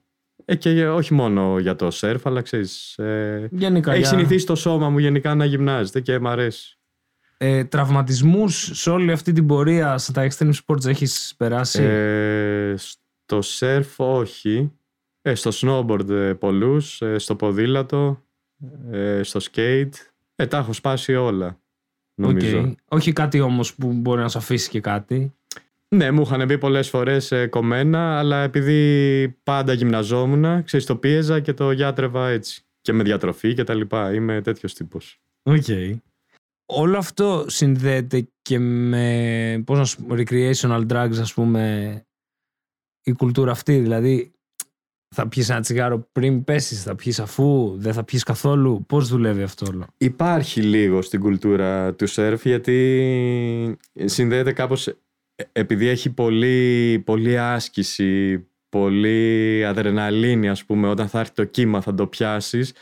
Ε, 0.45 0.55
και 0.55 0.69
για- 0.69 0.93
όχι 0.93 1.13
μόνο 1.13 1.59
για 1.59 1.75
το 1.75 1.91
σερφ, 1.91 2.25
αλλά 2.27 2.41
ξέρεις, 2.41 2.97
ε, 2.97 3.47
Γενικά. 3.51 3.91
έχει 3.91 3.99
για- 3.99 4.09
συνηθίσει 4.09 4.45
το 4.45 4.55
σώμα 4.55 4.89
μου 4.89 4.97
γενικά 4.97 5.35
να 5.35 5.45
γυμνάζεται 5.45 5.99
και 6.01 6.19
μ' 6.19 6.27
αρέσει. 6.27 6.77
Ε, 7.37 7.63
τραυματισμούς 7.63 8.69
σε 8.73 8.89
όλη 8.89 9.11
αυτή 9.11 9.31
την 9.31 9.45
πορεία 9.45 9.97
στα 9.97 10.27
extreme 10.29 10.51
sports 10.65 10.85
έχεις 10.85 11.33
περάσει; 11.37 11.83
Ε, 11.83 12.73
στο 12.77 13.39
surf 13.59 13.95
όχι. 13.97 14.71
Ε, 15.21 15.35
στο 15.35 15.49
snowboard 15.53 16.09
ε, 16.09 16.33
πολλούς. 16.33 17.01
Ε, 17.01 17.17
στο 17.17 17.35
ποδήλατο. 17.35 18.21
Ε, 18.91 19.23
στο 19.23 19.39
skate. 19.51 19.89
Ε, 20.35 20.47
τα 20.47 20.57
έχω 20.57 20.73
σπάσει 20.73 21.15
όλα. 21.15 21.59
Νομίζω. 22.21 22.61
Okay. 22.67 22.75
Όχι 22.87 23.13
κάτι 23.13 23.39
όμως 23.39 23.75
που 23.75 23.91
μπορεί 23.93 24.21
να 24.21 24.29
σου 24.29 24.37
αφήσει 24.37 24.69
και 24.69 24.79
κάτι. 24.79 25.33
Ναι, 25.95 26.11
μου 26.11 26.21
είχαν 26.21 26.45
μπει 26.45 26.57
πολλές 26.57 26.89
φορές 26.89 27.31
ε, 27.31 27.47
κομμένα, 27.47 28.19
αλλά 28.19 28.43
επειδή 28.43 29.29
πάντα 29.43 29.73
γυμναζόμουν, 29.73 30.63
ξέρεις, 30.63 30.85
το 30.85 30.95
πίεζα 30.95 31.39
και 31.39 31.53
το 31.53 31.71
γιάτρευα 31.71 32.29
έτσι. 32.29 32.65
Και 32.81 32.93
με 32.93 33.03
διατροφή 33.03 33.53
και 33.53 33.63
τα 33.63 33.73
λοιπά. 33.73 34.13
Είμαι 34.13 34.41
τέτοιος 34.41 34.73
τύπος. 34.73 35.19
OK. 35.43 35.63
Okay. 35.67 35.93
Όλο 36.65 36.97
αυτό 36.97 37.45
συνδέεται 37.47 38.29
και 38.41 38.59
με 38.59 39.63
πώς 39.65 39.77
να 39.77 39.85
σου 39.85 40.03
πω, 40.03 40.15
recreational 40.17 40.87
drugs, 40.87 41.17
ας 41.19 41.33
πούμε, 41.33 42.05
η 43.03 43.11
κουλτούρα 43.11 43.51
αυτή. 43.51 43.79
Δηλαδή, 43.79 44.31
θα 45.15 45.27
πιεις 45.27 45.49
ένα 45.49 45.59
τσιγάρο 45.59 46.07
πριν 46.11 46.43
πέσεις, 46.43 46.83
θα 46.83 46.95
πιεις 46.95 47.19
αφού, 47.19 47.73
δεν 47.77 47.93
θα 47.93 48.03
πιεις 48.03 48.23
καθόλου. 48.23 48.85
Πώς 48.87 49.07
δουλεύει 49.07 49.43
αυτό 49.43 49.65
όλο; 49.69 49.87
Υπάρχει 49.97 50.61
λίγο 50.61 51.01
στην 51.01 51.19
κουλτούρα 51.19 51.93
του 51.93 52.07
σερφ 52.07 52.45
γιατί 52.45 53.77
συνδέεται 54.05 54.51
κάπως 54.51 54.87
ε, 54.87 54.97
επειδή 55.51 55.87
έχει 55.87 56.09
πολύ, 56.09 56.99
πολύ 57.05 57.39
άσκηση, 57.39 58.45
πολύ 58.69 59.65
αδρεναλίνη 59.65 60.49
ας 60.49 60.65
πούμε 60.65 60.87
όταν 60.87 61.07
θα 61.07 61.19
έρθει 61.19 61.33
το 61.33 61.43
κύμα 61.43 61.81
θα 61.81 61.93
το 61.93 62.07
πιάσεις 62.07 62.73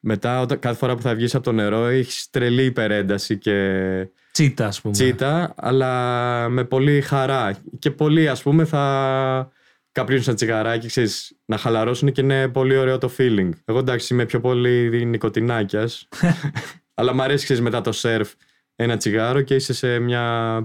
μετά 0.00 0.40
όταν, 0.40 0.58
κάθε 0.58 0.76
φορά 0.76 0.94
που 0.94 1.02
θα 1.02 1.14
βγεις 1.14 1.34
από 1.34 1.44
το 1.44 1.52
νερό 1.52 1.86
έχεις 1.86 2.30
τρελή 2.30 2.64
υπερένταση 2.64 3.38
και 3.38 4.08
τσίτα 4.32 4.66
ας 4.66 4.80
πούμε 4.80 4.94
τσίτα 4.94 5.54
αλλά 5.56 6.48
με 6.48 6.64
πολύ 6.64 7.00
χαρά 7.00 7.58
και 7.78 7.90
πολλοί 7.90 8.28
ας 8.28 8.42
πούμε 8.42 8.64
θα 8.64 9.50
καπνίσουν 9.98 10.24
ένα 10.26 10.34
τσιγαράκι 10.34 10.86
ξέρεις, 10.86 11.38
να 11.44 11.56
χαλαρώσουν 11.56 12.12
και 12.12 12.20
είναι 12.20 12.48
πολύ 12.48 12.76
ωραίο 12.76 12.98
το 12.98 13.10
feeling 13.18 13.50
εγώ 13.64 13.78
εντάξει 13.78 14.14
είμαι 14.14 14.24
πιο 14.24 14.40
πολύ 14.40 15.04
νικοτινάκιας 15.04 16.08
αλλά 16.98 17.14
μου 17.14 17.22
αρέσει 17.22 17.44
ξέρεις, 17.44 17.62
μετά 17.62 17.80
το 17.80 17.92
σερφ 17.92 18.32
ένα 18.76 18.96
τσιγάρο 18.96 19.40
και 19.40 19.54
είσαι 19.54 19.72
σε 19.72 19.98
μια 19.98 20.62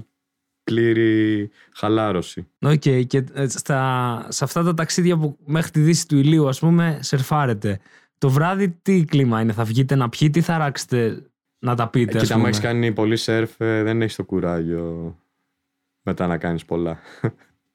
πλήρη 0.63 1.49
χαλάρωση. 1.75 2.47
OK, 2.61 2.71
okay, 2.71 3.03
και 3.07 3.23
ε, 3.33 3.47
στα, 3.47 4.25
σε 4.29 4.43
αυτά 4.43 4.63
τα 4.63 4.73
ταξίδια 4.73 5.17
που 5.17 5.37
μέχρι 5.45 5.71
τη 5.71 5.79
δύση 5.79 6.07
του 6.07 6.17
ηλίου 6.17 6.47
ας 6.47 6.59
πούμε 6.59 6.99
σερφάρετε. 7.01 7.79
Το 8.17 8.29
βράδυ 8.29 8.69
τι 8.81 9.05
κλίμα 9.05 9.41
είναι, 9.41 9.53
θα 9.53 9.63
βγείτε 9.63 9.95
να 9.95 10.09
πιείτε 10.09 10.39
ή 10.39 10.41
θα 10.41 10.57
ράξετε 10.57 11.23
να 11.59 11.75
τα 11.75 11.87
πείτε. 11.87 12.17
Ε, 12.17 12.21
κοίτα, 12.21 12.35
αν 12.35 12.45
έχεις 12.45 12.59
κάνει 12.59 12.91
πολύ 12.91 13.17
σερφ, 13.17 13.61
ε, 13.61 13.83
δεν 13.83 14.01
έχεις 14.01 14.15
το 14.15 14.23
κουράγιο 14.23 15.17
μετά 16.01 16.27
να 16.27 16.37
κάνεις 16.37 16.65
πολλά. 16.65 16.99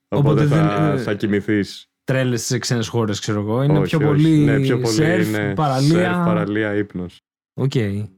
Οπότε, 0.09 0.45
Οπότε 0.45 0.55
θα, 0.55 0.91
δεν, 0.91 1.03
θα 1.03 1.15
κοιμηθείς. 1.15 1.91
Τρέλες 2.05 2.45
σε 2.45 2.59
ξένες 2.59 2.89
χώρες, 2.89 3.21
ξέρω 3.21 3.41
εγώ. 3.41 3.63
Είναι 3.63 3.81
πιο, 3.81 3.99
Πολύ 3.99 4.39
ναι, 4.39 4.61
πιο 4.61 4.79
πολύ 4.79 4.95
σερφ, 4.95 5.29
είναι 5.29 5.55
παραλία. 5.55 5.89
Σερφ, 5.89 6.17
παραλία, 6.17 6.75
ύπνος. 6.75 7.21
OK. 7.55 7.71
Okay. 7.75 8.09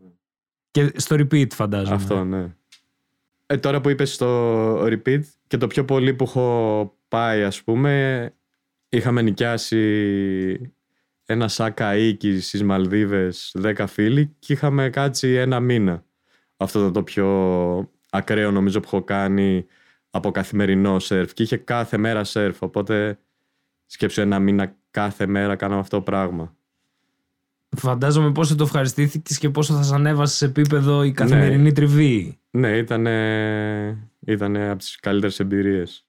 Και 0.70 0.92
στο 0.96 1.16
repeat, 1.18 1.46
φαντάζομαι. 1.52 1.94
Αυτό, 1.94 2.24
ναι. 2.24 2.54
Ε, 3.46 3.56
τώρα 3.56 3.80
που 3.80 3.88
είπες 3.88 4.14
στο 4.14 4.82
repeat 4.84 5.20
και 5.46 5.56
το 5.56 5.66
πιο 5.66 5.84
πολύ 5.84 6.14
που 6.14 6.24
έχω 6.24 6.96
πάει 7.08 7.42
ας 7.42 7.62
πούμε 7.62 8.32
είχαμε 8.88 9.22
νοικιάσει 9.22 10.74
ένα 11.24 11.48
σα 11.48 11.96
καΐκι 11.96 12.40
στις 12.40 12.62
Μαλδίβες 12.62 13.56
10 13.62 13.84
φίλοι 13.88 14.36
και 14.38 14.52
είχαμε 14.52 14.90
κάτσει 14.90 15.28
ένα 15.28 15.60
μήνα. 15.60 16.04
Αυτό 16.56 16.80
ήταν 16.80 16.92
το 16.92 17.02
πιο 17.02 17.26
ακραίο 18.10 18.50
νομίζω 18.50 18.80
που 18.80 18.86
έχω 18.92 19.02
κάνει 19.02 19.66
από 20.10 20.30
καθημερινό 20.30 20.98
σερφ 20.98 21.32
και 21.32 21.42
είχε 21.42 21.56
κάθε 21.56 21.96
μέρα 21.96 22.24
σερφ 22.24 22.62
οπότε 22.62 23.18
σκέψου 23.86 24.20
ένα 24.20 24.38
μήνα 24.38 24.76
κάθε 24.90 25.26
μέρα 25.26 25.56
κάναμε 25.56 25.80
αυτό 25.80 25.96
το 25.96 26.02
πράγμα. 26.02 26.54
Φαντάζομαι 27.76 28.32
πόσο 28.32 28.54
το 28.54 28.64
ευχαριστήθηκες 28.64 29.38
και 29.38 29.50
πόσο 29.50 29.74
θα 29.74 29.82
σα 29.82 29.94
ανέβασε 29.94 30.36
σε 30.36 30.44
επίπεδο 30.44 31.04
η 31.04 31.12
καθημερινή 31.12 31.62
ναι. 31.62 31.72
τριβή. 31.72 32.38
Ναι, 32.50 32.76
ήταν, 32.76 33.06
ήταν 34.20 34.56
από 34.56 34.78
τις 34.78 34.98
καλύτερες 35.00 35.40
εμπειρίες. 35.40 36.04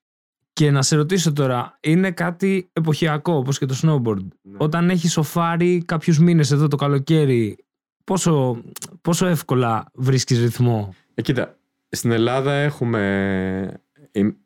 Και 0.53 0.71
να 0.71 0.81
σε 0.81 0.95
ρωτήσω 0.95 1.33
τώρα, 1.33 1.77
είναι 1.81 2.11
κάτι 2.11 2.69
εποχιακό 2.73 3.33
όπως 3.33 3.57
και 3.57 3.65
το 3.65 3.75
snowboard. 3.81 4.27
Ναι. 4.41 4.57
Όταν 4.57 4.89
έχει 4.89 5.07
σοφάρει 5.07 5.83
κάποιους 5.85 6.19
μήνες 6.19 6.51
εδώ 6.51 6.67
το 6.67 6.75
καλοκαίρι, 6.75 7.65
πόσο, 8.03 8.63
πόσο 9.01 9.25
εύκολα 9.25 9.91
βρίσκεις 9.93 10.39
ρυθμό; 10.39 10.95
Ε, 11.13 11.21
κοίτα, 11.21 11.57
στην 11.89 12.11
Ελλάδα 12.11 12.53
έχουμε... 12.53 13.81
Οι, 14.11 14.37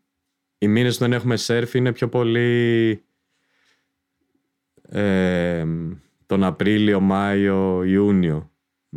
οι 0.57 0.67
μήνες 0.67 0.93
που 0.93 1.03
δεν 1.03 1.13
έχουμε 1.13 1.35
σερφ 1.35 1.73
είναι 1.73 1.91
πιο 1.91 2.09
πολύ... 2.09 3.03
Ε, 4.89 5.65
τον 6.25 6.43
Απρίλιο, 6.43 6.99
Μάιο, 6.99 7.83
Ιούνιο. 7.83 8.51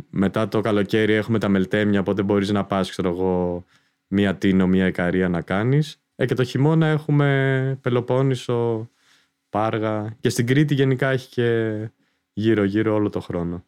Μετά 0.09 0.47
το 0.47 0.61
καλοκαίρι 0.61 1.13
έχουμε 1.13 1.39
τα 1.39 1.49
μελτέμια, 1.49 1.99
οπότε 1.99 2.23
μπορείς 2.23 2.49
να 2.49 2.65
πας, 2.65 2.89
ξέρω 2.89 3.09
εγώ, 3.09 3.65
μία 4.07 4.35
τίνο, 4.35 4.67
μία 4.67 4.85
εκαρία 4.85 5.29
να 5.29 5.41
κάνεις. 5.41 6.01
Ε, 6.15 6.25
και 6.25 6.33
το 6.33 6.43
χειμώνα 6.43 6.87
έχουμε 6.87 7.79
Πελοπόννησο, 7.81 8.89
Πάργα 9.49 10.15
και 10.19 10.29
στην 10.29 10.45
Κρήτη 10.45 10.73
γενικά 10.73 11.09
έχει 11.09 11.29
και 11.29 11.89
γύρω-γύρω 12.33 12.93
όλο 12.93 13.09
το 13.09 13.19
χρόνο. 13.19 13.65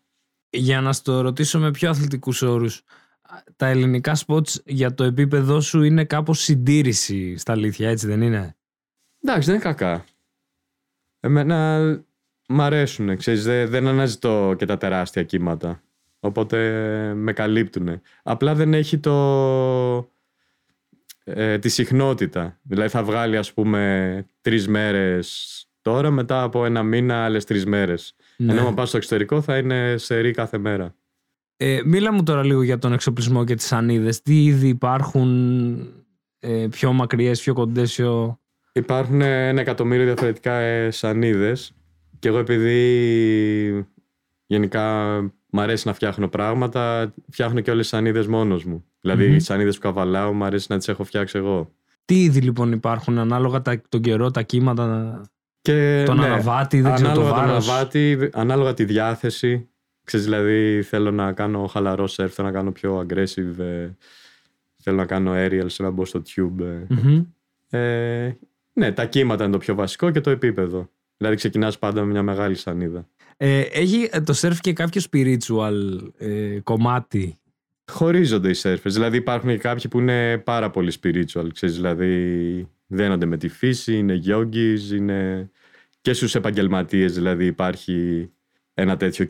Για 0.49 0.81
να 0.81 0.93
στο 0.93 1.21
ρωτήσω 1.21 1.59
με 1.59 1.71
πιο 1.71 1.89
αθλητικούς 1.89 2.41
όρους, 2.41 2.83
τα 3.55 3.67
ελληνικά 3.67 4.15
σποτς 4.15 4.61
για 4.65 4.93
το 4.93 5.03
επίπεδο 5.03 5.61
σου 5.61 5.83
είναι 5.83 6.05
κάπως 6.05 6.39
συντήρηση 6.39 7.37
στα 7.37 7.51
αλήθεια, 7.51 7.89
έτσι 7.89 8.07
δεν 8.07 8.21
είναι; 8.21 8.55
Εντάξει, 9.23 9.45
δεν 9.45 9.55
είναι 9.55 9.63
κακά. 9.63 10.05
Εμένα 11.19 11.79
μ' 12.47 12.61
αρέσουν, 12.61 13.17
ξέρεις, 13.17 13.43
δεν, 13.43 13.69
δεν 13.69 13.87
αναζητώ 13.87 14.55
και 14.57 14.65
τα 14.65 14.77
τεράστια 14.77 15.23
κύματα. 15.23 15.81
Οπότε 16.19 16.57
με 17.15 17.33
καλύπτουν. 17.33 18.01
Απλά 18.23 18.55
δεν 18.55 18.73
έχει 18.73 18.97
το, 18.97 20.11
ε, 21.23 21.57
τη 21.59 21.69
συχνότητα. 21.69 22.59
Δηλαδή 22.61 22.89
θα 22.89 23.03
βγάλει 23.03 23.37
ας 23.37 23.53
πούμε 23.53 24.25
τρεις 24.41 24.67
μέρες 24.67 25.65
τώρα, 25.81 26.11
μετά 26.11 26.43
από 26.43 26.65
ένα 26.65 26.83
μήνα 26.83 27.23
άλλες 27.23 27.45
τρεις 27.45 27.65
μέρες. 27.65 28.15
Ναι. 28.37 28.51
Ενώ 28.51 28.67
αν 28.67 28.73
πας 28.73 28.87
στο 28.87 28.97
εξωτερικό 28.97 29.41
θα 29.41 29.57
είναι 29.57 29.97
σε 29.97 30.19
ρί 30.19 30.31
κάθε 30.31 30.57
μέρα. 30.57 30.95
Ε, 31.63 31.81
μίλα 31.85 32.13
μου 32.13 32.23
τώρα 32.23 32.43
λίγο 32.43 32.63
για 32.63 32.77
τον 32.77 32.93
εξοπλισμό 32.93 33.43
και 33.43 33.55
τις 33.55 33.71
ανίδες. 33.71 34.21
Τι 34.21 34.43
ήδη 34.43 34.67
υπάρχουν 34.67 35.77
ε, 36.39 36.67
πιο 36.69 36.93
μακριές, 36.93 37.41
πιο 37.41 37.53
κοντές, 37.53 37.93
πιο... 37.95 38.39
Υπάρχουν 38.71 39.21
ένα 39.21 39.61
εκατομμύριο 39.61 40.05
διαφορετικά 40.05 40.53
ε, 40.53 40.91
σανίδες 40.91 41.73
και 42.19 42.27
εγώ 42.27 42.37
επειδή 42.37 43.87
γενικά 44.45 44.85
μ' 45.49 45.59
αρέσει 45.59 45.87
να 45.87 45.93
φτιάχνω 45.93 46.27
πράγματα, 46.27 47.13
φτιάχνω 47.29 47.59
και 47.59 47.71
όλες 47.71 47.89
τις 47.89 47.97
σανίδες 47.97 48.27
μόνος 48.27 48.65
μου. 48.65 48.85
Δηλαδή 49.01 49.31
mm-hmm. 49.31 49.35
οι 49.35 49.39
σανίδες 49.39 49.75
που 49.75 49.81
καβαλάω 49.81 50.33
μου 50.33 50.43
αρέσει 50.43 50.67
να 50.69 50.77
τις 50.77 50.87
έχω 50.87 51.03
φτιάξει 51.03 51.37
εγώ. 51.37 51.71
Τι 52.05 52.23
είδη 52.23 52.39
λοιπόν 52.39 52.71
υπάρχουν 52.71 53.17
ανάλογα 53.17 53.61
τα, 53.61 53.81
τον 53.89 54.01
καιρό, 54.01 54.31
τα 54.31 54.41
κύματα, 54.41 55.21
και, 55.61 56.03
τον 56.05 56.17
ναι, 56.17 56.25
αναβάτη, 56.25 56.81
δεν 56.81 56.93
ξέρω 56.93 57.13
το 57.13 57.21
βάρος; 57.21 57.69
αναβάτη, 57.69 58.29
ανάλογα 58.33 58.73
τη 58.73 58.85
διάθεση. 58.85 59.70
Ξέρεις, 60.11 60.29
δηλαδή 60.29 60.81
θέλω 60.81 61.11
να 61.11 61.33
κάνω 61.33 61.67
χαλαρό 61.67 62.07
σερφ, 62.07 62.33
θέλω 62.33 62.47
να 62.47 62.53
κάνω 62.53 62.71
πιο 62.71 62.99
aggressive, 62.99 63.59
ε, 63.59 63.89
θέλω 64.77 64.97
να 64.97 65.05
κάνω 65.05 65.33
aerial, 65.35 65.65
σε 65.65 65.83
να 65.83 65.89
μπω 65.89 66.05
στο 66.05 66.21
tube. 66.27 66.85
Mm-hmm. 66.89 67.25
Ε, 67.69 68.31
ναι, 68.73 68.91
τα 68.91 69.05
κύματα 69.05 69.43
είναι 69.43 69.51
το 69.51 69.57
πιο 69.57 69.75
βασικό 69.75 70.11
και 70.11 70.21
το 70.21 70.29
επίπεδο. 70.29 70.89
Δηλαδή 71.17 71.35
ξεκινάς 71.35 71.79
πάντα 71.79 72.03
με 72.03 72.11
μια 72.11 72.23
μεγάλη 72.23 72.55
σανίδα. 72.55 73.07
Ε, 73.37 73.59
έχει 73.59 74.09
ε, 74.11 74.21
το 74.21 74.33
σερφ 74.33 74.59
και 74.59 74.73
κάποιο 74.73 75.01
spiritual 75.11 75.97
ε, 76.17 76.59
κομμάτι; 76.63 77.39
Χωρίζονται 77.91 78.49
οι 78.49 78.53
σερφες. 78.53 78.93
Δηλαδή 78.93 79.17
υπάρχουν 79.17 79.49
και 79.49 79.57
κάποιοι 79.57 79.87
που 79.89 79.99
είναι 79.99 80.37
πάρα 80.37 80.69
πολύ 80.69 80.93
spiritual. 81.01 81.47
Ξέρεις, 81.53 81.75
δηλαδή 81.75 82.67
δένονται 82.87 83.25
με 83.25 83.37
τη 83.37 83.47
φύση, 83.47 83.97
είναι 83.97 84.21
yogis, 84.27 84.93
είναι 84.93 85.49
και 86.01 86.13
στους 86.13 86.35
επαγγελματίες 86.35 87.13
δηλαδή 87.13 87.45
υπάρχει 87.45 88.29
ένα 88.73 88.97
τέτοιο 88.97 89.25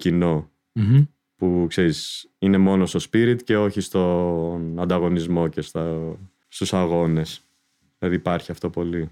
που 1.35 1.65
ξέρεις 1.69 2.29
είναι 2.39 2.57
μόνο 2.57 2.85
στο 2.85 2.99
spirit 3.11 3.37
και 3.43 3.57
όχι 3.57 3.81
στον 3.81 4.79
ανταγωνισμό 4.79 5.47
και 5.47 5.61
στα, 5.61 6.15
στους 6.47 6.73
αγώνες. 6.73 7.41
Δηλαδή 7.97 8.15
υπάρχει 8.15 8.51
αυτό 8.51 8.69
πολύ. 8.69 9.09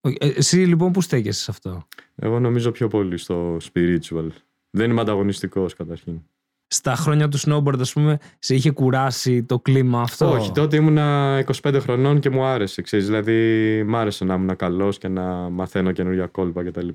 Ε, 0.00 0.28
εσύ 0.28 0.56
λοιπόν 0.56 0.92
που 0.92 1.00
στέκεσαι 1.00 1.42
σε 1.42 1.50
αυτό; 1.50 1.86
Εγώ 2.14 2.40
νομίζω 2.40 2.70
πιο 2.70 2.88
πολύ 2.88 3.16
στο 3.16 3.56
spiritual. 3.72 4.28
Δεν 4.70 4.90
είμαι 4.90 5.00
ανταγωνιστικός 5.00 5.74
καταρχήν. 5.74 6.20
Στα 6.66 6.94
χρόνια 6.94 7.28
του 7.28 7.38
snowboard, 7.38 7.80
ας 7.80 7.92
πούμε, 7.92 8.18
σε 8.38 8.54
είχε 8.54 8.70
κουράσει 8.70 9.42
το 9.44 9.60
κλίμα 9.60 10.00
αυτό; 10.00 10.30
Όχι, 10.30 10.52
τότε 10.52 10.76
ήμουνα 10.76 11.38
25 11.62 11.78
χρονών 11.80 12.20
και 12.20 12.30
μου 12.30 12.44
άρεσε. 12.44 12.82
Ξέρεις, 12.82 13.06
δηλαδή, 13.06 13.82
μου 13.86 13.96
άρεσε 13.96 14.24
να 14.24 14.34
ήμουν 14.34 14.56
καλός 14.56 14.98
και 14.98 15.08
να 15.08 15.24
μαθαίνω 15.48 15.92
καινούργια 15.92 16.26
κόλπα 16.26 16.64
κτλ. 16.64 16.88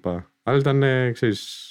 Αλλά 0.43 0.57
ήταν, 0.57 0.83
ξέρεις, 1.13 1.67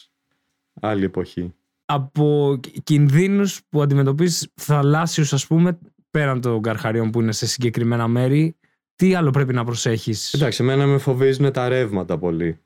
άλλη 0.80 1.04
εποχή. 1.04 1.54
Από 1.94 2.60
κινδύνους 2.82 3.60
που 3.68 3.82
αντιμετωπίζεις 3.82 4.48
θαλάσσιους, 4.54 5.32
ας 5.32 5.46
πούμε, 5.46 5.78
πέραν 6.10 6.40
των 6.40 6.62
καρχαριών 6.62 7.10
που 7.10 7.20
είναι 7.20 7.32
σε 7.32 7.46
συγκεκριμένα 7.46 8.08
μέρη, 8.08 8.56
τι 8.96 9.14
άλλο 9.14 9.30
πρέπει 9.30 9.52
να 9.52 9.64
προσέχεις; 9.64 10.32
Εντάξει, 10.32 10.62
εμένα 10.62 10.86
με 10.86 10.98
φοβίζουν 10.98 11.52
τα 11.52 11.68
ρεύματα 11.68 12.18
πολύ. 12.18 12.58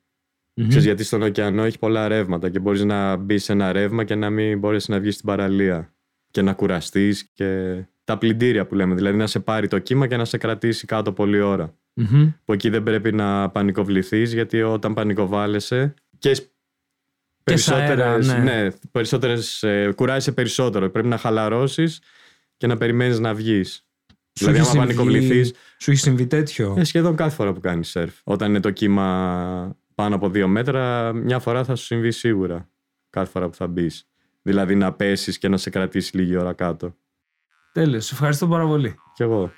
Μμμ. 0.54 0.68
Ξέρεις, 0.68 0.84
γιατί 0.84 1.04
στον 1.04 1.22
ωκεανό 1.22 1.62
έχει 1.62 1.78
πολλά 1.78 2.08
ρεύματα 2.08 2.50
και 2.50 2.58
μπορείς 2.58 2.84
να 2.84 3.16
μπεις 3.16 3.44
σε 3.44 3.52
ένα 3.52 3.72
ρεύμα 3.72 4.04
και 4.04 4.14
να 4.14 4.30
μην 4.30 4.58
μπορέσεις 4.58 4.88
να 4.88 5.00
βγεις 5.00 5.14
στην 5.14 5.26
παραλία 5.26 5.94
και 6.30 6.42
να 6.42 6.52
κουραστείς 6.52 7.30
και 7.32 7.82
τα 8.04 8.18
πλυντήρια 8.18 8.66
που 8.66 8.74
λέμε, 8.74 8.94
δηλαδή 8.94 9.16
να 9.16 9.26
σε 9.26 9.40
πάρει 9.40 9.68
το 9.68 9.78
κύμα 9.78 10.06
και 10.06 10.16
να 10.16 10.24
σε 10.24 10.38
κρατήσει 10.38 10.86
κάτω 10.86 11.12
πολλή 11.12 11.40
ώρα. 11.40 11.74
Μμμ. 11.94 12.32
Που 12.44 12.52
εκεί 12.52 12.68
δεν 12.68 12.82
πρέπει 12.82 13.12
να 13.12 13.50
πανικοβληθείς 13.50 14.32
γιατί 14.32 14.62
όταν 14.62 14.94
πανικοβάλλεσαι 14.94 15.94
και 16.18 16.36
έχεις 17.50 17.64
Και 17.64 17.70
σε 17.70 17.74
αέρα, 17.74 17.94
περισσότερες, 18.12 18.44
ναι. 18.44 18.62
ναι, 18.62 18.68
περισσότερες, 18.92 19.62
ε, 19.62 19.92
κουράζεσαι 19.96 20.32
περισσότερο. 20.32 20.90
Πρέπει 20.90 21.08
να 21.08 21.16
χαλαρώσεις 21.18 22.00
και 22.56 22.66
να 22.66 22.76
περιμένεις 22.76 23.18
να 23.18 23.34
βγεις. 23.34 23.74
Σου 24.38 24.44
δηλαδή 24.44 24.58
έχει 24.58 24.68
άμα 24.76 24.86
συμβεί- 24.86 24.96
πανικοβληθείς 24.96 25.52
Σου 25.78 25.90
έχει 25.90 26.00
συμβεί 26.00 26.26
τέτοιο; 26.26 26.74
ε, 26.78 26.84
σχεδόν 26.84 27.16
κάθε 27.16 27.34
φορά 27.34 27.52
που 27.52 27.60
κάνεις 27.60 27.88
σερφ. 27.88 28.14
Όταν 28.24 28.48
είναι 28.48 28.60
το 28.60 28.70
κύμα 28.70 29.76
πάνω 29.94 30.14
από 30.14 30.28
δύο 30.30 30.48
μέτρα, 30.48 31.12
μια 31.12 31.38
φορά 31.38 31.64
θα 31.64 31.74
σου 31.74 31.84
συμβεί 31.84 32.10
σίγουρα. 32.10 32.68
Κάθε 33.10 33.30
φορά 33.30 33.48
που 33.48 33.54
θα 33.54 33.66
μπεις. 33.66 34.06
Δηλαδή 34.42 34.74
να 34.74 34.92
πέσεις 34.92 35.38
και 35.38 35.48
να 35.48 35.56
σε 35.56 35.70
κρατήσει 35.70 36.16
λίγη 36.16 36.36
ώρα 36.36 36.52
κάτω. 36.52 36.96
Τέλειος. 37.72 38.04
Σε 38.06 38.14
ευχαριστώ 38.14 38.46
πάρα 38.48 38.66
πολύ. 38.66 38.94
Κι 39.14 39.22
εγώ. 39.22 39.52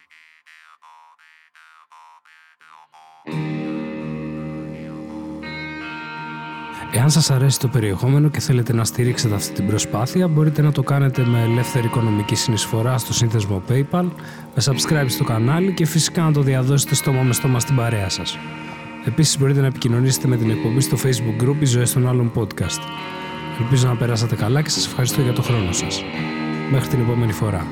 Εάν 6.93 7.11
σας 7.11 7.31
αρέσει 7.31 7.61
το 7.61 7.69
περιεχόμενο 7.69 8.29
και 8.29 8.41
θέλετε 8.41 8.73
να 8.73 8.85
στηρίξετε 8.85 9.35
αυτή 9.35 9.53
την 9.53 9.67
προσπάθεια, 9.67 10.29
μπορείτε 10.29 10.63
να 10.63 10.73
το 10.73 10.83
κάνετε 10.83 11.25
με 11.25 11.43
ελεύθερη 11.43 11.87
οικονομική 11.87 12.35
συνεισφορά 12.35 12.99
στο 12.99 13.13
σύνθεσμο 13.15 13.63
PayPal, 13.69 14.05
με 14.55 14.63
subscribe 14.65 15.07
στο 15.09 15.25
κανάλι 15.25 15.73
και 15.73 15.87
φυσικά 15.87 16.23
να 16.23 16.33
το 16.33 16.41
διαδώσετε 16.41 16.95
στόμα 16.95 17.23
με 17.23 17.33
στόμα 17.33 17.61
στην 17.61 17.77
παρέα 17.77 18.09
σας. 18.09 18.39
Επίσης 19.05 19.39
μπορείτε 19.39 19.61
να 19.61 19.67
επικοινωνήσετε 19.67 20.29
με 20.29 20.37
την 20.37 20.51
εκπομπή 20.51 20.81
στο 20.81 20.97
Facebook 21.03 21.45
group 21.45 21.57
«Οι 21.61 21.65
Ζωές 21.65 21.93
των 21.93 22.09
Άλλων 22.09 22.33
Podcast». 22.35 22.81
Ελπίζω 23.61 23.89
να 23.89 23.97
περάσατε 23.97 24.35
καλά 24.35 24.63
και 24.63 24.71
σας 24.71 24.87
ευχαριστώ 24.87 25.21
για 25.21 25.33
το 25.33 25.43
χρόνο 25.43 25.73
σας. 25.73 26.03
Μέχρι 26.71 26.89
την 26.89 27.01
επόμενη 27.01 27.33
φορά. 27.33 27.67